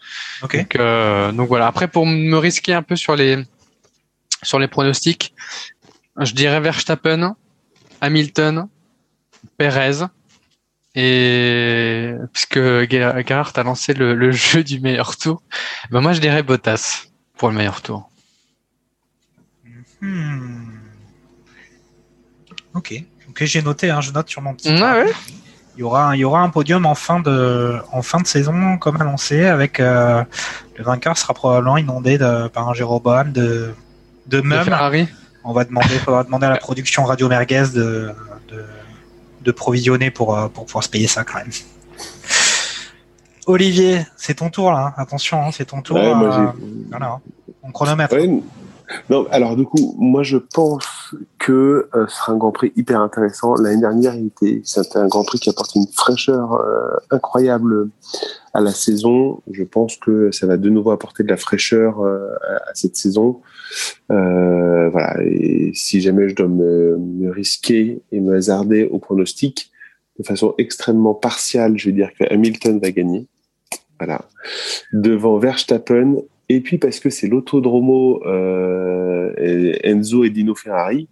[0.43, 0.56] Ok.
[0.56, 1.66] Donc, euh, donc voilà.
[1.66, 3.44] Après, pour me risquer un peu sur les
[4.43, 5.35] sur les pronostics,
[6.20, 7.35] je dirais Verstappen,
[8.01, 8.68] Hamilton,
[9.56, 10.06] Perez.
[10.94, 15.43] Et puisque Ger- Gerhardt a lancé le, le jeu du meilleur tour,
[15.90, 17.05] ben moi je dirais Bottas
[17.36, 18.10] pour le meilleur tour.
[20.01, 20.78] Hmm.
[22.74, 22.94] Ok.
[23.28, 24.70] Ok, j'ai noté, hein, je note sur mon petit.
[24.70, 25.12] Ah ouais?
[25.78, 28.78] Il y aura, il y aura un podium en fin de, en fin de saison,
[28.78, 30.24] comme annoncé, avec euh,
[30.76, 33.72] le vainqueur sera probablement inondé de, par un Jéroboam de,
[34.26, 34.40] de.
[35.44, 38.10] On va demander, faudra demander à la production Radio Merguez de,
[38.48, 38.64] de,
[39.40, 41.52] de provisionner pour, euh, pour pouvoir se payer ça quand même.
[43.46, 44.88] Olivier, c'est ton tour là.
[44.88, 44.94] hein.
[45.00, 45.96] Attention, hein, c'est ton tour.
[45.96, 46.46] Ouais, euh,
[46.90, 47.20] voilà,
[47.62, 48.14] on chronomètre.
[48.14, 48.28] Ouais,
[49.10, 53.01] non, alors du coup, moi je pense que euh, ce sera un Grand Prix hyper
[53.01, 53.55] intéressant.
[53.55, 54.15] L'année dernière,
[54.65, 57.90] c'était un Grand Prix qui apporte une fraîcheur euh, incroyable
[58.55, 59.43] à la saison.
[59.51, 62.35] Je pense que ça va de nouveau apporter de la fraîcheur euh,
[62.66, 63.40] à, cette saison.
[64.10, 65.16] Euh, voilà.
[65.23, 69.70] Et si jamais je dois me, me risquer et me hasarder au pronostic,
[70.19, 73.27] de façon extrêmement partiale, je vais dire que Hamilton va gagner.
[73.98, 74.23] Voilà.
[74.93, 76.16] Devant Verstappen
[76.48, 79.32] et puis parce que c'est l'autodromo euh,
[79.82, 81.08] Enzo et Dino Ferrari,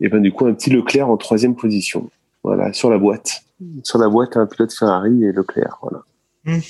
[0.00, 2.10] et ben du coup un petit Leclerc en troisième position.
[2.42, 3.42] Voilà, sur la boîte.
[3.84, 5.78] Sur la boîte, un pilote Ferrari et Leclerc.
[5.82, 6.02] Voilà.
[6.44, 6.60] Le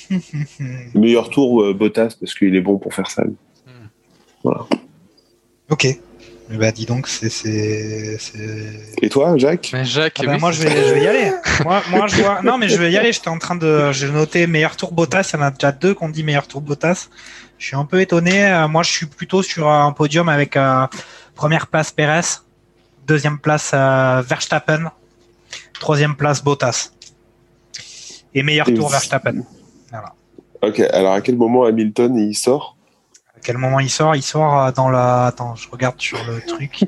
[0.99, 3.23] meilleur tour euh, Bottas parce qu'il est bon pour faire ça.
[3.23, 3.35] lui.
[4.43, 4.65] Voilà.
[5.69, 5.99] ok.
[6.49, 8.17] Ben, dis donc, c'est.
[9.01, 9.69] Et toi, Jacques?
[9.71, 11.31] Mais Jacques, Ah ben, oui, moi, je vais, je vais y aller.
[11.63, 12.41] moi, moi, je vois.
[12.41, 13.13] Non, mais je vais y aller.
[13.13, 13.91] J'étais en train de.
[13.93, 15.31] J'ai noté meilleur tour Bottas.
[15.33, 17.07] Il y en a déjà deux qu'on dit meilleur tour Bottas.
[17.61, 18.47] Je suis un peu étonné.
[18.47, 20.87] Euh, Moi, je suis plutôt sur un podium avec euh,
[21.35, 22.39] première place Perez,
[23.05, 24.91] deuxième place euh, Verstappen,
[25.79, 26.89] troisième place Bottas.
[28.33, 29.43] Et meilleur Et tour Verstappen.
[30.63, 32.77] Ok, alors à quel moment Hamilton il sort?
[33.35, 34.15] À quel moment il sort?
[34.15, 35.27] Il sort dans la.
[35.27, 36.83] Attends, je regarde sur le truc.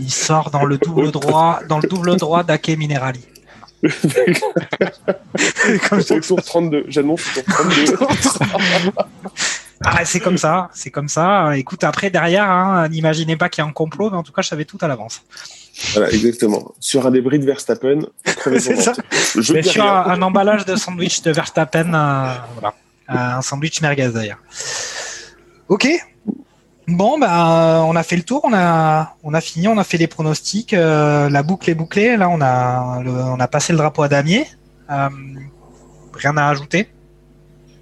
[0.00, 3.24] Il sort dans le double droit, dans le double droit d'Ake Minerali.
[5.88, 6.16] Comme ça.
[6.16, 7.96] Au tour 32, j'annonce tour 32.
[9.84, 11.56] Ah, c'est comme ça, c'est comme ça.
[11.56, 14.42] Écoute, après derrière, hein, n'imaginez pas qu'il y a un complot, mais en tout cas,
[14.42, 15.22] je savais tout à l'avance.
[15.92, 16.72] voilà, exactement.
[16.80, 18.00] Sur un débris de Verstappen,
[18.58, 18.92] C'est ça.
[19.38, 22.74] Je Mais sur un, un emballage de sandwich de Verstappen, euh, voilà,
[23.08, 24.38] un sandwich merguez d'ailleurs.
[25.68, 25.86] Ok.
[26.88, 29.98] Bon, bah, on a fait le tour, on a, on a fini, on a fait
[29.98, 32.16] les pronostics, euh, la boucle est bouclée.
[32.16, 34.46] Là, on a, le- on a passé le drapeau à damier.
[34.90, 35.08] Euh,
[36.14, 36.88] rien à ajouter?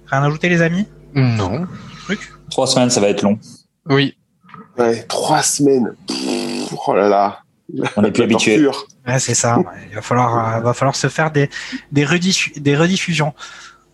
[0.07, 0.87] Rien à ajouter, les amis?
[1.15, 1.65] Non.
[2.05, 2.19] Truc.
[2.49, 3.39] Trois semaines, ça va être long.
[3.89, 4.15] Oui.
[4.77, 5.95] Ouais, trois semaines.
[6.07, 7.39] Pff, oh là là.
[7.95, 8.67] On n'est plus habitué.
[9.07, 9.57] Ouais, c'est ça.
[9.89, 11.49] Il va falloir, euh, va falloir se faire des,
[11.91, 13.33] des, rediffu- des rediffusions.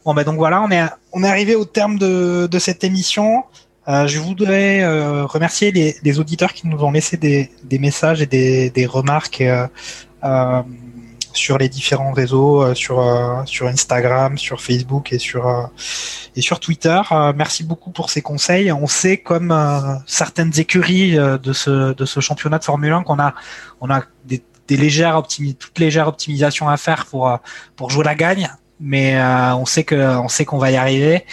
[0.04, 0.84] Bon, bah donc voilà, on est,
[1.14, 3.44] on est arrivé au terme de, de cette émission.
[3.88, 8.22] Euh, je voudrais euh, remercier les, les auditeurs qui nous ont laissé des, des messages
[8.22, 9.68] et des, des remarques euh,
[10.24, 10.62] euh,
[11.34, 15.64] sur les différents réseaux, euh, sur euh, sur Instagram, sur Facebook et sur euh,
[16.36, 17.02] et sur Twitter.
[17.36, 18.72] Merci beaucoup pour ces conseils.
[18.72, 19.54] On sait comme
[20.06, 23.34] certaines écuries de ce de ce championnat de Formule 1 qu'on a
[23.82, 27.38] on a des, des légères optimi toutes légères optimisations à faire pour
[27.76, 28.50] pour jouer la gagne,
[28.80, 29.22] mais
[29.54, 31.26] on sait que on sait qu'on va y arriver.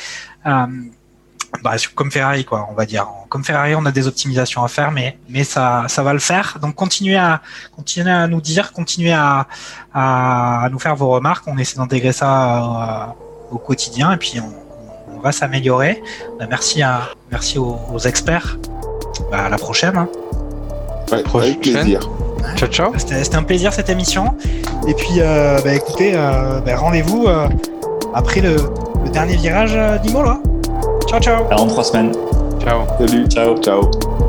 [1.63, 3.07] Bah, comme Ferrari quoi, on va dire.
[3.31, 6.59] Comme Ferrari, on a des optimisations à faire, mais mais ça ça va le faire.
[6.63, 7.41] Donc continuez à
[7.75, 9.47] continuez à nous dire, continuez à
[9.95, 11.45] à, à nous faire vos remarques.
[11.47, 16.03] On essaie d'intégrer ça euh, au quotidien et puis on, on va s'améliorer.
[16.39, 17.01] Bah, merci à
[17.31, 18.59] merci aux, aux experts.
[19.31, 19.97] Bah, à la prochaine.
[19.97, 20.09] hein.
[21.11, 21.51] Ouais, Prochaine.
[21.53, 22.01] avec plaisir.
[22.57, 22.93] Ciao, ciao.
[22.99, 24.37] C'était un plaisir cette émission.
[24.87, 27.49] Et puis euh, bah, écoutez, euh, bah, rendez-vous euh,
[28.15, 28.57] après le,
[29.05, 30.39] le dernier virage euh, d'Imola.
[31.09, 31.47] Ciao ciao.
[31.51, 32.13] Alors, en trois semaines.
[32.61, 32.83] Ciao.
[32.99, 33.27] Salut.
[33.29, 33.57] Ciao.
[33.63, 34.28] Ciao.